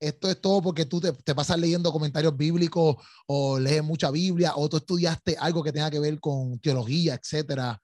esto 0.00 0.28
es 0.28 0.40
todo 0.40 0.60
porque 0.60 0.86
tú 0.86 1.00
te, 1.00 1.12
te, 1.12 1.36
pasas 1.36 1.56
leyendo 1.56 1.92
comentarios 1.92 2.36
bíblicos 2.36 2.96
o 3.28 3.60
lees 3.60 3.84
mucha 3.84 4.10
Biblia 4.10 4.54
o 4.56 4.68
tú 4.68 4.78
estudiaste 4.78 5.36
algo 5.38 5.62
que 5.62 5.70
tenga 5.70 5.88
que 5.88 6.00
ver 6.00 6.18
con 6.18 6.58
teología, 6.58 7.14
etcétera. 7.14 7.80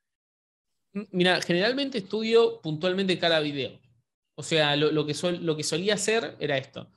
Mira, 1.13 1.41
generalmente 1.41 1.99
estudio 1.99 2.61
puntualmente 2.61 3.17
cada 3.17 3.39
video. 3.39 3.79
O 4.35 4.43
sea, 4.43 4.75
lo, 4.75 4.91
lo 4.91 5.07
que, 5.07 5.15
sol, 5.15 5.39
lo 5.41 5.57
que 5.57 5.63
solía 5.63 5.95
hacer 5.95 6.37
era 6.41 6.59
esto. 6.59 6.91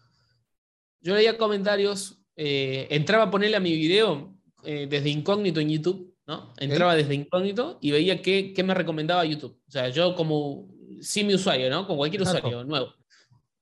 Yo 1.00 1.14
leía 1.14 1.38
comentarios, 1.38 2.18
eh, 2.36 2.88
entraba 2.90 3.26
a 3.26 3.32
ponerle 3.32 3.58
a 3.58 3.60
mi 3.60 3.74
video 3.74 4.36
eh, 4.64 4.88
desde 4.90 5.10
incógnito 5.10 5.60
en 5.60 5.70
YouTube 5.70 6.17
¿no? 6.28 6.54
Entraba 6.58 6.96
desde 6.96 7.16
incógnito 7.16 7.78
y 7.82 7.92
veía 7.92 8.22
qué, 8.22 8.54
qué, 8.54 8.64
me 8.64 8.74
recomendaba 8.74 9.26
YouTube. 9.26 9.60
O 9.68 9.72
sea, 9.72 9.90
yo 9.90 10.14
como, 10.16 10.68
sí 11.02 11.24
mi 11.24 11.34
usuario, 11.34 11.70
¿no? 11.70 11.88
Con 11.88 11.98
cualquier 11.98 12.22
usuario 12.22 12.64
nuevo. 12.64 12.94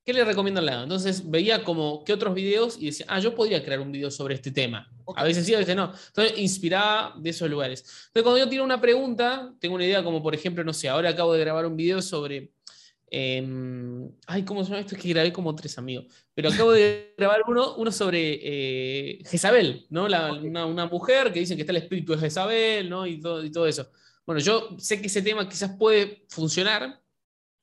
¿qué 0.06 0.14
le 0.14 0.24
recomiendo 0.24 0.60
al 0.60 0.68
lado? 0.68 0.84
Entonces 0.84 1.30
veía 1.30 1.64
como 1.64 2.04
que 2.04 2.14
otros 2.14 2.36
videos 2.36 2.78
y 2.80 2.86
decía, 2.86 3.08
ah, 3.10 3.20
yo 3.20 3.34
podría 3.34 3.64
crear 3.66 3.80
un 3.80 3.92
video 3.92 4.12
sobre 4.12 4.36
este 4.36 4.52
tema. 4.52 4.88
A 5.16 5.24
veces 5.24 5.46
sí, 5.46 5.54
a 5.56 5.58
veces 5.58 5.76
no. 5.76 5.92
Entonces 6.08 6.38
inspiraba 6.38 7.16
de 7.18 7.32
esos 7.32 7.50
lugares. 7.50 7.82
Entonces 7.82 8.24
cuando 8.24 8.38
yo 8.38 8.48
tiro 8.48 8.64
una 8.64 8.80
pregunta, 8.80 9.52
tengo 9.60 9.76
una 9.76 9.86
idea 9.86 10.04
como 10.04 10.22
por 10.22 10.36
ejemplo, 10.36 10.64
no 10.64 10.74
sé, 10.74 10.88
ahora 10.88 11.10
acabo 11.10 11.34
de 11.34 11.40
grabar 11.40 11.66
un 11.66 11.76
video 11.76 12.02
sobre... 12.02 12.52
Em, 13.08 14.10
ay, 14.28 14.44
¿cómo 14.44 14.64
se 14.64 14.70
llama 14.70 14.82
esto? 14.82 14.96
Es 14.96 15.02
que 15.02 15.10
grabé 15.10 15.32
como 15.32 15.56
tres 15.56 15.78
amigos. 15.78 16.06
Pero 16.34 16.50
acabo 16.50 16.72
de 16.72 17.14
grabar 17.18 17.42
uno, 17.48 17.76
uno 17.76 17.92
sobre 17.92 18.40
eh, 18.42 19.20
Jezabel, 19.26 19.86
¿no? 19.90 20.06
una, 20.06 20.86
mujer 20.88 21.32
que 21.32 21.40
dicen 21.40 21.56
que 21.56 21.62
está 21.62 21.72
el 21.72 21.78
espíritu 21.78 22.14
de 22.14 22.20
Jezabel, 22.20 22.90
¿no? 22.90 23.06
Y 23.06 23.20
todo, 23.20 23.44
y 23.44 23.52
todo 23.52 23.68
eso. 23.68 23.88
Bueno, 24.26 24.42
yo 24.42 24.76
sé 24.80 25.00
que 25.00 25.08
ese 25.08 25.22
tema 25.22 25.48
quizás 25.48 25.76
puede 25.78 26.26
funcionar, 26.30 27.02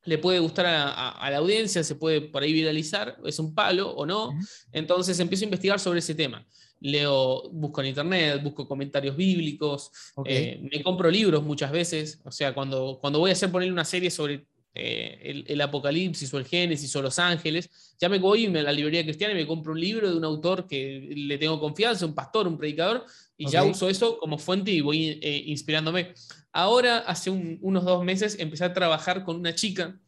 le 0.05 0.19
puede 0.19 0.39
gustar 0.39 0.67
a, 0.67 1.31
la 1.31 1.37
audiencia, 1.37 1.83
se 1.83 1.95
puede 1.97 2.21
por 2.21 2.43
ahí 2.43 2.53
viralizar, 2.53 3.19
es 3.25 3.39
un 3.39 3.55
palo 3.55 3.91
o 3.91 4.07
no. 4.07 4.31
Entonces 4.73 5.19
empiezo 5.19 5.45
a 5.45 5.47
investigar 5.47 5.81
sobre 5.81 5.99
ese 5.99 6.15
tema. 6.15 6.47
Leo, 6.81 7.49
busco 7.51 7.81
en 7.81 7.89
internet, 7.89 8.43
busco 8.43 8.67
comentarios 8.67 9.17
bíblicos, 9.17 9.93
eh, 10.25 10.61
me 10.73 10.83
compro 10.83 11.11
libros 11.11 11.43
muchas 11.43 11.71
veces. 11.71 12.21
O 12.25 12.33
sea, 12.33 12.53
cuando, 12.55 12.99
cuando 13.01 13.21
voy 13.21 13.31
a 13.31 13.35
hacer 13.35 13.53
poner 13.53 13.71
una 13.71 13.85
serie 13.85 14.11
sobre 14.11 14.47
eh, 14.75 15.45
el, 15.47 15.61
Apocalipsis 15.61 16.33
o 16.33 16.39
el 16.39 16.47
Génesis 16.47 16.95
o 16.97 17.03
los 17.03 17.19
ángeles, 17.19 17.71
ya 18.01 18.09
me 18.09 18.19
voy 18.19 18.47
a 18.47 18.63
la 18.63 18.73
librería 18.73 19.05
cristiana 19.05 19.35
y 19.35 19.37
me 19.37 19.47
compro 19.47 19.73
un 19.73 19.81
libro 19.81 20.11
de 20.11 20.17
un 20.17 20.25
autor 20.25 20.67
que 20.67 21.13
le 21.15 21.37
tengo 21.37 21.61
confianza, 21.61 22.07
un 22.07 22.15
pastor, 22.15 22.49
un 22.49 22.57
predicador, 22.57 23.05
y 23.37 23.51
ya 23.51 23.65
uso 23.65 23.89
eso 23.89 24.19
como 24.19 24.39
fuente 24.39 24.71
y 24.71 24.81
voy 24.81 25.19
eh, 25.21 25.43
inspirándome. 25.47 26.15
Ahora, 26.53 26.99
hace 26.99 27.31
unos 27.31 27.85
dos 27.85 28.05
meses, 28.05 28.37
empecé 28.39 28.65
a 28.65 28.73
trabajar 28.73 29.25
con 29.25 29.37
una 29.37 29.55
chica 29.55 29.99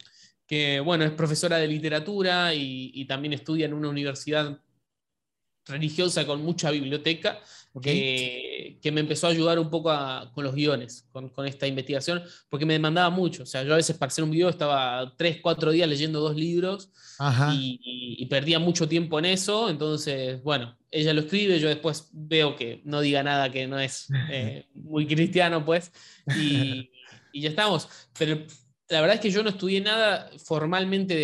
que, 0.47 0.81
bueno, 0.81 1.05
es 1.05 1.11
profesora 1.13 1.59
de 1.59 1.69
literatura 1.69 2.55
y, 2.55 3.05
también 3.07 3.33
estudia 3.33 3.67
en 3.67 3.75
una 3.75 3.89
universidad 3.89 4.61
religiosa 5.67 6.27
con 6.27 6.43
mucha 6.43 6.71
biblioteca, 6.71 7.41
que, 7.83 8.79
me 8.93 9.01
empezó 9.01 9.27
a 9.27 9.31
ayudar 9.31 9.59
un 9.59 9.69
poco 9.69 9.91
con 10.33 10.45
los 10.45 10.55
guiones, 10.55 11.09
con, 11.11 11.47
esta 11.47 11.67
investigación, 11.67 12.23
porque 12.49 12.67
me 12.67 12.75
demandaba 12.75 13.11
mucho. 13.11 13.43
O 13.43 13.47
sea, 13.47 13.63
yo 13.65 13.73
a 13.73 13.77
veces 13.77 13.97
para 13.97 14.09
hacer 14.09 14.23
un 14.23 14.31
video 14.31 14.49
estaba 14.49 15.13
tres, 15.17 15.39
cuatro 15.43 15.73
días 15.73 15.89
leyendo 15.89 16.21
dos 16.21 16.37
libros 16.37 16.91
y, 17.53 18.27
perdía 18.27 18.59
mucho 18.59 18.89
tiempo 18.89 19.19
en 19.19 19.27
eso. 19.27 19.69
Entonces, 19.69 20.43
bueno, 20.43 20.77
ella 20.91 21.13
lo 21.13 21.23
escribe, 21.23 21.59
yo 21.59 21.69
después 21.69 22.09
veo 22.13 22.55
que 22.57 22.81
no 22.85 23.01
diga 23.01 23.23
nada 23.23 23.51
que 23.51 23.67
no 23.67 23.79
es 23.79 24.07
eh, 24.31 24.67
muy 24.75 25.07
cristiano, 25.07 25.65
pues, 25.65 25.91
y, 26.37 26.91
ya 27.35 27.49
estamos. 27.49 27.89
Pero 28.17 28.45
la 28.89 29.01
verdad 29.01 29.17
es 29.17 29.21
que 29.21 29.31
yo 29.31 29.43
no 29.43 29.51
estudié 29.51 29.81
nada 29.81 30.31
formalmente 30.39 31.15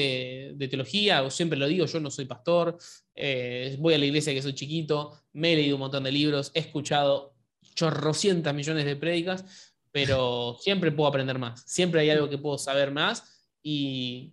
de, 0.56 0.68
teología, 0.68 1.22
o 1.22 1.30
siempre 1.30 1.58
lo 1.58 1.66
digo, 1.66 1.86
yo 1.86 2.00
no 2.00 2.10
soy 2.10 2.24
pastor, 2.24 2.78
eh, 3.14 3.76
voy 3.78 3.94
a 3.94 3.98
la 3.98 4.06
iglesia 4.06 4.32
que 4.32 4.42
soy 4.42 4.54
chiquito, 4.54 5.20
me 5.32 5.52
he 5.52 5.56
leído 5.56 5.76
un 5.76 5.80
montón 5.80 6.04
de 6.04 6.12
libros, 6.12 6.50
he 6.54 6.60
escuchado 6.60 7.34
chorrocientas 7.74 8.54
millones 8.54 8.84
de 8.84 8.96
prédicas, 8.96 9.74
pero 9.92 10.56
siempre 10.60 10.92
puedo 10.92 11.08
aprender 11.08 11.38
más, 11.38 11.62
siempre 11.66 12.00
hay 12.00 12.10
algo 12.10 12.30
que 12.30 12.38
puedo 12.38 12.56
saber 12.58 12.90
más 12.92 13.50
y, 13.62 14.32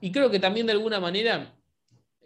y 0.00 0.10
creo 0.10 0.30
que 0.30 0.40
también 0.40 0.66
de 0.66 0.72
alguna 0.72 0.98
manera 0.98 1.54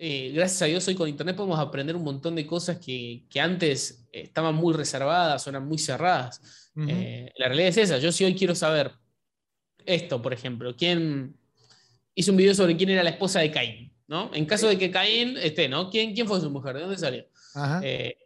eh, 0.00 0.30
gracias 0.32 0.62
a 0.62 0.66
Dios 0.66 0.86
hoy 0.86 0.94
con 0.94 1.08
Internet 1.08 1.34
podemos 1.34 1.58
aprender 1.58 1.96
un 1.96 2.04
montón 2.04 2.36
de 2.36 2.46
cosas 2.46 2.78
que, 2.78 3.26
antes 3.40 4.06
estaban 4.12 4.54
muy 4.54 4.72
reservadas 4.72 5.44
o 5.46 5.50
eran 5.50 5.66
muy 5.66 5.78
cerradas. 5.78 6.70
Eh, 6.86 7.32
la 7.36 7.48
realidad 7.48 7.70
es 7.70 7.76
esa. 7.78 7.98
Yo 7.98 8.12
si 8.12 8.24
hoy 8.24 8.36
quiero 8.36 8.54
saber 8.54 8.92
esto, 9.88 10.22
por 10.22 10.32
ejemplo, 10.32 10.76
quién 10.76 11.36
hizo 12.14 12.30
un 12.30 12.36
video 12.36 12.54
sobre 12.54 12.76
quién 12.76 12.90
era 12.90 13.02
la 13.02 13.10
esposa 13.10 13.40
de 13.40 13.50
Caín, 13.50 13.92
¿no? 14.06 14.30
En 14.34 14.46
caso 14.46 14.68
de 14.68 14.78
que 14.78 14.90
Caín 14.90 15.36
esté, 15.36 15.68
¿no? 15.68 15.90
¿Quién, 15.90 16.14
quién 16.14 16.26
fue 16.26 16.40
su 16.40 16.50
mujer? 16.50 16.76
¿De 16.76 16.82
dónde 16.82 16.98
salió? 16.98 17.24
Eh, 17.82 18.16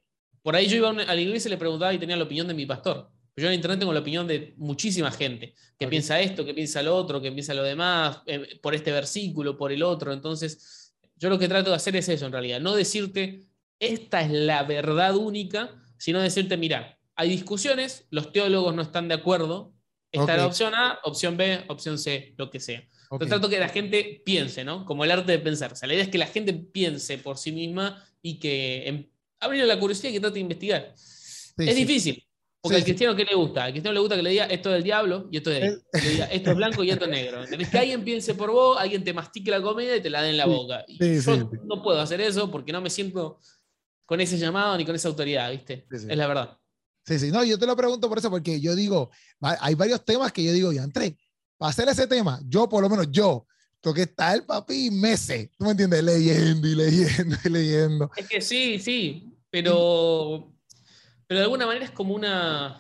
por 0.43 0.57
ahí 0.57 0.67
yo 0.67 0.77
iba 0.77 0.91
a 0.91 1.15
la 1.15 1.21
iglesia 1.21 1.49
y 1.49 1.53
le 1.53 1.57
preguntaba 1.57 1.95
y 1.95 1.99
tenía 1.99 2.17
la 2.17 2.25
opinión 2.25 2.49
de 2.49 2.55
mi 2.55 2.67
pastor. 2.67 3.11
Yo 3.37 3.49
en 3.49 3.55
internet 3.55 3.79
tengo 3.79 3.93
la 3.93 4.01
opinión 4.01 4.27
de 4.27 4.55
muchísima 4.59 5.11
gente 5.11 5.55
que 5.79 5.89
piensa 5.89 6.21
esto, 6.21 6.45
que 6.45 6.53
piensa 6.53 6.83
lo 6.83 6.95
otro, 6.95 7.21
que 7.23 7.33
piensa 7.33 7.55
lo 7.55 7.63
demás, 7.63 8.23
por 8.61 8.75
este 8.75 8.93
versículo, 8.93 9.57
por 9.57 9.73
el 9.73 9.83
otro. 9.83 10.13
Entonces, 10.13 10.95
yo 11.17 11.31
lo 11.31 11.39
que 11.39 11.49
trato 11.49 11.71
de 11.71 11.77
hacer 11.77 11.97
es 11.97 12.09
eso 12.09 12.27
en 12.27 12.33
realidad, 12.33 12.61
no 12.61 12.75
decirte 12.75 13.47
esta 13.79 14.23
es 14.23 14.31
la 14.31 14.63
verdad 14.63 15.17
única, 15.17 15.75
sino 15.97 16.21
decirte, 16.21 16.57
mira, 16.57 16.99
hay 17.17 17.29
discusiones, 17.29 18.07
los 18.11 18.33
teólogos 18.33 18.75
no 18.75 18.83
están 18.83 19.09
de 19.09 19.15
acuerdo, 19.15 19.73
esta 20.13 20.33
es 20.33 20.39
la 20.39 20.47
opción 20.47 20.75
A, 20.75 21.01
opción 21.05 21.37
B, 21.37 21.65
opción 21.69 21.99
C, 21.99 22.35
lo 22.37 22.51
que 22.51 22.61
sea. 22.61 22.87
Okay. 23.09 23.29
trato 23.29 23.49
que 23.49 23.59
la 23.59 23.69
gente 23.69 24.23
piense, 24.25 24.65
¿no? 24.65 24.85
Como 24.85 25.05
el 25.05 25.11
arte 25.11 25.33
de 25.33 25.39
pensar. 25.39 25.73
O 25.73 25.77
sea, 25.77 25.87
la 25.87 25.95
idea 25.95 26.05
es 26.05 26.11
que 26.11 26.19
la 26.19 26.27
gente 26.27 26.55
piense 26.55 27.19
por 27.19 27.37
sí 27.37 27.53
misma 27.53 28.03
y 28.23 28.39
que 28.39 28.89
em, 28.89 29.07
abrir 29.41 29.65
la 29.65 29.79
curiosidad 29.79 30.11
y 30.11 30.13
que 30.15 30.21
trate 30.21 30.35
de 30.35 30.41
investigar. 30.41 30.95
es 30.95 31.77
difícil, 31.77 32.25
porque 32.63 32.77
al 32.77 32.85
cristiano, 32.85 33.17
¿qué 33.17 33.25
le 33.25 33.35
gusta? 33.35 33.65
Al 33.65 33.73
cristiano 33.73 33.93
le 33.93 34.01
gusta 34.01 34.17
que 34.17 34.23
le 34.23 34.31
diga 34.31 34.45
esto 34.45 34.69
es 34.69 34.75
del 34.75 34.83
diablo 34.85 35.29
y 35.33 35.39
esto 35.39 35.51
es 35.51 35.61
de 35.61 35.67
él. 35.67 35.83
Le 36.05 36.11
diga 36.11 36.25
esto 36.27 36.51
es 36.51 36.57
blanco 36.57 36.85
y 36.85 36.91
esto 36.91 37.05
es 37.07 37.11
negro. 37.11 37.45
Que 37.71 37.79
alguien 37.79 38.05
piense 38.05 38.35
por 38.35 38.53
vos, 38.53 38.79
alguien 38.79 39.03
te 39.03 39.13
mastique 39.13 39.51
la 39.51 39.61
comida 39.61 39.97
y 39.97 40.01
te 40.01 40.09
la 40.09 40.23
dé 40.23 40.31
en 40.31 40.37
la 40.37 40.47
boca. 40.47 40.85
Y 40.87 41.21
yo 41.21 41.51
no 41.65 41.83
puedo 41.83 42.01
hacer 42.01 42.21
eso 42.21 42.51
porque 42.51 42.73
no 42.73 42.81
me 42.81 42.89
siento 42.89 43.41
con 44.07 44.21
ese 44.21 44.39
llamado 44.39 44.77
ni 44.79 44.85
con 44.85 44.95
esa 44.95 45.09
autoridad, 45.09 45.51
¿viste? 45.51 45.87
Es 45.91 46.05
la 46.05 46.27
verdad. 46.29 46.59
Sí, 47.05 47.19
sí, 47.19 47.31
no, 47.31 47.45
yo 47.45 47.59
te 47.59 47.67
lo 47.67 47.77
pregunto 47.77 48.09
por 48.09 48.19
eso, 48.19 48.31
porque 48.31 48.61
yo 48.61 48.77
digo, 48.77 49.11
hay 49.41 49.75
varios 49.75 50.05
temas 50.05 50.33
que 50.33 50.45
yo 50.45 50.53
digo, 50.53 50.73
ya 50.73 50.85
entré, 50.85 51.17
para 51.57 51.71
hacer 51.71 51.89
ese 51.89 52.07
tema, 52.07 52.41
yo 52.47 52.69
por 52.69 52.83
lo 52.83 52.89
menos 52.89 53.11
yo, 53.11 53.47
tengo 53.81 53.95
que 53.95 54.03
estar, 54.03 54.47
papi, 54.47 54.91
meses, 54.91 55.51
¿tú 55.59 55.65
me 55.65 55.73
entiendes? 55.73 56.05
Leyendo 56.05 56.69
y 56.69 56.75
leyendo 56.77 57.37
y 57.45 57.49
leyendo. 57.49 58.11
Es 58.17 58.29
que 58.29 58.41
sí, 58.41 58.79
sí, 58.79 59.35
pero 59.51 60.53
pero 61.33 61.39
de 61.41 61.45
alguna 61.45 61.65
manera 61.65 61.87
es 61.87 61.93
como 61.93 62.15
una. 62.15 62.79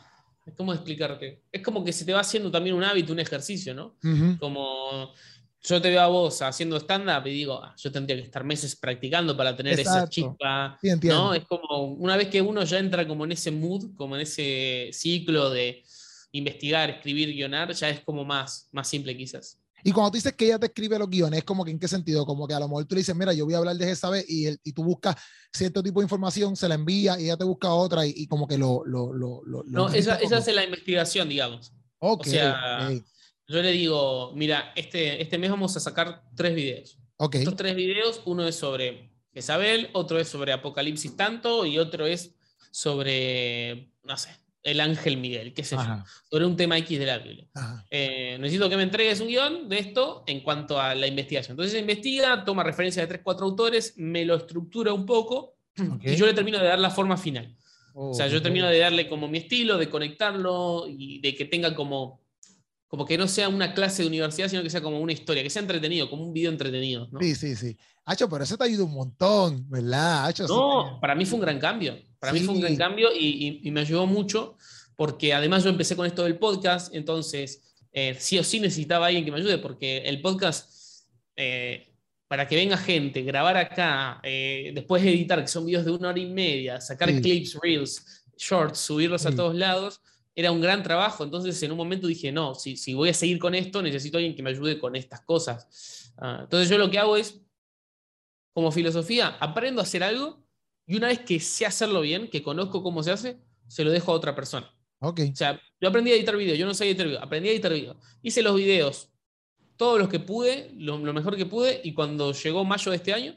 ¿Cómo 0.58 0.74
explicarte? 0.74 1.40
Es 1.50 1.62
como 1.62 1.82
que 1.82 1.90
se 1.90 2.04
te 2.04 2.12
va 2.12 2.20
haciendo 2.20 2.50
también 2.50 2.76
un 2.76 2.84
hábito, 2.84 3.14
un 3.14 3.18
ejercicio, 3.18 3.72
¿no? 3.72 3.96
Como 4.38 5.14
yo 5.64 5.80
te 5.80 5.90
veo 5.90 6.00
a 6.00 6.08
vos 6.08 6.42
haciendo 6.42 6.76
stand-up 6.76 7.26
y 7.26 7.30
digo, 7.30 7.60
ah, 7.62 7.74
yo 7.76 7.92
tendría 7.92 8.16
que 8.16 8.24
estar 8.24 8.42
meses 8.42 8.74
practicando 8.74 9.36
para 9.36 9.56
tener 9.56 9.78
esa 9.78 10.08
chispa. 10.08 10.78
¿no? 11.02 11.34
Es 11.34 11.44
como 11.44 11.84
una 11.94 12.16
vez 12.16 12.28
que 12.28 12.42
uno 12.42 12.64
ya 12.64 12.78
entra 12.78 13.06
como 13.06 13.24
en 13.24 13.32
ese 13.32 13.50
mood, 13.50 13.94
como 13.96 14.16
en 14.16 14.22
ese 14.22 14.90
ciclo 14.92 15.50
de 15.50 15.84
investigar, 16.32 16.90
escribir, 16.90 17.32
guionar, 17.32 17.72
ya 17.72 17.90
es 17.90 18.00
como 18.00 18.24
más, 18.24 18.68
más 18.72 18.88
simple 18.88 19.16
quizás. 19.16 19.58
Y 19.84 19.92
cuando 19.92 20.12
tú 20.12 20.16
dices 20.16 20.32
que 20.34 20.46
ella 20.46 20.58
te 20.58 20.66
escribe 20.66 20.98
los 20.98 21.10
guiones, 21.10 21.38
es 21.38 21.44
como 21.44 21.64
que 21.64 21.70
en 21.70 21.78
qué 21.78 21.88
sentido, 21.88 22.24
como 22.24 22.46
que 22.46 22.54
a 22.54 22.60
lo 22.60 22.68
mejor 22.68 22.84
tú 22.84 22.94
le 22.94 23.00
dices, 23.00 23.16
mira, 23.16 23.32
yo 23.32 23.44
voy 23.44 23.54
a 23.54 23.58
hablar 23.58 23.76
de 23.76 23.90
esa 23.90 24.10
vez 24.10 24.24
y, 24.28 24.48
y 24.62 24.72
tú 24.72 24.84
buscas 24.84 25.16
cierto 25.52 25.82
tipo 25.82 26.00
de 26.00 26.04
información, 26.04 26.56
se 26.56 26.68
la 26.68 26.76
envía 26.76 27.18
y 27.20 27.24
ella 27.24 27.36
te 27.36 27.44
busca 27.44 27.72
otra 27.72 28.06
y, 28.06 28.26
como 28.26 28.46
que 28.46 28.58
lo... 28.58 28.84
lo, 28.84 29.12
lo, 29.12 29.42
no, 29.66 29.88
esa, 29.88 30.16
esa 30.16 30.38
hace 30.38 30.52
la 30.52 30.64
investigación, 30.64 31.28
digamos. 31.28 31.72
o 31.98 32.22
sea, 32.24 32.90
yo 33.52 33.62
le 33.62 33.72
digo, 33.72 34.32
mira, 34.34 34.72
este, 34.74 35.20
este 35.20 35.38
mes 35.38 35.50
vamos 35.50 35.76
a 35.76 35.80
sacar 35.80 36.22
tres 36.34 36.54
videos. 36.54 36.98
Okay. 37.16 37.42
Estos 37.42 37.56
tres 37.56 37.76
videos, 37.76 38.22
uno 38.24 38.46
es 38.46 38.56
sobre 38.56 39.12
Isabel, 39.34 39.90
otro 39.92 40.18
es 40.18 40.28
sobre 40.28 40.52
Apocalipsis 40.52 41.16
tanto 41.16 41.66
y 41.66 41.78
otro 41.78 42.06
es 42.06 42.34
sobre, 42.70 43.92
no 44.02 44.16
sé, 44.16 44.30
el 44.62 44.80
ángel 44.80 45.16
Miguel, 45.16 45.52
qué 45.54 45.64
sé 45.64 45.76
yo, 45.76 46.04
sobre 46.30 46.46
un 46.46 46.56
tema 46.56 46.78
X 46.78 46.98
de 46.98 47.06
la 47.06 47.18
Biblia. 47.18 47.46
Eh, 47.90 48.36
necesito 48.40 48.68
que 48.70 48.76
me 48.76 48.84
entregues 48.84 49.20
un 49.20 49.28
guion 49.28 49.68
de 49.68 49.78
esto 49.78 50.24
en 50.26 50.40
cuanto 50.40 50.80
a 50.80 50.94
la 50.94 51.06
investigación. 51.06 51.54
Entonces 51.54 51.78
investiga, 51.80 52.44
toma 52.44 52.62
referencia 52.62 53.02
de 53.02 53.08
tres, 53.08 53.20
cuatro 53.22 53.46
autores, 53.46 53.94
me 53.96 54.24
lo 54.24 54.36
estructura 54.36 54.92
un 54.92 55.04
poco 55.04 55.56
y 56.02 56.16
yo 56.16 56.26
le 56.26 56.34
termino 56.34 56.58
de 56.58 56.64
dar 56.64 56.78
la 56.78 56.90
forma 56.90 57.16
final. 57.16 57.54
o 57.94 58.14
sea, 58.14 58.28
yo 58.28 58.40
termino 58.40 58.68
de 58.68 58.78
darle 58.78 59.08
como 59.08 59.28
mi 59.28 59.38
estilo, 59.38 59.78
de 59.78 59.90
conectarlo 59.90 60.86
y 60.88 61.20
de 61.20 61.34
que 61.34 61.44
tenga 61.44 61.74
como, 61.74 62.21
como 62.92 63.06
que 63.06 63.16
no 63.16 63.26
sea 63.26 63.48
una 63.48 63.72
clase 63.72 64.02
de 64.02 64.08
universidad, 64.08 64.48
sino 64.48 64.62
que 64.62 64.68
sea 64.68 64.82
como 64.82 65.00
una 65.00 65.14
historia, 65.14 65.42
que 65.42 65.48
sea 65.48 65.62
entretenido, 65.62 66.10
como 66.10 66.26
un 66.26 66.34
video 66.34 66.50
entretenido. 66.50 67.08
Sí, 67.18 67.34
sí, 67.34 67.56
sí. 67.56 67.74
Hacho, 68.04 68.28
pero 68.28 68.44
eso 68.44 68.58
te 68.58 68.64
ayuda 68.64 68.84
un 68.84 68.92
montón, 68.92 69.66
¿verdad? 69.70 70.30
no, 70.46 70.98
para 71.00 71.14
mí 71.14 71.24
fue 71.24 71.38
un 71.38 71.40
gran 71.40 71.58
cambio. 71.58 71.98
Para 72.18 72.34
mí 72.34 72.40
fue 72.40 72.52
un 72.52 72.60
gran 72.60 72.76
cambio 72.76 73.08
y, 73.18 73.62
me 73.70 73.80
ayudó 73.80 74.04
mucho 74.04 74.58
porque 74.94 75.32
además 75.32 75.64
yo 75.64 75.70
empecé 75.70 75.96
con 75.96 76.04
esto 76.04 76.24
del 76.24 76.38
podcast, 76.38 76.94
entonces 76.94 77.62
eh, 77.92 78.14
sí 78.18 78.38
o 78.38 78.44
sí 78.44 78.60
necesitaba 78.60 79.06
alguien 79.06 79.24
que 79.24 79.32
me 79.32 79.38
ayude 79.38 79.56
porque 79.56 80.02
el 80.04 80.20
podcast, 80.20 81.06
eh, 81.34 81.94
para 82.28 82.46
que 82.46 82.56
venga 82.56 82.76
gente, 82.76 83.22
grabar 83.22 83.56
acá, 83.56 84.20
eh, 84.22 84.70
después 84.74 85.02
editar, 85.02 85.40
que 85.40 85.48
son 85.48 85.64
videos 85.64 85.86
de 85.86 85.92
una 85.92 86.10
hora 86.10 86.18
y 86.18 86.26
media, 86.26 86.78
sacar 86.78 87.08
clips, 87.08 87.58
reels, 87.62 88.22
shorts, 88.36 88.80
subirlos 88.80 89.24
a 89.24 89.34
todos 89.34 89.54
lados, 89.54 90.02
era 90.34 90.52
un 90.52 90.60
gran 90.60 90.82
trabajo. 90.82 91.24
Entonces 91.24 91.62
en 91.62 91.72
un 91.72 91.76
momento 91.76 92.06
dije, 92.06 92.32
no, 92.32 92.54
si, 92.54 92.76
si 92.76 92.94
voy 92.94 93.08
a 93.08 93.14
seguir 93.14 93.38
con 93.38 93.54
esto, 93.54 93.82
necesito 93.82 94.18
alguien 94.18 94.34
que 94.34 94.42
me 94.42 94.50
ayude 94.50 94.78
con 94.78 94.96
estas 94.96 95.20
cosas. 95.22 96.12
Ah, 96.18 96.40
entonces 96.42 96.68
yo 96.68 96.78
lo 96.78 96.90
que 96.90 96.98
hago 96.98 97.16
es, 97.16 97.40
como 98.52 98.70
filosofía, 98.70 99.36
aprendo 99.40 99.80
a 99.80 99.84
hacer 99.84 100.02
algo 100.02 100.44
y 100.86 100.96
una 100.96 101.08
vez 101.08 101.20
que 101.20 101.40
sé 101.40 101.64
hacerlo 101.64 102.00
bien, 102.00 102.28
que 102.28 102.42
conozco 102.42 102.82
cómo 102.82 103.02
se 103.02 103.12
hace, 103.12 103.38
se 103.66 103.84
lo 103.84 103.90
dejo 103.90 104.12
a 104.12 104.14
otra 104.14 104.34
persona. 104.34 104.70
Ok. 105.00 105.20
O 105.32 105.36
sea, 105.36 105.60
yo 105.80 105.88
aprendí 105.88 106.12
a 106.12 106.14
editar 106.14 106.36
video, 106.36 106.54
yo 106.54 106.66
no 106.66 106.74
sé 106.74 106.86
editar 106.86 107.06
video, 107.06 107.22
aprendí 107.22 107.48
a 107.48 107.52
editar 107.52 107.72
video. 107.72 107.96
Hice 108.22 108.42
los 108.42 108.54
videos 108.56 109.12
todos 109.76 109.98
los 109.98 110.08
que 110.08 110.20
pude, 110.20 110.70
lo, 110.76 110.98
mejor 110.98 111.36
que 111.36 111.46
pude, 111.46 111.80
y 111.82 111.92
cuando 111.92 112.32
llegó 112.32 112.64
mayo 112.64 112.90
de 112.90 112.96
este 112.96 113.12
año, 113.12 113.36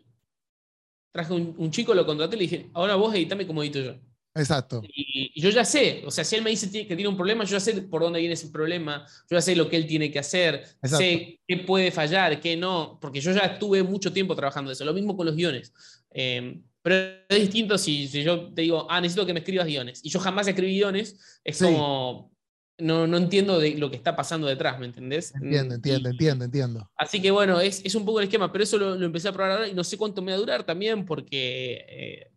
traje 1.11 1.33
un, 1.33 1.71
chico, 1.71 1.95
lo 1.95 2.05
contraté 2.05 2.35
y 2.35 2.39
le 2.39 2.43
dije, 2.43 2.69
ahora 2.73 2.95
vos 2.95 3.15
editame 3.15 3.47
como 3.47 3.63
edito 3.63 3.79
yo. 3.79 3.95
Exacto. 4.35 4.83
Y, 4.93 5.31
yo 5.41 5.49
ya 5.49 5.63
sé, 5.63 6.03
o 6.05 6.11
sea, 6.11 6.23
si 6.23 6.35
él 6.35 6.43
me 6.43 6.49
dice 6.49 6.69
que 6.69 6.95
tiene 6.95 7.07
un 7.07 7.15
problema, 7.15 7.45
yo 7.45 7.51
ya 7.51 7.59
sé 7.59 7.81
por 7.83 8.01
dónde 8.01 8.19
viene 8.19 8.33
ese 8.33 8.49
problema, 8.49 9.05
yo 9.29 9.37
ya 9.37 9.41
sé 9.41 9.55
lo 9.55 9.69
que 9.69 9.77
él 9.77 9.87
tiene 9.87 10.11
que 10.11 10.19
hacer, 10.19 10.65
sé 10.83 11.39
qué 11.47 11.57
puede 11.57 11.89
fallar, 11.91 12.41
qué 12.41 12.57
no, 12.57 12.97
porque 13.01 13.21
yo 13.21 13.31
ya 13.31 13.41
estuve 13.41 13.81
mucho 13.81 14.11
tiempo 14.11 14.35
trabajando 14.35 14.71
eso. 14.71 14.83
Lo 14.83 14.93
mismo 14.93 15.15
con 15.15 15.25
los 15.25 15.35
guiones. 15.35 15.73
Eh, 16.11 16.59
pero 16.81 16.95
es 17.29 17.39
distinto 17.39 17.77
si, 17.77 18.07
si, 18.07 18.23
yo 18.23 18.53
te 18.53 18.61
digo, 18.61 18.85
ah, 18.89 19.01
necesito 19.01 19.25
que 19.25 19.33
me 19.33 19.39
escribas 19.39 19.65
guiones, 19.65 20.01
y 20.03 20.09
yo 20.09 20.19
jamás 20.19 20.47
escribí 20.47 20.75
guiones, 20.75 21.41
es 21.43 21.57
como, 21.59 22.34
no, 22.77 23.07
no, 23.07 23.17
entiendo 23.17 23.59
de 23.59 23.75
lo 23.75 23.89
que 23.89 23.95
está 23.95 24.15
pasando 24.15 24.47
detrás, 24.47 24.79
¿me 24.79 24.85
entendés? 24.85 25.33
Entiendo, 25.35 25.75
entiendo, 25.75 26.09
entiendo, 26.09 26.45
entiendo. 26.45 26.91
Así 26.97 27.21
que 27.21 27.31
bueno, 27.31 27.59
es, 27.59 27.81
es, 27.85 27.95
un 27.95 28.05
poco 28.05 28.19
el 28.19 28.25
esquema, 28.25 28.51
pero 28.51 28.63
eso 28.63 28.77
lo, 28.77 29.01
empecé 29.03 29.29
a 29.29 29.31
probar 29.31 29.51
ahora 29.51 29.67
y 29.67 29.73
no 29.73 29.83
sé 29.83 29.97
cuánto 29.97 30.21
me 30.21 30.31
va 30.31 30.37
a 30.37 30.39
durar 30.39 30.63
también, 30.65 31.05
porque, 31.05 31.85
eh, 31.87 32.31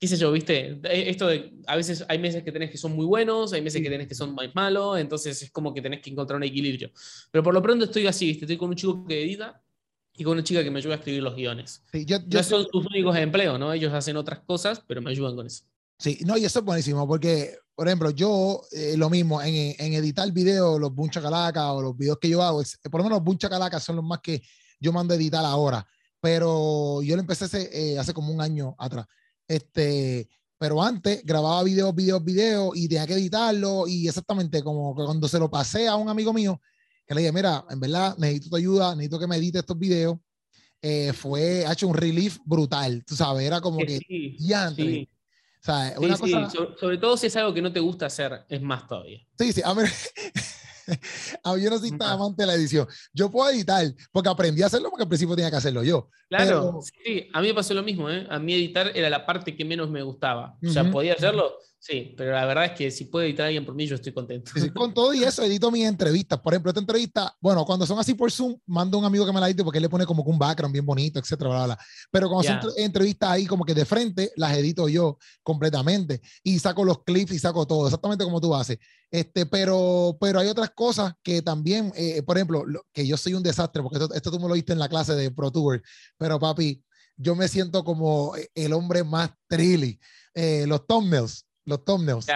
qué 0.00 0.08
sé 0.08 0.16
yo, 0.16 0.32
viste, 0.32 0.80
e, 0.84 1.10
esto 1.10 1.26
de, 1.26 1.52
a 1.66 1.76
veces 1.76 2.04
hay 2.08 2.18
meses 2.18 2.42
que 2.42 2.52
tenés 2.52 2.70
que 2.70 2.78
son 2.78 2.92
muy 2.92 3.04
buenos, 3.04 3.52
hay 3.52 3.60
meses 3.60 3.82
que 3.82 3.90
tenés 3.90 4.08
que 4.08 4.14
son 4.14 4.34
más 4.34 4.54
malos, 4.54 4.98
entonces 4.98 5.42
es 5.42 5.50
como 5.50 5.74
que 5.74 5.82
tenés 5.82 6.00
que 6.00 6.10
encontrar 6.10 6.38
un 6.38 6.44
equilibrio. 6.44 6.90
Pero 7.30 7.44
por 7.44 7.52
lo 7.52 7.60
pronto 7.60 7.84
estoy 7.84 8.06
así, 8.06 8.26
viste, 8.26 8.46
estoy 8.46 8.56
con 8.56 8.70
un 8.70 8.76
chico 8.76 9.04
que 9.06 9.22
edita 9.22 9.62
y 10.14 10.24
con 10.24 10.34
una 10.34 10.44
chica 10.44 10.62
que 10.62 10.70
me 10.70 10.78
ayuda 10.78 10.94
a 10.94 10.98
escribir 10.98 11.22
los 11.22 11.34
guiones. 11.34 11.84
Sí, 11.92 12.04
yo, 12.04 12.18
yo, 12.26 12.42
son 12.42 12.66
sus 12.70 12.86
únicos 12.86 13.16
empleos, 13.16 13.58
¿no? 13.58 13.72
Ellos 13.72 13.92
hacen 13.92 14.16
otras 14.16 14.40
cosas, 14.40 14.82
pero 14.86 15.02
me 15.02 15.10
ayudan 15.10 15.36
con 15.36 15.46
eso. 15.46 15.64
Sí, 15.98 16.18
no, 16.24 16.36
y 16.36 16.44
eso 16.44 16.58
es 16.58 16.64
buenísimo, 16.64 17.06
porque, 17.06 17.56
por 17.82 17.88
ejemplo, 17.88 18.10
yo 18.10 18.62
eh, 18.70 18.94
lo 18.96 19.10
mismo, 19.10 19.42
en, 19.42 19.74
en 19.76 19.92
editar 19.94 20.30
videos, 20.30 20.78
los 20.78 20.94
Buncha 20.94 21.20
Calaca 21.20 21.72
o 21.72 21.82
los 21.82 21.96
videos 21.96 22.16
que 22.20 22.28
yo 22.28 22.40
hago, 22.40 22.62
por 22.88 23.00
lo 23.00 23.02
menos 23.02 23.16
los 23.18 23.24
Buncha 23.24 23.50
Calaca 23.50 23.80
son 23.80 23.96
los 23.96 24.04
más 24.04 24.20
que 24.20 24.40
yo 24.78 24.92
mando 24.92 25.14
a 25.14 25.16
editar 25.16 25.44
ahora, 25.44 25.84
pero 26.20 27.02
yo 27.02 27.16
lo 27.16 27.22
empecé 27.22 27.46
hace, 27.46 27.70
eh, 27.72 27.98
hace 27.98 28.14
como 28.14 28.32
un 28.32 28.40
año 28.40 28.76
atrás. 28.78 29.04
Este, 29.48 30.28
pero 30.56 30.80
antes 30.80 31.24
grababa 31.24 31.60
videos, 31.64 31.92
videos, 31.92 32.22
videos 32.24 32.76
y 32.76 32.86
tenía 32.86 33.04
que 33.04 33.14
editarlo 33.14 33.88
y 33.88 34.06
exactamente 34.06 34.62
como 34.62 34.94
que 34.94 35.02
cuando 35.02 35.26
se 35.26 35.40
lo 35.40 35.50
pasé 35.50 35.88
a 35.88 35.96
un 35.96 36.08
amigo 36.08 36.32
mío, 36.32 36.60
que 37.04 37.16
le 37.16 37.22
dije, 37.22 37.32
mira, 37.32 37.64
en 37.68 37.80
verdad 37.80 38.16
necesito 38.16 38.50
tu 38.50 38.56
ayuda, 38.58 38.94
necesito 38.94 39.18
que 39.18 39.26
me 39.26 39.38
edite 39.38 39.58
estos 39.58 39.76
videos. 39.76 40.18
Eh, 40.80 41.12
fue, 41.12 41.66
ha 41.66 41.72
hecho 41.72 41.88
un 41.88 41.96
relief 41.96 42.38
brutal, 42.44 43.04
tú 43.04 43.16
sabes, 43.16 43.44
era 43.44 43.60
como 43.60 43.78
que, 43.78 43.98
ya 44.38 44.70
sí. 44.70 45.08
O 45.62 45.64
sea, 45.64 45.94
una 45.96 46.18
cosa... 46.18 46.50
sobre, 46.78 46.98
todo 46.98 47.16
si 47.16 47.28
es 47.28 47.36
algo 47.36 47.54
que 47.54 47.62
no 47.62 47.72
te 47.72 47.78
gusta 47.78 48.06
hacer, 48.06 48.44
es 48.48 48.60
más 48.60 48.86
todavía. 48.88 49.20
Sí, 49.38 49.52
sí, 49.52 49.62
a 49.64 49.72
ver, 49.74 49.88
a 51.44 51.54
mí 51.54 51.62
yo 51.62 51.70
no 51.70 51.78
soy 51.78 51.96
tan 51.96 52.10
amante 52.10 52.42
de 52.42 52.46
la 52.48 52.54
edición. 52.54 52.88
Yo 53.12 53.30
puedo 53.30 53.48
editar, 53.50 53.86
porque 54.10 54.28
aprendí 54.28 54.62
a 54.62 54.66
hacerlo 54.66 54.90
porque 54.90 55.04
al 55.04 55.08
principio 55.08 55.36
tenía 55.36 55.50
que 55.50 55.56
hacerlo 55.56 55.84
yo. 55.84 56.08
Claro, 56.28 56.80
sí, 56.82 57.28
a 57.32 57.40
mí 57.40 57.46
me 57.48 57.54
pasó 57.54 57.74
lo 57.74 57.84
mismo, 57.84 58.10
¿eh? 58.10 58.26
A 58.28 58.40
mí 58.40 58.54
editar 58.54 58.90
era 58.92 59.08
la 59.08 59.24
parte 59.24 59.56
que 59.56 59.64
menos 59.64 59.88
me 59.88 60.02
gustaba. 60.02 60.56
O 60.66 60.70
sea, 60.70 60.90
podía 60.90 61.14
hacerlo, 61.14 61.54
Sí, 61.84 62.14
pero 62.16 62.30
la 62.30 62.46
verdad 62.46 62.66
es 62.66 62.72
que 62.78 62.92
si 62.92 63.06
puede 63.06 63.26
editar 63.26 63.46
alguien 63.46 63.66
por 63.66 63.74
mí, 63.74 63.88
yo 63.88 63.96
estoy 63.96 64.12
contento. 64.12 64.52
con 64.72 64.94
todo 64.94 65.12
y 65.14 65.24
eso, 65.24 65.42
edito 65.42 65.68
mis 65.68 65.84
entrevistas. 65.84 66.38
Por 66.38 66.52
ejemplo, 66.52 66.70
esta 66.70 66.78
entrevista, 66.78 67.36
bueno, 67.40 67.64
cuando 67.64 67.84
son 67.84 67.98
así 67.98 68.14
por 68.14 68.30
Zoom, 68.30 68.56
mando 68.66 68.96
a 68.96 69.00
un 69.00 69.04
amigo 69.04 69.26
que 69.26 69.32
me 69.32 69.40
la 69.40 69.48
edite 69.48 69.64
porque 69.64 69.78
él 69.78 69.82
le 69.82 69.88
pone 69.88 70.06
como 70.06 70.22
un 70.22 70.38
background 70.38 70.72
bien 70.72 70.86
bonito, 70.86 71.18
etcétera, 71.18 71.50
bla, 71.50 71.64
bla. 71.64 71.78
Pero 72.12 72.28
cuando 72.28 72.48
son 72.48 72.72
entrevistas 72.76 73.30
ahí 73.30 73.46
como 73.46 73.64
que 73.64 73.74
de 73.74 73.84
frente, 73.84 74.30
las 74.36 74.56
edito 74.56 74.88
yo 74.88 75.18
completamente 75.42 76.20
y 76.44 76.56
saco 76.60 76.84
los 76.84 77.02
clips 77.02 77.32
y 77.32 77.40
saco 77.40 77.66
todo, 77.66 77.86
exactamente 77.86 78.22
como 78.22 78.40
tú 78.40 78.54
haces. 78.54 78.78
Este, 79.10 79.46
pero, 79.46 80.16
pero 80.20 80.38
hay 80.38 80.46
otras 80.46 80.70
cosas 80.70 81.14
que 81.20 81.42
también, 81.42 81.92
eh, 81.96 82.22
por 82.22 82.36
ejemplo, 82.36 82.64
que 82.92 83.04
yo 83.04 83.16
soy 83.16 83.34
un 83.34 83.42
desastre, 83.42 83.82
porque 83.82 83.98
esto, 83.98 84.14
esto 84.14 84.30
tú 84.30 84.38
me 84.38 84.46
lo 84.46 84.54
viste 84.54 84.72
en 84.72 84.78
la 84.78 84.88
clase 84.88 85.16
de 85.16 85.32
Pro 85.32 85.50
Tour, 85.50 85.82
pero 86.16 86.38
papi, 86.38 86.80
yo 87.16 87.34
me 87.34 87.48
siento 87.48 87.82
como 87.82 88.34
el 88.54 88.72
hombre 88.72 89.02
más 89.02 89.32
trilly. 89.48 89.98
Eh, 90.32 90.64
los 90.68 90.86
thumbnails 90.86 91.44
los 91.64 91.84
thumbnails. 91.84 92.26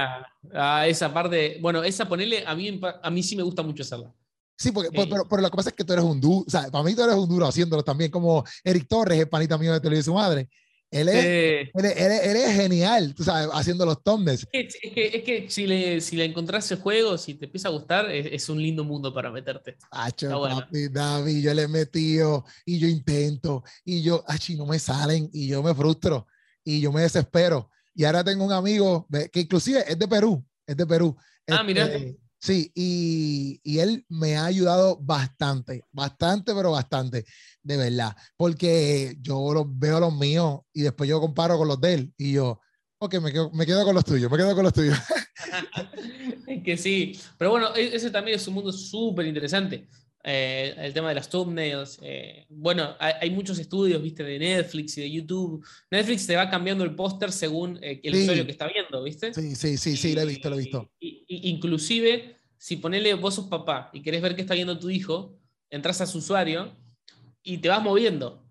Ah, 0.54 0.86
esa 0.86 1.12
parte, 1.12 1.58
bueno, 1.60 1.82
esa 1.82 2.08
ponerle, 2.08 2.44
a 2.46 2.54
mí, 2.54 2.80
a 3.02 3.10
mí 3.10 3.22
sí 3.22 3.36
me 3.36 3.42
gusta 3.42 3.62
mucho 3.62 3.82
hacerla. 3.82 4.12
Sí, 4.58 4.72
porque, 4.72 4.90
pero, 4.90 5.26
pero, 5.28 5.42
lo 5.42 5.50
que 5.50 5.56
pasa 5.56 5.68
es 5.68 5.76
que 5.76 5.84
tú 5.84 5.92
eres 5.92 6.04
un 6.04 6.20
duro, 6.20 6.44
o 6.46 6.50
sea, 6.50 6.70
para 6.70 6.82
mí 6.82 6.94
tú 6.94 7.02
eres 7.02 7.14
un 7.14 7.28
duro 7.28 7.46
haciéndolo 7.46 7.84
también, 7.84 8.10
como 8.10 8.42
Eric 8.64 8.86
Torres, 8.88 9.18
el 9.18 9.28
panita 9.28 9.58
mío 9.58 9.72
de 9.72 9.80
televisión 9.80 10.14
su 10.14 10.18
madre. 10.18 10.48
Él 10.90 11.08
es, 11.08 11.68
él, 11.74 12.36
es, 12.36 12.54
genial, 12.54 13.12
tú 13.14 13.24
sabes, 13.24 13.48
haciendo 13.52 13.84
los 13.84 14.02
thumbnails. 14.02 14.46
Es 14.52 14.78
que, 14.80 15.06
es 15.14 15.24
que, 15.24 15.50
si, 15.50 15.66
le, 15.66 16.00
si 16.00 16.16
le 16.16 16.24
encontrás 16.24 16.70
el 16.70 16.78
juego, 16.78 17.18
si 17.18 17.34
te 17.34 17.46
empieza 17.46 17.68
a 17.68 17.72
gustar, 17.72 18.10
es, 18.10 18.48
un 18.48 18.62
lindo 18.62 18.84
mundo 18.84 19.12
para 19.12 19.30
meterte. 19.30 19.76
Acho, 19.90 20.40
papi, 20.40 20.88
David, 20.88 21.42
yo 21.42 21.54
le 21.54 21.62
he 21.62 21.68
metido 21.68 22.44
y 22.64 22.78
yo 22.78 22.86
intento 22.86 23.64
y 23.84 24.02
yo, 24.02 24.24
achi, 24.28 24.54
no 24.54 24.64
me 24.64 24.78
salen 24.78 25.28
y 25.32 25.48
yo 25.48 25.62
me 25.62 25.74
frustro 25.74 26.28
y 26.64 26.80
yo 26.80 26.92
me 26.92 27.02
desespero. 27.02 27.68
Y 27.96 28.04
ahora 28.04 28.22
tengo 28.22 28.44
un 28.44 28.52
amigo 28.52 29.08
que 29.32 29.40
inclusive 29.40 29.82
es 29.88 29.98
de 29.98 30.06
Perú, 30.06 30.44
es 30.66 30.76
de 30.76 30.86
Perú. 30.86 31.16
Ah, 31.48 31.62
mira. 31.62 31.86
Este, 31.86 32.18
sí, 32.38 32.70
y, 32.74 33.58
y, 33.64 33.78
él 33.78 34.04
me 34.10 34.36
ha 34.36 34.44
ayudado 34.44 34.98
bastante, 35.00 35.82
bastante, 35.92 36.54
pero 36.54 36.72
bastante, 36.72 37.24
de 37.62 37.76
verdad. 37.78 38.14
Porque 38.36 39.16
yo 39.22 39.54
los 39.54 39.64
veo 39.78 39.98
los 39.98 40.14
míos 40.14 40.60
y 40.74 40.82
después 40.82 41.08
yo 41.08 41.20
comparo 41.20 41.56
con 41.56 41.68
los 41.68 41.80
de 41.80 41.94
él 41.94 42.12
y 42.18 42.32
yo, 42.32 42.60
ok, 42.98 43.14
me 43.18 43.32
quedo, 43.32 43.50
me 43.52 43.64
quedo 43.64 43.82
con 43.82 43.94
los 43.94 44.04
tuyos, 44.04 44.30
me 44.30 44.36
quedo 44.36 44.54
con 44.54 44.64
los 44.64 44.74
tuyos. 44.74 44.98
es 46.46 46.62
que 46.62 46.76
sí, 46.76 47.18
pero 47.38 47.52
bueno, 47.52 47.74
e, 47.74 47.96
ese 47.96 48.10
también 48.10 48.36
es 48.36 48.46
un 48.46 48.54
mundo 48.54 48.72
súper 48.72 49.24
interesante. 49.24 49.88
Eh, 50.28 50.74
el 50.78 50.92
tema 50.92 51.10
de 51.10 51.14
las 51.14 51.30
thumbnails. 51.30 52.00
Eh, 52.02 52.46
bueno, 52.48 52.96
hay, 52.98 53.30
muchos 53.30 53.60
estudios, 53.60 54.02
viste, 54.02 54.24
de 54.24 54.40
Netflix 54.40 54.98
y 54.98 55.02
de 55.02 55.10
YouTube. 55.12 55.64
Netflix 55.88 56.26
te 56.26 56.34
va 56.34 56.50
cambiando 56.50 56.82
el 56.82 56.96
póster 56.96 57.30
según 57.30 57.78
eh, 57.80 58.00
el 58.02 58.16
usuario 58.16 58.44
que 58.44 58.50
está 58.50 58.66
viendo, 58.66 59.04
¿viste? 59.04 59.32
Sí, 59.32 59.54
sí, 59.54 59.76
sí, 59.76 59.96
sí, 59.96 60.14
lo 60.16 60.22
he 60.22 60.26
visto, 60.26 60.50
lo 60.50 60.56
he 60.56 60.58
visto. 60.58 60.90
inclusive, 60.98 62.34
si 62.58 62.76
ponele 62.76 63.14
vos 63.14 63.36
sos 63.36 63.46
papá 63.46 63.88
y 63.92 64.02
querés 64.02 64.20
ver 64.20 64.34
qué 64.34 64.42
está 64.42 64.54
viendo 64.54 64.80
tu 64.80 64.90
hijo, 64.90 65.38
entras 65.70 66.00
a 66.00 66.06
su 66.06 66.18
usuario 66.18 66.72
y 67.44 67.58
te 67.58 67.68
vas 67.68 67.80
moviendo. 67.80 68.44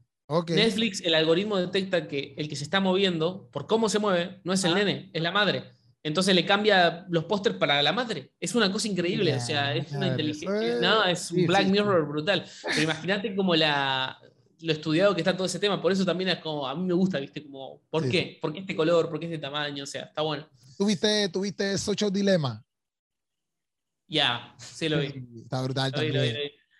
Netflix, 0.47 1.01
el 1.01 1.13
algoritmo 1.13 1.57
detecta 1.57 2.07
que 2.07 2.35
el 2.37 2.47
que 2.47 2.55
se 2.55 2.63
está 2.63 2.79
moviendo, 2.79 3.49
por 3.51 3.67
cómo 3.67 3.89
se 3.89 3.99
mueve, 3.99 4.39
no 4.45 4.53
es 4.53 4.63
el 4.63 4.71
ah. 4.71 4.75
nene, 4.75 5.09
es 5.11 5.21
la 5.21 5.33
madre. 5.33 5.74
Entonces 6.05 6.35
le 6.35 6.45
cambia 6.45 7.03
los 7.09 7.23
pósters 7.23 7.55
para 7.55 7.81
la 7.81 7.91
madre. 7.91 8.31
Es 8.39 8.53
una 8.53 8.71
cosa 8.71 8.87
increíble, 8.87 9.35
o 9.35 9.39
sea, 9.39 9.73
es 9.73 9.91
una 9.91 10.09
inteligencia. 10.09 10.77
No, 10.79 11.03
es 11.03 11.31
un 11.31 11.47
Black 11.47 11.65
Mirror 11.65 12.07
brutal. 12.07 12.45
Pero 12.63 12.83
imagínate 12.83 13.35
como 13.35 13.55
la, 13.55 14.15
lo 14.61 14.71
estudiado 14.71 15.15
que 15.15 15.21
está 15.21 15.35
todo 15.35 15.47
ese 15.47 15.57
tema. 15.57 15.81
Por 15.81 15.91
eso 15.91 16.05
también 16.05 16.29
es 16.29 16.37
como, 16.37 16.67
a 16.67 16.75
mí 16.75 16.83
me 16.83 16.93
gusta, 16.93 17.17
¿viste? 17.17 17.41
Como, 17.41 17.81
¿por 17.89 18.07
qué? 18.07 18.37
¿Por 18.39 18.53
qué 18.53 18.59
este 18.59 18.75
color? 18.75 19.09
¿Por 19.09 19.19
qué 19.19 19.25
este 19.25 19.39
tamaño? 19.39 19.83
O 19.83 19.87
sea, 19.87 20.03
está 20.03 20.21
bueno. 20.21 20.47
¿Tuviste, 20.77 21.27
tuviste 21.29 21.75
Social 21.79 22.13
Dilema? 22.13 22.63
Ya, 24.07 24.53
sí 24.59 24.87
lo 24.87 24.99
vi. 24.99 25.11
Está 25.41 25.63
brutal 25.63 25.91
también. 25.91 26.37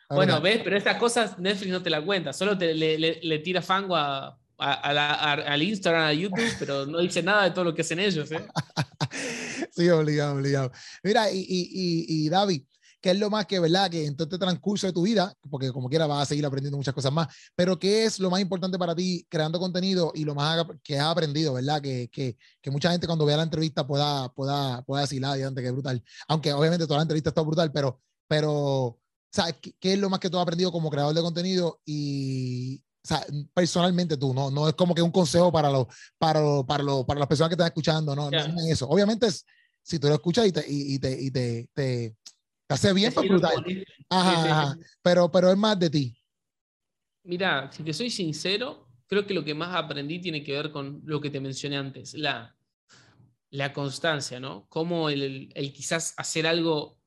bueno, 0.07 0.39
ves, 0.39 0.61
pero 0.63 0.77
estas 0.77 0.97
cosas 0.97 1.39
Netflix 1.39 1.71
no 1.71 1.81
te 1.81 1.89
la 1.89 2.05
cuenta. 2.05 2.31
Solo 2.31 2.55
te, 2.55 2.75
le, 2.75 2.99
le 2.99 3.39
tira 3.39 3.63
fango 3.63 3.95
a 3.95 4.39
al 4.57 5.61
Instagram, 5.61 6.03
a 6.03 6.13
YouTube, 6.13 6.53
pero 6.59 6.85
no 6.85 6.99
dice 6.99 7.21
nada 7.21 7.45
de 7.45 7.51
todo 7.51 7.65
lo 7.65 7.73
que 7.73 7.81
hacen 7.81 7.99
ellos. 7.99 8.31
¿eh? 8.31 8.45
sí, 9.71 9.89
obligado, 9.89 10.35
obligado. 10.35 10.71
Mira, 11.03 11.31
y, 11.31 11.39
y, 11.39 12.05
y, 12.07 12.29
David, 12.29 12.63
¿qué 13.01 13.11
es 13.11 13.19
lo 13.19 13.29
más 13.29 13.45
que, 13.45 13.59
verdad, 13.59 13.89
que 13.89 14.05
en 14.05 14.15
todo 14.15 14.25
este 14.25 14.37
transcurso 14.37 14.87
de 14.87 14.93
tu 14.93 15.03
vida, 15.03 15.33
porque 15.49 15.71
como 15.71 15.89
quiera 15.89 16.07
vas 16.07 16.23
a 16.23 16.25
seguir 16.25 16.45
aprendiendo 16.45 16.77
muchas 16.77 16.93
cosas 16.93 17.11
más, 17.11 17.27
pero 17.55 17.77
qué 17.77 18.05
es 18.05 18.19
lo 18.19 18.29
más 18.29 18.41
importante 18.41 18.77
para 18.77 18.95
ti 18.95 19.25
creando 19.29 19.59
contenido 19.59 20.11
y 20.15 20.23
lo 20.23 20.35
más 20.35 20.65
que 20.83 20.97
has 20.97 21.07
aprendido, 21.07 21.53
verdad? 21.53 21.81
Que, 21.81 22.09
que, 22.11 22.37
que 22.61 22.71
mucha 22.71 22.91
gente 22.91 23.07
cuando 23.07 23.25
vea 23.25 23.37
la 23.37 23.43
entrevista 23.43 23.85
pueda, 23.85 24.29
pueda, 24.29 24.81
pueda 24.83 25.01
decir, 25.01 25.23
ah, 25.25 25.35
que 25.35 25.65
es 25.67 25.73
brutal. 25.73 26.03
Aunque 26.27 26.53
obviamente 26.53 26.85
toda 26.85 26.99
la 26.99 27.03
entrevista 27.03 27.29
está 27.29 27.41
brutal, 27.41 27.71
pero, 27.71 28.01
pero 28.27 28.99
¿sabes? 29.35 29.55
¿Qué 29.79 29.93
es 29.93 29.99
lo 29.99 30.09
más 30.09 30.19
que 30.19 30.29
tú 30.29 30.37
has 30.37 30.43
aprendido 30.43 30.71
como 30.71 30.89
creador 30.89 31.13
de 31.13 31.21
contenido 31.21 31.81
y, 31.85 32.81
o 33.05 33.07
sea, 33.07 33.23
personalmente 33.53 34.17
tú, 34.17 34.33
no, 34.33 34.49
no 34.49 34.67
es 34.67 34.73
como 34.73 34.95
que 34.95 35.01
un 35.03 35.11
consejo 35.11 35.51
para, 35.51 35.69
los 35.69 35.85
para, 36.17 36.41
para, 36.65 36.83
para 37.05 37.19
las 37.19 37.27
personas 37.27 37.49
que 37.49 37.53
están 37.53 37.67
escuchando, 37.67 38.15
no, 38.15 38.31
no 38.31 38.37
es 38.39 38.71
eso. 38.71 38.89
Obviamente, 38.89 39.27
es, 39.27 39.45
si 39.83 39.99
tú 39.99 40.07
lo 40.07 40.15
escuchas 40.15 40.47
y 40.47 40.51
te, 40.51 40.65
y, 40.67 40.97
te, 40.97 41.21
y 41.21 41.29
te, 41.29 41.69
te, 41.71 42.17
hace 42.67 42.93
bien, 42.93 43.13
pues 43.13 43.29
brutal. 43.29 43.63
Ajá, 44.09 44.75
Pero, 45.03 45.31
pero 45.31 45.51
es 45.51 45.57
más 45.57 45.77
de 45.77 45.91
ti. 45.91 46.17
Mira, 47.25 47.71
si 47.71 47.83
te 47.83 47.93
soy 47.93 48.09
sincero, 48.09 48.87
creo 49.05 49.27
que 49.27 49.35
lo 49.35 49.45
que 49.45 49.53
más 49.53 49.75
aprendí 49.75 50.19
tiene 50.19 50.43
que 50.43 50.53
ver 50.53 50.71
con 50.71 51.03
lo 51.05 51.21
que 51.21 51.29
te 51.29 51.39
mencioné 51.39 51.77
antes, 51.77 52.15
la, 52.15 52.57
la 53.51 53.71
constancia, 53.71 54.39
¿no? 54.39 54.65
Cómo 54.67 55.11
el, 55.11 55.51
el 55.53 55.73
quizás 55.73 56.15
hacer 56.17 56.47
algo 56.47 56.97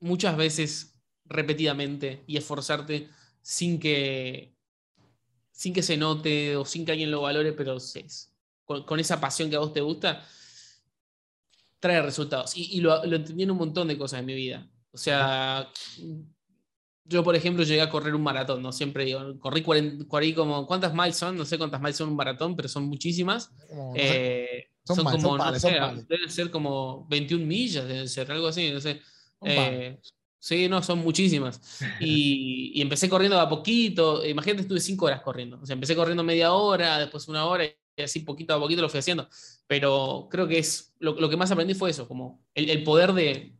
muchas 0.00 0.36
veces 0.36 0.98
repetidamente 1.26 2.24
y 2.26 2.38
esforzarte 2.38 3.08
sin 3.40 3.78
que 3.78 4.55
sin 5.56 5.72
que 5.72 5.82
se 5.82 5.96
note 5.96 6.54
o 6.54 6.66
sin 6.66 6.84
que 6.84 6.92
alguien 6.92 7.10
lo 7.10 7.22
valore, 7.22 7.54
pero 7.54 7.78
con, 8.66 9.00
esa 9.00 9.18
pasión 9.18 9.48
que 9.48 9.56
a 9.56 9.60
vos 9.60 9.72
te 9.72 9.80
gusta, 9.80 10.22
trae 11.80 12.02
resultados. 12.02 12.52
Y, 12.54 12.78
lo, 12.80 13.02
lo, 13.06 13.16
entendí 13.16 13.44
en 13.44 13.50
un 13.52 13.56
montón 13.56 13.88
de 13.88 13.96
cosas 13.96 14.20
en 14.20 14.26
mi 14.26 14.34
vida. 14.34 14.70
O 14.92 14.98
sea, 14.98 15.66
yo, 17.04 17.24
por 17.24 17.34
ejemplo, 17.34 17.64
llegué 17.64 17.80
a 17.80 17.88
correr 17.88 18.14
un 18.14 18.22
maratón, 18.22 18.60
¿no? 18.62 18.70
Siempre 18.70 19.06
digo, 19.06 19.38
corrí, 19.38 19.62
corrí 20.06 20.34
como, 20.34 20.66
¿cuántas 20.66 20.92
miles 20.92 21.16
son? 21.16 21.38
No 21.38 21.46
sé 21.46 21.56
cuántas 21.56 21.80
miles 21.80 21.96
son 21.96 22.10
un 22.10 22.16
maratón, 22.16 22.54
pero 22.54 22.68
son 22.68 22.84
muchísimas. 22.84 23.50
Eh, 23.94 24.66
son, 24.84 25.04
como, 25.04 25.38
no 25.38 25.58
sé, 25.58 25.70
deben 26.06 26.30
ser 26.30 26.50
como 26.50 27.06
21 27.08 27.46
millas, 27.46 27.88
deben 27.88 28.10
ser, 28.10 28.30
algo 28.30 28.48
así, 28.48 28.70
no 28.70 28.80
sé. 28.80 29.00
Eh, 29.40 29.98
sí, 30.46 30.68
no, 30.68 30.82
son 30.82 31.00
muchísimas. 31.00 31.60
Y, 32.00 32.72
y, 32.74 32.82
empecé 32.82 33.08
corriendo 33.08 33.40
a 33.40 33.48
poquito, 33.48 34.24
imagínate, 34.24 34.62
estuve 34.62 34.80
5 34.80 35.06
horas 35.06 35.22
corriendo. 35.22 35.58
O 35.60 35.66
sea, 35.66 35.74
empecé 35.74 35.96
corriendo 35.96 36.22
media 36.22 36.52
hora, 36.52 36.98
después 36.98 37.26
una 37.28 37.44
hora, 37.46 37.64
y 37.64 38.02
así 38.02 38.20
poquito 38.20 38.54
a 38.54 38.60
poquito 38.60 38.82
lo 38.82 38.88
fui 38.88 39.00
haciendo. 39.00 39.28
Pero 39.66 40.28
creo 40.30 40.46
que 40.46 40.58
es, 40.58 40.94
lo, 41.00 41.14
lo 41.18 41.28
que 41.28 41.36
más 41.36 41.50
aprendí 41.50 41.74
fue 41.74 41.90
eso, 41.90 42.06
como 42.06 42.44
el, 42.54 42.70
el 42.70 42.82
poder 42.84 43.12
de 43.12 43.56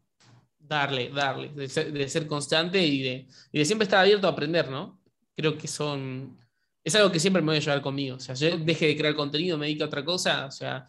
darle, 0.58 1.10
darle, 1.10 1.48
de 1.48 2.08
ser, 2.08 2.26
constante 2.26 2.84
y 2.84 3.02
de, 3.02 3.26
y 3.52 3.58
de, 3.58 3.64
siempre 3.64 3.84
estar 3.84 4.00
abierto 4.00 4.26
a 4.26 4.30
aprender, 4.30 4.70
¿no? 4.70 5.00
Creo 5.34 5.56
que 5.56 5.68
son, 5.68 6.36
es 6.84 6.94
algo 6.94 7.10
que 7.10 7.20
siempre 7.20 7.42
me 7.42 7.48
voy 7.48 7.56
a 7.56 7.60
llevar 7.60 7.82
conmigo. 7.82 8.16
O 8.16 8.20
sea, 8.20 8.34
yo 8.34 8.56
deje 8.58 8.86
de 8.86 8.96
crear 8.96 9.14
contenido, 9.14 9.58
me 9.58 9.66
dedico 9.66 9.84
a 9.84 9.88
otra 9.88 10.04
cosa, 10.04 10.46
o 10.46 10.50
sea, 10.50 10.86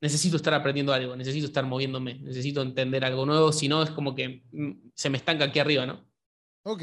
necesito 0.00 0.36
estar 0.36 0.54
aprendiendo 0.54 0.92
algo, 0.92 1.16
necesito 1.16 1.46
estar 1.46 1.64
moviéndome, 1.64 2.18
necesito 2.20 2.62
entender 2.62 3.04
algo 3.04 3.26
nuevo, 3.26 3.52
si 3.52 3.68
no 3.68 3.82
es 3.82 3.90
como 3.90 4.14
que 4.14 4.44
mm, 4.52 4.90
se 4.94 5.10
me 5.10 5.18
estanca 5.18 5.44
aquí 5.44 5.58
arriba, 5.58 5.86
¿no? 5.86 6.08
Ok, 6.62 6.82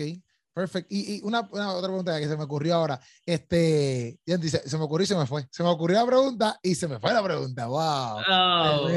Perfecto. 0.58 0.88
Y, 0.89 1.22
una, 1.22 1.41
otra 1.41 1.88
pregunta 1.88 2.20
que 2.20 2.28
se 2.28 2.36
me 2.36 2.45
ocurrió 2.45 2.74
ahora. 2.74 2.99
Este, 3.24 4.20
se, 4.26 4.68
se, 4.68 4.78
me 4.80 4.86
ocurrió 4.86 5.03
y 5.03 5.08
se 5.08 5.16
me 5.16 5.28
fue. 5.28 5.47
Se 5.51 5.62
me 5.62 5.70
ocurrió 5.70 5.99
la 5.99 6.05
pregunta 6.08 6.60
y 6.64 6.74
se 6.74 6.88
me 6.88 6.99
fue 6.99 7.14
la 7.14 7.22
pregunta. 7.22 7.68
¡Wow! 7.68 8.22
Oh. 8.28 8.88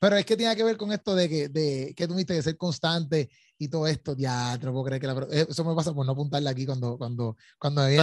Pero 0.00 0.16
es 0.16 0.24
que 0.24 0.34
tiene 0.34 0.56
que 0.56 0.64
ver 0.64 0.78
con 0.78 0.92
esto 0.92 1.14
de 1.14 1.28
que, 1.28 1.48
de, 1.50 1.92
que 1.94 2.08
tuviste 2.08 2.34
que 2.34 2.42
ser 2.42 2.56
constante 2.56 3.28
y 3.58 3.68
todo 3.68 3.86
esto. 3.86 4.16
Ya, 4.16 4.56
no 4.56 4.72
puedo 4.72 4.84
creer 4.86 5.02
que 5.02 5.06
la, 5.06 5.26
eso 5.30 5.62
me 5.62 5.74
pasa 5.74 5.92
por 5.92 6.06
no 6.06 6.12
apuntarle 6.12 6.48
aquí 6.48 6.64
cuando, 6.64 6.96
cuando, 6.96 7.36
cuando 7.58 7.82
había 7.82 8.02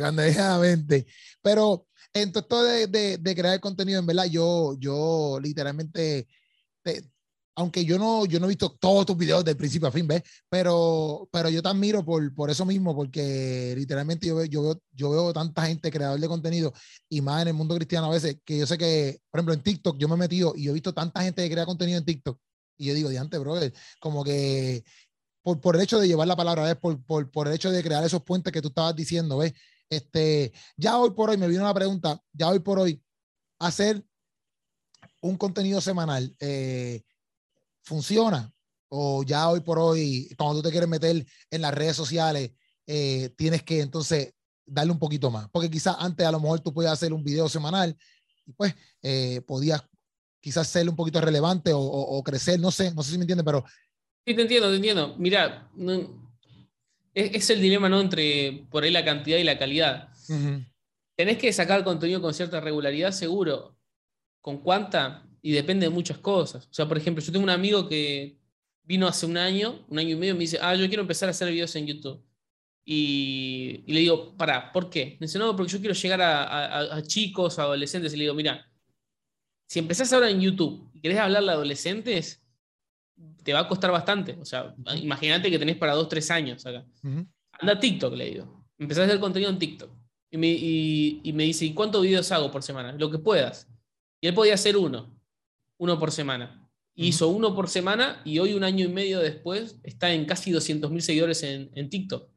cuando, 0.00 0.22
había 0.22 0.58
mente. 0.58 1.06
Pero 1.40 1.86
en 2.12 2.32
todo 2.32 2.42
esto 2.42 2.64
de, 2.64 2.86
de, 2.88 3.18
de, 3.18 3.34
crear 3.36 3.60
contenido, 3.60 4.00
en 4.00 4.06
verdad, 4.06 4.24
yo, 4.24 4.74
yo 4.80 5.38
literalmente 5.40 6.26
aunque 7.56 7.84
yo 7.86 7.98
no, 7.98 8.26
yo 8.26 8.38
no 8.38 8.46
he 8.46 8.50
visto 8.50 8.76
todos 8.78 9.06
tus 9.06 9.16
videos 9.16 9.42
de 9.44 9.56
principio 9.56 9.88
a 9.88 9.90
fin, 9.90 10.06
¿ves? 10.06 10.22
Pero, 10.48 11.26
pero 11.32 11.48
yo 11.48 11.62
te 11.62 11.68
admiro 11.68 12.04
por, 12.04 12.34
por 12.34 12.50
eso 12.50 12.66
mismo, 12.66 12.94
porque 12.94 13.74
literalmente 13.76 14.26
yo 14.26 14.36
veo, 14.36 14.44
yo, 14.44 14.62
veo, 14.62 14.82
yo 14.92 15.10
veo 15.10 15.32
tanta 15.32 15.66
gente 15.66 15.90
creador 15.90 16.20
de 16.20 16.28
contenido 16.28 16.74
y 17.08 17.22
más 17.22 17.42
en 17.42 17.48
el 17.48 17.54
mundo 17.54 17.74
cristiano 17.74 18.08
a 18.08 18.10
veces, 18.10 18.38
que 18.44 18.58
yo 18.58 18.66
sé 18.66 18.76
que, 18.76 19.20
por 19.30 19.40
ejemplo, 19.40 19.54
en 19.54 19.62
TikTok 19.62 19.96
yo 19.96 20.06
me 20.06 20.16
he 20.16 20.18
metido 20.18 20.52
y 20.54 20.64
yo 20.64 20.70
he 20.70 20.74
visto 20.74 20.92
tanta 20.92 21.22
gente 21.22 21.42
que 21.42 21.50
crea 21.50 21.64
contenido 21.64 21.98
en 21.98 22.04
TikTok 22.04 22.38
y 22.76 22.86
yo 22.86 22.94
digo, 22.94 23.08
diante, 23.08 23.38
brother, 23.38 23.72
como 24.00 24.22
que 24.22 24.84
por, 25.42 25.58
por 25.60 25.76
el 25.76 25.82
hecho 25.82 25.98
de 25.98 26.08
llevar 26.08 26.28
la 26.28 26.36
palabra, 26.36 26.64
¿ves? 26.64 26.76
Por, 26.76 27.02
por, 27.04 27.30
por 27.30 27.48
el 27.48 27.54
hecho 27.54 27.70
de 27.70 27.82
crear 27.82 28.04
esos 28.04 28.22
puentes 28.22 28.52
que 28.52 28.60
tú 28.60 28.68
estabas 28.68 28.94
diciendo, 28.94 29.38
¿ves? 29.38 29.54
Este, 29.88 30.52
ya 30.76 30.98
hoy 30.98 31.12
por 31.12 31.30
hoy 31.30 31.38
me 31.38 31.48
vino 31.48 31.62
una 31.62 31.72
pregunta, 31.72 32.20
ya 32.32 32.48
hoy 32.48 32.58
por 32.58 32.78
hoy, 32.78 33.02
hacer 33.58 34.04
un 35.22 35.38
contenido 35.38 35.80
semanal, 35.80 36.36
eh, 36.38 37.02
funciona? 37.86 38.52
O 38.88 39.22
ya 39.22 39.48
hoy 39.48 39.60
por 39.60 39.78
hoy, 39.78 40.28
cuando 40.36 40.56
tú 40.56 40.62
te 40.62 40.70
quieres 40.70 40.88
meter 40.88 41.24
en 41.50 41.62
las 41.62 41.72
redes 41.72 41.96
sociales, 41.96 42.52
eh, 42.86 43.30
tienes 43.36 43.62
que 43.62 43.80
entonces 43.80 44.34
darle 44.66 44.92
un 44.92 44.98
poquito 44.98 45.30
más. 45.30 45.48
Porque 45.50 45.70
quizás 45.70 45.96
antes 45.98 46.26
a 46.26 46.32
lo 46.32 46.40
mejor 46.40 46.60
tú 46.60 46.74
podías 46.74 46.92
hacer 46.92 47.12
un 47.12 47.24
video 47.24 47.48
semanal 47.48 47.96
y 48.44 48.52
pues 48.52 48.74
eh, 49.02 49.40
podías 49.46 49.82
quizás 50.40 50.68
ser 50.68 50.88
un 50.88 50.94
poquito 50.94 51.20
relevante 51.20 51.72
o, 51.74 52.22
crecer, 52.22 52.60
no 52.60 52.70
sé, 52.70 52.94
no 52.94 53.02
sé 53.02 53.12
si 53.12 53.18
me 53.18 53.24
entiendes, 53.24 53.44
pero... 53.44 53.64
Sí, 54.24 54.34
te 54.34 54.42
entiendo, 54.42 54.70
te 54.70 54.76
entiendo. 54.76 55.16
Mira, 55.18 55.68
es, 57.14 57.50
el 57.50 57.60
dilema, 57.60 57.88
¿no? 57.88 58.00
Entre 58.00 58.64
por 58.70 58.84
ahí 58.84 58.90
la 58.90 59.04
cantidad 59.04 59.38
y 59.38 59.44
la 59.44 59.58
calidad. 59.58 60.08
Tenés 61.16 61.38
que 61.38 61.52
sacar 61.52 61.82
contenido 61.82 62.20
con 62.20 62.34
cierta 62.34 62.60
regularidad, 62.60 63.10
seguro. 63.10 63.76
¿Con 64.40 64.58
cuánta? 64.58 65.26
Y 65.46 65.52
depende 65.52 65.86
de 65.86 65.90
muchas 65.90 66.18
cosas. 66.18 66.66
O 66.66 66.74
sea, 66.74 66.88
por 66.88 66.98
ejemplo, 66.98 67.22
yo 67.22 67.30
tengo 67.30 67.44
un 67.44 67.50
amigo 67.50 67.88
que 67.88 68.36
vino 68.82 69.06
hace 69.06 69.26
un 69.26 69.36
año, 69.36 69.86
un 69.88 69.96
año 69.96 70.10
y 70.10 70.16
medio, 70.16 70.34
y 70.34 70.36
me 70.38 70.40
dice, 70.40 70.58
ah, 70.60 70.74
yo 70.74 70.88
quiero 70.88 71.02
empezar 71.02 71.28
a 71.28 71.30
hacer 71.30 71.48
videos 71.52 71.76
en 71.76 71.86
YouTube. 71.86 72.20
Y, 72.84 73.84
le 73.86 74.00
digo, 74.00 74.36
para, 74.36 74.72
¿por 74.72 74.90
qué? 74.90 75.16
Me 75.20 75.28
dice, 75.28 75.38
no, 75.38 75.54
porque 75.54 75.70
yo 75.70 75.78
quiero 75.78 75.94
llegar 75.94 76.20
a, 76.20 76.96
a, 76.96 77.02
chicos, 77.04 77.60
adolescentes. 77.60 78.12
Y 78.12 78.16
le 78.16 78.22
digo, 78.24 78.34
mira, 78.34 78.68
si 79.68 79.78
empezás 79.78 80.12
ahora 80.12 80.30
en 80.30 80.40
YouTube 80.40 80.90
y 80.92 81.00
querés 81.00 81.18
hablarle 81.18 81.52
a 81.52 81.54
adolescentes, 81.54 82.44
te 83.44 83.52
va 83.52 83.60
a 83.60 83.68
costar 83.68 83.92
bastante. 83.92 84.36
O 84.40 84.44
sea, 84.44 84.74
imagínate 84.96 85.48
que 85.48 85.60
tenés 85.60 85.76
para 85.76 85.94
dos, 85.94 86.08
tres 86.08 86.28
años 86.32 86.66
acá. 86.66 86.84
Anda 87.04 87.74
a 87.74 87.78
TikTok, 87.78 88.14
le 88.14 88.30
digo. 88.30 88.66
Empezás 88.78 89.02
a 89.02 89.06
hacer 89.06 89.20
contenido 89.20 89.52
en 89.52 89.60
TikTok. 89.60 89.92
Y 90.28 90.38
me, 90.38 90.48
y, 90.48 91.20
y 91.22 91.32
me 91.32 91.44
dice, 91.44 91.66
¿y 91.66 91.72
cuántos 91.72 92.02
videos 92.02 92.32
hago 92.32 92.50
por 92.50 92.64
semana? 92.64 92.90
Lo 92.94 93.12
que 93.12 93.18
puedas. 93.20 93.68
Y 94.20 94.26
él 94.26 94.34
podía 94.34 94.54
hacer 94.54 94.76
uno 94.76 95.15
uno 95.78 95.98
por 95.98 96.12
semana. 96.12 96.62
Hizo 96.94 97.28
uno 97.28 97.54
por 97.54 97.68
semana 97.68 98.22
y 98.24 98.38
hoy, 98.38 98.54
un 98.54 98.64
año 98.64 98.86
y 98.86 98.88
medio 98.88 99.20
después, 99.20 99.78
está 99.82 100.12
en 100.12 100.24
casi 100.24 100.50
200.000 100.50 101.00
seguidores 101.00 101.42
en, 101.42 101.70
en 101.74 101.90
TikTok. 101.90 102.30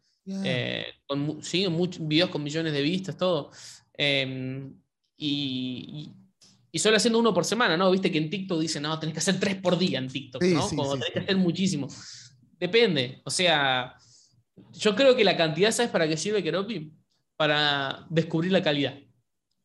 Eh, 0.44 0.86
con, 1.08 1.42
sí, 1.42 1.68
muchos 1.70 2.06
videos 2.08 2.30
con 2.30 2.44
millones 2.44 2.74
de 2.74 2.82
vistas, 2.82 3.18
todo. 3.18 3.52
Em, 3.94 4.74
y, 5.18 6.12
y, 6.72 6.80
solo 6.80 6.98
haciendo 6.98 7.20
uno 7.20 7.34
por 7.34 7.46
semana, 7.46 7.78
¿no? 7.78 7.90
Viste 7.90 8.12
que 8.12 8.18
en 8.18 8.30
TikTok 8.30 8.60
dicen, 8.60 8.84
no, 8.84 9.00
tenés 9.00 9.14
que 9.14 9.20
hacer 9.20 9.40
tres 9.40 9.56
por 9.56 9.78
día 9.78 9.98
en 9.98 10.08
TikTok, 10.08 10.44
¿no? 10.44 10.70
Como 10.70 10.94
tenés 10.94 11.12
que 11.12 11.20
hacer 11.20 11.38
muchísimo. 11.38 11.88
Depende. 12.60 13.22
O 13.24 13.30
sea, 13.30 13.96
yo 14.74 14.96
creo 14.96 15.16
que 15.16 15.24
la 15.24 15.38
cantidad, 15.38 15.72
¿sabes 15.72 15.92
para 15.92 16.08
qué 16.08 16.18
sirve 16.18 16.44
Keropi? 16.44 16.94
Para 17.36 18.06
descubrir 18.10 18.52
la 18.52 18.62
calidad. 18.62 19.00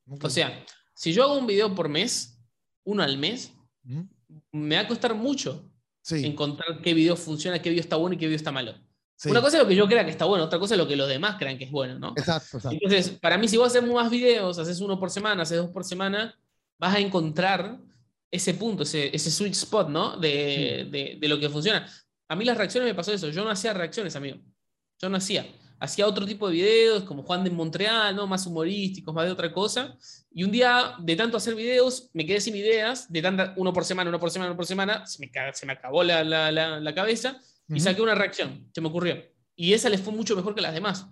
O 0.07 0.31
sea, 0.31 0.65
si 0.95 1.13
yo 1.13 1.25
hago 1.25 1.39
un 1.39 1.47
video 1.47 1.75
por 1.75 1.89
mes, 1.89 2.39
uno 2.85 3.03
al 3.03 3.19
mes, 3.19 3.53
me 4.53 4.77
va 4.77 4.83
a 4.83 4.89
costar 4.89 5.15
mucho 5.15 5.71
encontrar 6.11 6.81
qué 6.83 6.95
video 6.95 7.17
funciona, 7.17 7.61
qué 7.61 7.71
video 7.71 7.81
está 7.81 7.97
bueno 7.97 8.15
y 8.15 8.19
qué 8.19 8.27
video 8.27 8.37
está 8.37 8.53
malo. 8.53 8.75
Una 9.27 9.41
cosa 9.41 9.57
es 9.57 9.63
lo 9.63 9.69
que 9.69 9.77
yo 9.77 9.87
crea 9.87 10.05
que 10.05 10.11
está 10.11 10.25
bueno, 10.25 10.45
otra 10.45 10.59
cosa 10.59 10.75
es 10.75 10.79
lo 10.79 10.87
que 10.87 10.97
los 10.97 11.09
demás 11.09 11.37
crean 11.39 11.57
que 11.57 11.65
es 11.65 11.71
bueno, 11.71 11.99
¿no? 11.99 12.13
Exacto, 12.17 12.59
Entonces, 12.71 13.11
para 13.11 13.39
mí, 13.39 13.49
si 13.49 13.57
vos 13.57 13.69
haces 13.69 13.89
más 13.89 14.11
videos, 14.11 14.59
haces 14.59 14.81
uno 14.81 14.99
por 14.99 15.11
semana, 15.11 15.43
haces 15.45 15.59
dos 15.59 15.71
por 15.71 15.85
semana, 15.85 16.39
vas 16.79 16.95
a 16.95 16.99
encontrar 16.99 17.79
ese 18.31 18.55
punto, 18.55 18.83
ese, 18.83 19.15
ese 19.15 19.31
sweet 19.31 19.53
spot, 19.53 19.89
¿no? 19.89 20.17
De, 20.17 20.89
de, 20.91 21.19
de, 21.21 21.29
lo 21.29 21.39
que 21.39 21.49
funciona. 21.49 21.89
A 22.29 22.37
mí 22.37 22.45
las 22.45 22.59
reacciones 22.59 22.89
me 22.89 22.95
pasó 22.95 23.13
eso. 23.13 23.29
Yo 23.29 23.45
no 23.45 23.51
hacía 23.51 23.73
reacciones, 23.73 24.17
amigo. 24.17 24.39
Yo 25.01 25.09
no 25.09 25.17
hacía 25.17 25.47
hacía 25.85 26.07
otro 26.07 26.27
tipo 26.27 26.49
de 26.49 26.55
videos, 26.55 27.05
como 27.05 27.23
Juan 27.23 27.45
de 27.45 27.51
Montreal, 27.51 28.17
¿no? 28.17 28.27
más 28.27 28.47
humorísticos, 28.47 29.15
más 29.15 29.27
de 29.27 29.33
otra 29.33 29.53
cosa. 29.53 29.97
Y 30.33 30.43
un 30.43 30.51
día, 30.51 30.95
de 30.99 31.15
tanto 31.15 31.37
hacer 31.37 31.55
videos, 31.55 32.11
me 32.13 32.27
quedé 32.27 32.41
sin 32.41 32.57
ideas, 32.57 33.11
de 33.13 33.23
tanta, 33.23 33.55
uno 33.57 33.73
por 33.73 33.85
semana, 33.85 34.09
uno 34.09 34.19
por 34.19 34.31
semana, 34.31 34.51
uno 34.51 34.57
por 34.57 34.67
semana, 34.67 35.07
se 35.07 35.21
me, 35.21 35.31
se 35.53 35.67
me 35.67 35.73
acabó 35.75 36.03
la, 36.03 36.25
la, 36.25 36.51
la, 36.51 36.95
cabeza 36.95 37.39
y 37.69 37.81
saqué 37.81 38.03
una 38.03 38.15
reacción, 38.15 38.69
se 38.75 38.81
me 38.81 38.89
ocurrió. 38.89 39.23
Y 39.55 39.73
esa 39.75 39.89
les 39.89 40.01
fue 40.01 40.13
mucho 40.13 40.35
mejor 40.35 40.55
que 40.55 40.63
las 40.63 40.75
demás. 40.75 41.07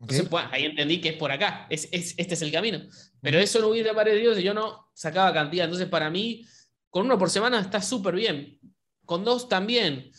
Entonces, 0.00 0.28
pues, 0.28 0.44
ahí 0.50 0.64
entendí 0.64 1.00
que 1.00 1.10
es 1.10 1.16
por 1.16 1.30
acá, 1.30 1.66
es, 1.68 1.88
es, 1.92 2.14
este 2.16 2.34
es 2.34 2.42
el 2.42 2.50
camino. 2.50 2.80
Pero 3.20 3.38
eso 3.38 3.60
no 3.60 3.68
hubiera 3.68 3.94
parecido 3.94 4.34
si 4.34 4.42
yo 4.42 4.54
no 4.54 4.90
sacaba 4.94 5.32
cantidad. 5.32 5.64
Entonces, 5.64 5.88
para 5.88 6.10
mí, 6.10 6.46
con 6.90 7.06
uno 7.06 7.18
por 7.18 7.30
semana 7.30 7.60
está 7.60 7.80
súper 7.80 8.14
bien. 8.14 8.58
Con 9.04 9.24
dos 9.24 9.48
también. 9.48 10.10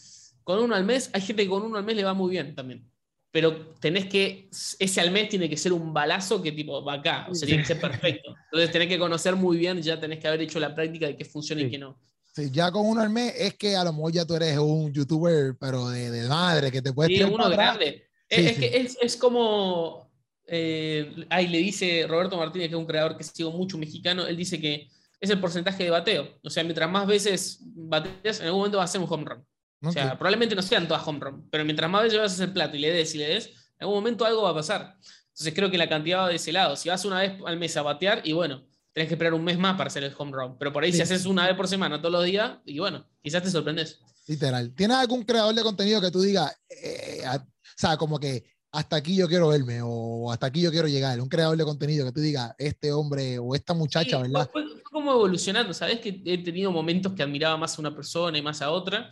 Con 0.44 0.60
uno 0.60 0.76
al 0.76 0.84
mes, 0.84 1.10
hay 1.14 1.22
gente 1.22 1.44
que 1.44 1.50
con 1.50 1.64
uno 1.64 1.78
al 1.78 1.84
mes 1.84 1.96
le 1.96 2.04
va 2.04 2.14
muy 2.14 2.32
bien 2.32 2.54
también 2.54 2.93
pero 3.34 3.74
tenés 3.80 4.06
que, 4.06 4.48
ese 4.78 5.02
al 5.02 5.10
mes 5.10 5.28
tiene 5.28 5.50
que 5.50 5.58
ser 5.58 5.74
un 5.74 5.92
balazo 5.92 6.40
que 6.40 6.52
tipo 6.52 6.86
va 6.86 6.94
acá, 6.94 7.26
o 7.28 7.34
sea, 7.34 7.48
tiene 7.48 7.64
que 7.64 7.68
ser 7.68 7.82
perfecto. 7.82 8.36
Entonces 8.46 8.72
tenés 8.72 8.88
que 8.88 9.00
conocer 9.00 9.36
muy 9.36 9.58
bien, 9.58 9.82
ya 9.82 10.00
tenés 10.00 10.20
que 10.20 10.28
haber 10.28 10.42
hecho 10.42 10.60
la 10.60 10.76
práctica 10.76 11.08
de 11.08 11.18
qué 11.18 11.26
funciona 11.26 11.64
y 11.64 11.70
qué 11.72 11.80
no. 11.80 12.00
Sí, 12.32 12.52
ya 12.52 12.72
con 12.72 12.86
uno 12.86 13.02
al 13.02 13.10
mes 13.10 13.34
es 13.36 13.56
que 13.56 13.76
a 13.76 13.84
lo 13.84 13.92
mejor 13.92 14.12
ya 14.12 14.24
tú 14.24 14.36
eres 14.36 14.56
un 14.60 14.94
youtuber, 14.94 15.56
pero 15.60 15.90
de, 15.90 16.12
de 16.12 16.28
madre, 16.28 16.72
que 16.72 16.84
te 16.84 16.94
puedes 16.94 17.18
sí, 17.18 17.24
uno 17.24 17.50
grande. 17.50 18.04
es, 18.30 18.56
que 18.60 18.78
es, 18.78 18.98
es 19.02 19.18
como, 19.18 20.12
eh, 20.46 21.26
ahí 21.32 21.48
le 21.48 21.58
dice 21.58 22.06
Roberto 22.08 22.38
Martínez, 22.38 22.68
que 22.68 22.76
es 22.76 22.80
un 22.80 22.86
creador 22.86 23.18
que 23.18 23.24
sigo 23.24 23.52
mucho 23.52 23.80
mexicano, 23.80 24.28
él 24.28 24.38
dice 24.38 24.62
que 24.62 24.90
es 25.20 25.30
el 25.32 25.40
porcentaje 25.40 25.86
de 25.86 25.90
bateo. 25.90 26.30
O 26.44 26.52
sea, 26.52 26.64
mientras 26.64 26.88
más 26.88 27.08
veces 27.08 27.58
bateas, 27.64 28.42
en 28.42 28.46
algún 28.46 28.60
momento 28.60 28.78
va 28.78 28.84
a 28.84 28.88
ser 28.88 29.02
un 29.02 29.08
home 29.10 29.26
run. 29.26 29.44
O 29.84 29.92
sea, 29.92 30.18
probablemente 30.18 30.56
no 30.56 30.62
sean 30.62 30.88
todas 30.88 31.06
home 31.06 31.20
run, 31.20 31.50
pero 31.50 31.66
mientras 31.66 31.90
más 31.90 32.04
veces 32.04 32.14
llevas 32.14 32.34
ese 32.34 32.48
plato 32.48 32.78
y 32.78 32.80
le 32.80 32.92
des 32.92 33.14
y 33.16 33.18
le 33.18 33.28
des, 33.28 33.48
en 33.48 33.82
algún 33.82 33.96
momento 33.96 34.26
algo 34.26 34.44
va 34.44 34.52
a 34.52 34.56
pasar. 34.56 34.98
Entonces 35.28 35.54
creo 35.54 35.70
que 35.70 35.78
la 35.78 35.90
cantidad 35.90 36.20
va 36.20 36.30
de 36.30 36.36
ese 36.36 36.52
lado. 36.52 36.76
Si 36.76 36.90
vas 36.90 37.04
una 37.06 37.20
vez 37.20 37.34
al 37.46 37.58
mes 37.58 37.76
a 37.76 37.82
batear, 37.82 38.22
y 38.24 38.34
bueno, 38.34 38.66
tenés 38.94 39.08
que 39.08 39.16
esperar 39.16 39.34
un 39.34 39.44
mes 39.44 39.58
más 39.58 39.76
para 39.76 39.88
hacer 39.88 40.04
el 40.04 40.14
home 40.18 40.32
run. 40.32 40.58
Pero 40.58 40.72
por 40.72 40.84
ahí 40.84 40.94
si 40.94 41.02
haces 41.02 41.26
una 41.26 41.48
vez 41.48 41.56
por 41.58 41.68
semana 41.68 41.98
todos 41.98 42.12
los 42.12 42.26
días, 42.26 42.60
y 42.66 42.80
bueno, 42.80 43.06
quizás 43.22 43.44
te 43.44 43.50
sorprendes. 43.50 44.00
Literal. 44.28 44.74
¿Tienes 44.74 44.98
algún 44.98 45.24
creador 45.24 45.54
de 45.54 45.64
contenido 45.64 46.00
que 46.00 46.12
tú 46.12 46.22
digas, 46.22 46.56
eh, 46.70 47.24
o 47.28 47.42
sea, 47.76 47.98
como 47.98 48.20
que 48.20 48.44
hasta 48.72 48.96
aquí 48.96 49.16
yo 49.16 49.28
quiero 49.28 49.50
verme 49.50 49.82
o 49.84 50.32
hasta 50.32 50.48
aquí 50.48 50.62
yo 50.62 50.72
quiero 50.72 50.88
llegar. 50.88 51.20
Un 51.22 51.30
creador 51.30 51.58
de 51.58 51.64
contenido 51.64 52.06
que 52.06 52.12
tú 52.12 52.22
digas, 52.22 52.54
este 52.58 52.92
hombre 52.92 53.38
o 53.38 53.54
esta 53.54 53.74
muchacha, 53.74 54.20
¿verdad? 54.20 54.50
Fue, 54.52 54.64
como 54.94 55.12
evolucionando, 55.12 55.74
¿sabes? 55.74 56.00
Que 56.00 56.22
he 56.24 56.38
tenido 56.38 56.72
momentos 56.72 57.12
que 57.14 57.24
admiraba 57.24 57.58
más 57.58 57.78
a 57.78 57.82
una 57.82 57.94
persona 57.94 58.38
y 58.38 58.42
más 58.42 58.62
a 58.62 58.72
otra. 58.72 59.10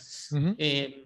Eh, 0.57 1.03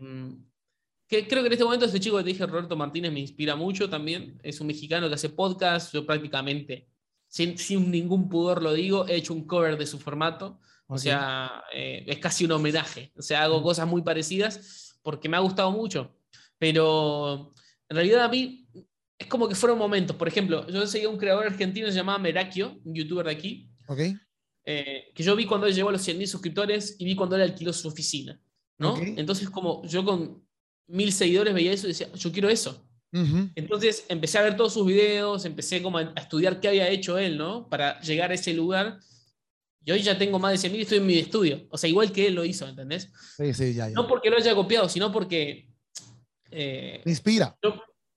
que 1.07 1.27
creo 1.27 1.41
que 1.41 1.47
en 1.47 1.53
este 1.53 1.63
momento 1.63 1.85
este 1.85 1.99
chico 1.99 2.17
que 2.17 2.23
te 2.23 2.29
dije, 2.29 2.45
Roberto 2.45 2.75
Martínez, 2.75 3.11
me 3.11 3.19
inspira 3.19 3.55
mucho 3.55 3.89
también. 3.89 4.39
Es 4.43 4.59
un 4.59 4.67
mexicano 4.67 5.07
que 5.07 5.15
hace 5.15 5.29
podcast. 5.29 5.93
Yo 5.93 6.05
prácticamente, 6.05 6.89
sin, 7.27 7.57
sin 7.57 7.89
ningún 7.89 8.29
pudor 8.29 8.61
lo 8.61 8.73
digo, 8.73 9.07
he 9.07 9.15
hecho 9.15 9.33
un 9.33 9.47
cover 9.47 9.77
de 9.77 9.85
su 9.85 9.99
formato. 9.99 10.59
O 10.87 10.97
sea, 10.97 11.63
eh, 11.73 12.03
es 12.07 12.19
casi 12.19 12.45
un 12.45 12.51
homenaje. 12.51 13.11
O 13.17 13.21
sea, 13.21 13.43
hago 13.43 13.63
cosas 13.63 13.87
muy 13.87 14.03
parecidas 14.03 14.99
porque 15.01 15.29
me 15.29 15.37
ha 15.37 15.39
gustado 15.39 15.71
mucho. 15.71 16.15
Pero 16.57 17.53
en 17.89 17.95
realidad 17.95 18.23
a 18.23 18.29
mí 18.29 18.67
es 19.17 19.27
como 19.27 19.47
que 19.47 19.55
fueron 19.55 19.77
momentos. 19.77 20.15
Por 20.15 20.27
ejemplo, 20.27 20.67
yo 20.67 20.85
seguía 20.87 21.07
a 21.07 21.11
un 21.11 21.17
creador 21.17 21.45
argentino 21.45 21.87
se 21.87 21.93
llamaba 21.93 22.19
Merakio, 22.19 22.79
un 22.83 22.93
youtuber 22.93 23.25
de 23.25 23.31
aquí. 23.31 23.69
Ok. 23.87 23.99
Eh, 24.65 25.11
que 25.13 25.23
yo 25.23 25.35
vi 25.35 25.45
cuando 25.45 25.67
él 25.67 25.75
llegó 25.75 25.89
a 25.89 25.91
los 25.91 26.07
100.000 26.07 26.25
suscriptores 26.25 26.95
y 26.97 27.05
vi 27.05 27.15
cuando 27.15 27.35
él 27.35 27.43
alquiló 27.43 27.71
su 27.71 27.87
oficina. 27.87 28.41
¿no? 28.77 28.97
Entonces, 28.99 29.49
como 29.49 29.83
yo 29.85 30.03
con 30.03 30.43
mil 30.87 31.11
seguidores 31.11 31.53
veía 31.53 31.71
eso 31.71 31.87
y 31.87 31.89
decía, 31.89 32.11
yo 32.13 32.31
quiero 32.31 32.49
eso. 32.49 32.81
Entonces 33.55 34.05
empecé 34.09 34.37
a 34.39 34.41
ver 34.41 34.57
todos 34.57 34.73
sus 34.73 34.85
videos, 34.85 35.45
empecé 35.45 35.81
como 35.81 35.99
a 35.99 36.13
estudiar 36.17 36.59
qué 36.59 36.67
había 36.67 36.89
hecho 36.89 37.17
él, 37.17 37.37
¿no? 37.37 37.69
Para 37.69 38.01
llegar 38.01 38.31
a 38.31 38.33
ese 38.33 38.53
lugar. 38.53 38.99
Y 39.85 39.91
hoy 39.91 40.01
ya 40.01 40.17
tengo 40.17 40.37
más 40.37 40.51
de 40.51 40.69
100.000 40.69 40.75
y 40.75 40.81
estoy 40.81 40.97
en 40.97 41.05
mi 41.05 41.17
estudio. 41.17 41.65
O 41.69 41.77
sea, 41.77 41.89
igual 41.89 42.11
que 42.11 42.27
él 42.27 42.35
lo 42.35 42.43
hizo, 42.43 42.67
¿entendés? 42.67 43.09
Sí, 43.37 43.53
sí, 43.53 43.73
ya, 43.73 43.87
ya. 43.87 43.95
No 43.95 44.05
porque 44.05 44.29
lo 44.29 44.35
haya 44.37 44.53
copiado, 44.53 44.89
sino 44.89 45.13
porque... 45.13 45.69
Eh, 46.51 47.03
inspira. 47.05 47.55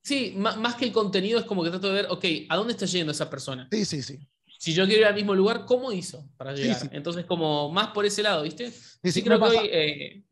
sí, 0.02 0.34
más, 0.36 0.74
que 0.74 0.86
el 0.86 0.92
contenido 0.92 1.38
es 1.38 1.44
como 1.44 1.62
que 1.62 1.70
trato 1.70 1.88
de 1.88 1.94
ver, 1.94 2.06
ok, 2.10 2.24
¿a 2.48 2.56
dónde 2.56 2.72
está 2.72 2.86
yendo 2.86 3.12
esa 3.12 3.30
persona? 3.30 3.68
Sí, 3.70 3.84
sí, 3.84 4.02
sí. 4.02 4.18
Si 4.58 4.74
yo 4.74 4.84
quiero 4.86 5.02
ir 5.02 5.06
al 5.06 5.14
mismo 5.14 5.34
lugar, 5.34 5.64
¿cómo 5.64 5.92
hizo 5.92 6.28
para 6.36 6.52
llegar? 6.52 6.90
Entonces, 6.92 7.24
como 7.24 7.70
más 7.70 7.88
por 7.88 8.04
ese 8.04 8.22
lado, 8.22 8.42
¿viste? 8.42 8.70
Sí, 8.70 9.12
sí, 9.12 9.22
creo 9.22 9.38
que 9.38 9.44
hoy... 9.46 9.70
Eh, 9.72 10.24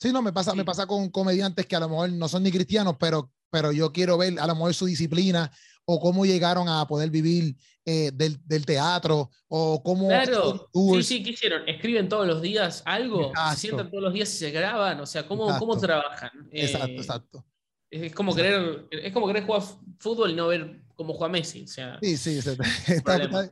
Sí, 0.00 0.12
no, 0.12 0.22
me 0.22 0.32
pasa, 0.32 0.54
me 0.54 0.64
pasa 0.64 0.86
con 0.86 1.10
comediantes 1.10 1.66
que 1.66 1.76
a 1.76 1.80
lo 1.80 1.88
mejor 1.90 2.10
no 2.10 2.26
son 2.26 2.42
ni 2.42 2.50
cristianos, 2.50 2.96
pero, 2.98 3.30
pero 3.50 3.70
yo 3.70 3.92
quiero 3.92 4.16
ver 4.16 4.40
a 4.40 4.46
lo 4.46 4.54
mejor 4.54 4.72
su 4.72 4.86
disciplina 4.86 5.52
o 5.84 6.00
cómo 6.00 6.24
llegaron 6.24 6.70
a 6.70 6.86
poder 6.86 7.10
vivir 7.10 7.54
eh, 7.84 8.10
del, 8.14 8.38
del, 8.46 8.64
teatro 8.64 9.30
o 9.48 9.82
cómo... 9.82 10.08
Claro, 10.08 10.70
sí, 10.72 11.02
sí, 11.02 11.22
¿qué 11.22 11.30
hicieron? 11.30 11.68
¿Escriben 11.68 12.08
todos 12.08 12.26
los 12.26 12.40
días 12.40 12.82
algo? 12.86 13.30
¿Se 13.50 13.56
sientan 13.56 13.90
todos 13.90 14.02
los 14.02 14.14
días 14.14 14.32
y 14.32 14.38
se 14.38 14.50
graban? 14.50 15.00
O 15.00 15.06
sea, 15.06 15.26
¿cómo, 15.26 15.58
cómo 15.58 15.76
trabajan? 15.76 16.48
exacto, 16.50 16.86
eh, 16.88 16.96
exacto. 16.96 17.46
Es 17.90 18.14
como, 18.14 18.34
querer, 18.34 18.86
es 18.90 19.12
como 19.12 19.26
querer 19.26 19.44
jugar 19.44 19.62
fútbol 19.98 20.30
y 20.30 20.34
no 20.34 20.48
ver 20.48 20.80
cómo 20.94 21.14
juega 21.14 21.32
Messi. 21.32 21.64
O 21.64 21.66
sea, 21.66 21.98
sí, 22.00 22.16
sí, 22.16 22.38
está, 22.86 23.50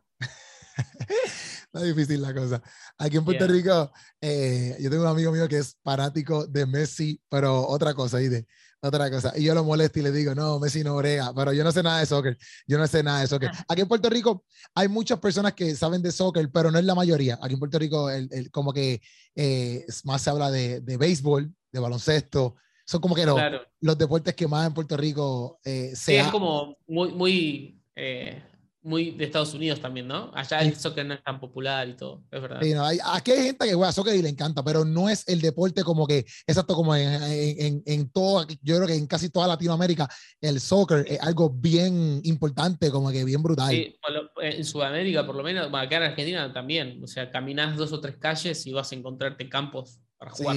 Está 1.69 1.83
difícil 1.83 2.23
la 2.23 2.33
cosa. 2.33 2.63
Aquí 2.97 3.17
en 3.17 3.25
Puerto 3.25 3.47
Rico, 3.47 3.93
eh, 4.21 4.77
yo 4.81 4.89
tengo 4.89 5.03
un 5.03 5.11
amigo 5.11 5.33
mío 5.33 5.47
que 5.49 5.59
es 5.59 5.77
fanático 5.83 6.47
de 6.47 6.67
Messi, 6.67 7.21
pero 7.29 7.67
otra 7.67 7.93
cosa, 7.95 8.19
de 8.19 8.47
otra 8.81 9.11
cosa. 9.11 9.33
Y 9.37 9.45
yo 9.45 9.55
lo 9.55 9.65
molesto 9.65 9.99
y 9.99 10.03
le 10.03 10.13
digo, 10.13 10.35
no, 10.35 10.59
Messi 10.59 10.83
no 10.83 10.97
brega, 10.97 11.33
pero 11.35 11.53
yo 11.53 11.65
no 11.65 11.73
sé 11.73 11.83
nada 11.83 12.01
de 12.01 12.07
soccer. 12.07 12.39
Yo 12.67 12.79
no 12.79 12.87
sé 12.87 13.03
nada 13.03 13.21
de 13.21 13.27
soccer. 13.27 13.51
Ah. 13.53 13.65
Aquí 13.69 13.83
en 13.83 13.89
Puerto 13.89 14.09
Rico 14.09 14.45
hay 14.75 14.89
muchas 14.89 15.19
personas 15.19 15.53
que 15.55 15.75
saben 15.75 16.01
de 16.01 16.13
soccer, 16.13 16.51
pero 16.51 16.71
no 16.71 16.79
es 16.79 16.85
la 16.85 16.95
mayoría. 16.95 17.39
Aquí 17.43 17.55
en 17.55 17.61
Puerto 17.61 17.79
Rico, 17.79 18.09
el, 18.09 18.51
como 18.51 18.73
que 18.73 19.03
eh, 19.35 19.85
más 20.05 20.23
se 20.23 20.31
habla 20.31 20.51
de, 20.51 20.81
de, 20.81 20.97
béisbol, 20.97 21.53
de 21.73 21.81
baloncesto. 21.81 22.57
Son 22.89 23.03
como 23.03 23.15
que 23.15 23.27
los, 23.27 23.39
los 23.83 23.99
deportes 23.99 24.35
que 24.35 24.49
más 24.49 24.67
en 24.67 24.73
Puerto 24.73 24.97
Rico 24.97 25.61
eh, 25.63 25.91
se. 25.91 26.13
Sí, 26.13 26.15
es 26.15 26.29
como 26.29 26.75
muy, 26.87 27.13
muy 27.13 27.83
eh, 27.95 28.43
muy 28.81 29.11
de 29.11 29.25
Estados 29.27 29.53
Unidos 29.53 29.79
también, 29.79 30.09
¿no? 30.09 30.31
Allá 30.35 30.61
el 30.61 30.75
soccer 30.75 31.05
no 31.05 31.13
es 31.13 31.23
tan 31.23 31.39
popular 31.39 31.87
y 31.87 31.97
todo, 31.97 32.25
es 32.31 32.41
verdad. 32.41 32.61
Sí, 32.63 32.73
no, 32.73 32.85
hay, 32.85 32.99
aquí 33.05 33.33
hay 33.33 33.43
gente 33.43 33.67
que 33.67 33.75
juega 33.75 33.93
soccer 33.93 34.17
y 34.17 34.23
le 34.23 34.31
encanta, 34.31 34.65
pero 34.65 34.87
no 34.87 35.11
es 35.11 35.29
el 35.29 35.43
deporte 35.43 35.85
como 35.85 36.07
que, 36.07 36.21
exacto, 36.47 36.75
como 36.75 36.97
en, 36.97 37.23
en, 37.23 37.83
en, 37.85 38.11
todo, 38.11 38.47
yo 38.63 38.77
creo 38.77 38.87
que 38.87 38.95
en 38.95 39.07
casi 39.07 39.29
toda 39.29 39.47
Latinoamérica, 39.49 40.09
el 40.41 40.59
soccer 40.59 41.05
es 41.07 41.21
algo 41.21 41.51
bien 41.51 42.23
importante, 42.25 42.91
como 42.91 43.11
que 43.11 43.23
bien 43.23 43.43
brutal. 43.43 43.71
Sí, 43.71 43.99
en 44.41 44.65
Sudamérica, 44.65 45.27
por 45.27 45.35
lo 45.35 45.43
menos, 45.43 45.67
acá 45.67 45.99
en 45.99 46.03
Argentina 46.05 46.51
también, 46.55 47.03
o 47.05 47.07
sea, 47.07 47.31
caminas 47.31 47.77
dos 47.77 47.93
o 47.93 48.01
tres 48.01 48.17
calles 48.17 48.67
y 48.67 48.73
vas 48.73 48.91
a 48.93 48.95
encontrarte 48.95 49.47
campos 49.51 50.01
para 50.17 50.31
jugar 50.31 50.57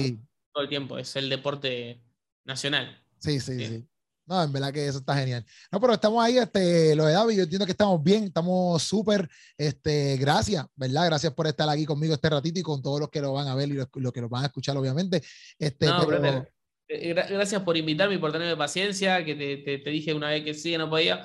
todo 0.54 0.62
el 0.62 0.70
tiempo, 0.70 0.96
es 0.96 1.14
el 1.16 1.28
deporte 1.28 2.00
nacional. 2.44 3.02
Sí, 3.18 3.40
sí, 3.40 3.66
sí. 3.66 3.88
No, 4.26 4.42
en 4.42 4.52
verdad 4.52 4.72
que 4.72 4.86
eso 4.86 4.98
está 4.98 5.16
genial. 5.16 5.44
No, 5.70 5.80
pero 5.80 5.94
estamos 5.94 6.24
ahí, 6.24 6.38
este, 6.38 6.94
lo 6.94 7.06
de 7.06 7.12
David, 7.12 7.36
yo 7.36 7.42
entiendo 7.42 7.66
que 7.66 7.72
estamos 7.72 8.02
bien, 8.02 8.24
estamos 8.24 8.82
súper, 8.82 9.28
este, 9.58 10.16
gracias, 10.16 10.64
¿verdad? 10.76 11.06
Gracias 11.06 11.32
por 11.32 11.46
estar 11.48 11.68
aquí 11.68 11.84
conmigo 11.84 12.14
este 12.14 12.30
ratito 12.30 12.60
y 12.60 12.62
con 12.62 12.80
todos 12.80 13.00
los 13.00 13.10
que 13.10 13.20
lo 13.20 13.32
van 13.32 13.48
a 13.48 13.54
ver 13.54 13.68
y 13.68 13.72
los, 13.72 13.88
que 13.90 14.20
lo 14.20 14.28
van 14.28 14.44
a 14.44 14.46
escuchar, 14.46 14.76
obviamente. 14.76 15.22
Este, 15.58 15.86
no, 15.86 16.10
eh, 16.12 16.46
eh, 16.88 17.14
gracias 17.14 17.62
por 17.62 17.76
invitarme 17.76 18.14
y 18.14 18.18
por 18.18 18.32
tenerme 18.32 18.56
paciencia, 18.56 19.24
que 19.24 19.34
te, 19.34 19.78
te, 19.78 19.90
dije 19.90 20.14
una 20.14 20.28
vez 20.28 20.44
que 20.44 20.54
sí, 20.54 20.76
no 20.78 20.88
podía. 20.88 21.24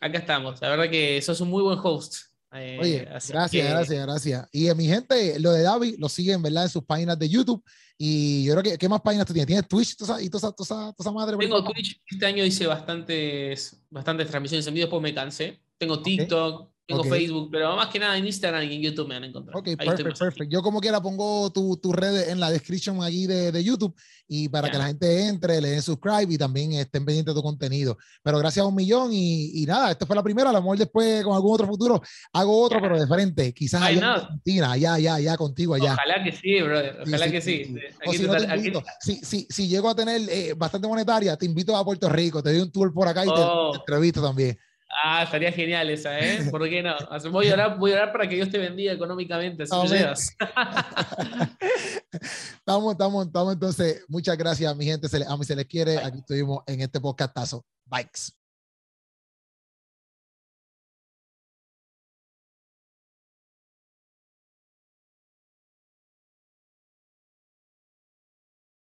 Acá 0.00 0.18
estamos, 0.18 0.60
la 0.62 0.70
verdad 0.70 0.90
que 0.90 1.20
sos 1.20 1.40
un 1.42 1.50
muy 1.50 1.62
buen 1.62 1.78
host. 1.82 2.29
Eh, 2.52 2.78
Oye, 2.80 3.04
gracias, 3.04 3.52
gracias, 3.52 4.06
gracias. 4.06 4.48
Y 4.52 4.68
a 4.68 4.74
mi 4.74 4.86
gente, 4.86 5.38
lo 5.38 5.52
de 5.52 5.62
David, 5.62 5.96
lo 5.98 6.08
siguen, 6.08 6.42
¿verdad? 6.42 6.64
En 6.64 6.70
sus 6.70 6.84
páginas 6.84 7.18
de 7.18 7.28
YouTube. 7.28 7.62
Y 7.96 8.44
yo 8.44 8.54
creo 8.54 8.62
que, 8.62 8.78
¿qué 8.78 8.88
más 8.88 9.00
páginas 9.02 9.26
tú 9.26 9.32
tienes? 9.32 9.46
¿Tienes 9.46 9.68
Twitch 9.68 9.96
y 10.20 10.30
toda 10.30 10.54
esa, 10.58 11.12
madre? 11.12 11.36
Tengo 11.36 11.62
Twitch. 11.62 12.00
Este 12.06 12.26
año 12.26 12.44
hice 12.44 12.66
bastantes, 12.66 13.80
bastantes 13.90 14.28
transmisiones 14.28 14.66
en 14.66 14.74
vivo, 14.74 14.86
después 14.86 15.02
me 15.02 15.14
cansé. 15.14 15.60
Tengo 15.78 16.00
TikTok. 16.00 16.69
Tengo 16.90 17.04
Facebook, 17.04 17.48
pero 17.50 17.76
más 17.76 17.88
que 17.88 17.98
nada 17.98 18.16
en 18.16 18.26
Instagram 18.26 18.64
y 18.64 18.74
en 18.76 18.82
YouTube 18.82 19.08
me 19.08 19.16
han 19.16 19.24
encontrado. 19.24 19.58
Ok, 19.58 19.76
perfecto, 19.76 20.04
perfecto. 20.04 20.44
Yo 20.44 20.62
como 20.62 20.80
quiera 20.80 21.00
pongo 21.00 21.50
tus 21.52 21.80
tu 21.80 21.92
redes 21.92 22.28
en 22.28 22.40
la 22.40 22.50
descripción 22.50 23.02
allí 23.02 23.26
de, 23.26 23.52
de 23.52 23.64
YouTube 23.64 23.94
y 24.32 24.48
para 24.48 24.70
que 24.70 24.78
la 24.78 24.86
gente 24.86 25.26
entre, 25.26 25.60
le 25.60 25.70
den 25.70 25.82
subscribe 25.82 26.32
y 26.32 26.38
también 26.38 26.72
estén 26.74 27.04
pendientes 27.04 27.34
de 27.34 27.40
tu 27.40 27.42
contenido. 27.42 27.98
Pero 28.22 28.38
gracias 28.38 28.64
a 28.64 28.68
un 28.68 28.74
millón 28.76 29.12
y, 29.12 29.60
y 29.60 29.66
nada, 29.66 29.90
esta 29.90 30.06
fue 30.06 30.14
la 30.14 30.22
primera, 30.22 30.50
a 30.50 30.52
lo 30.52 30.60
mejor 30.60 30.78
después 30.78 31.24
con 31.24 31.34
algún 31.34 31.54
otro 31.54 31.66
futuro 31.66 32.00
hago 32.32 32.62
otro, 32.62 32.80
pero 32.80 32.98
de 32.98 33.08
frente, 33.08 33.52
quizás 33.52 33.82
allá 33.82 33.98
en 33.98 34.04
Argentina, 34.04 34.72
allá, 34.72 34.94
allá, 34.94 35.14
allá 35.14 35.36
contigo, 35.36 35.74
allá. 35.74 35.94
Ojalá 35.94 36.22
que 36.22 36.32
sí, 36.32 36.60
brother, 36.60 36.98
ojalá 37.04 37.30
que 37.30 37.40
sí. 37.40 37.74
O 38.06 38.12
si, 38.12 38.22
no 38.22 38.36
te 38.36 38.56
invito, 38.56 38.82
si, 39.00 39.16
si, 39.16 39.46
si, 39.50 39.66
llego 39.66 39.88
a 39.88 39.94
tener 39.96 40.20
eh, 40.28 40.54
bastante 40.56 40.86
monetaria, 40.86 41.36
te 41.36 41.46
invito 41.46 41.76
a 41.76 41.84
Puerto 41.84 42.08
Rico, 42.08 42.42
te 42.42 42.52
doy 42.52 42.60
un 42.60 42.70
tour 42.70 42.92
por 42.92 43.08
acá 43.08 43.24
y 43.24 43.28
te, 43.28 43.34
oh. 43.34 43.72
te 43.72 43.78
entrevisto 43.78 44.22
también. 44.22 44.56
Ah, 44.90 45.22
estaría 45.22 45.52
genial 45.52 45.88
esa, 45.88 46.18
¿eh? 46.18 46.48
¿Por 46.50 46.68
qué 46.68 46.82
no? 46.82 46.94
Voy 47.30 47.48
a 47.48 47.54
orar, 47.54 47.78
voy 47.78 47.92
a 47.92 47.94
orar 47.94 48.12
para 48.12 48.28
que 48.28 48.34
Dios 48.34 48.50
te 48.50 48.58
bendiga 48.58 48.92
económicamente, 48.92 49.62
así 49.62 49.86
llevas. 49.86 50.36
estamos, 52.10 52.92
estamos, 52.92 53.26
estamos 53.26 53.54
entonces. 53.54 54.04
Muchas 54.08 54.36
gracias, 54.36 54.76
mi 54.76 54.84
gente. 54.84 55.08
Se 55.08 55.24
a 55.24 55.36
mí 55.36 55.44
se 55.44 55.54
les 55.54 55.66
quiere. 55.66 55.98
Aquí 55.98 56.18
estuvimos 56.18 56.64
en 56.66 56.80
este 56.80 57.00
podcastazo. 57.00 57.64
Bikes. 57.86 58.39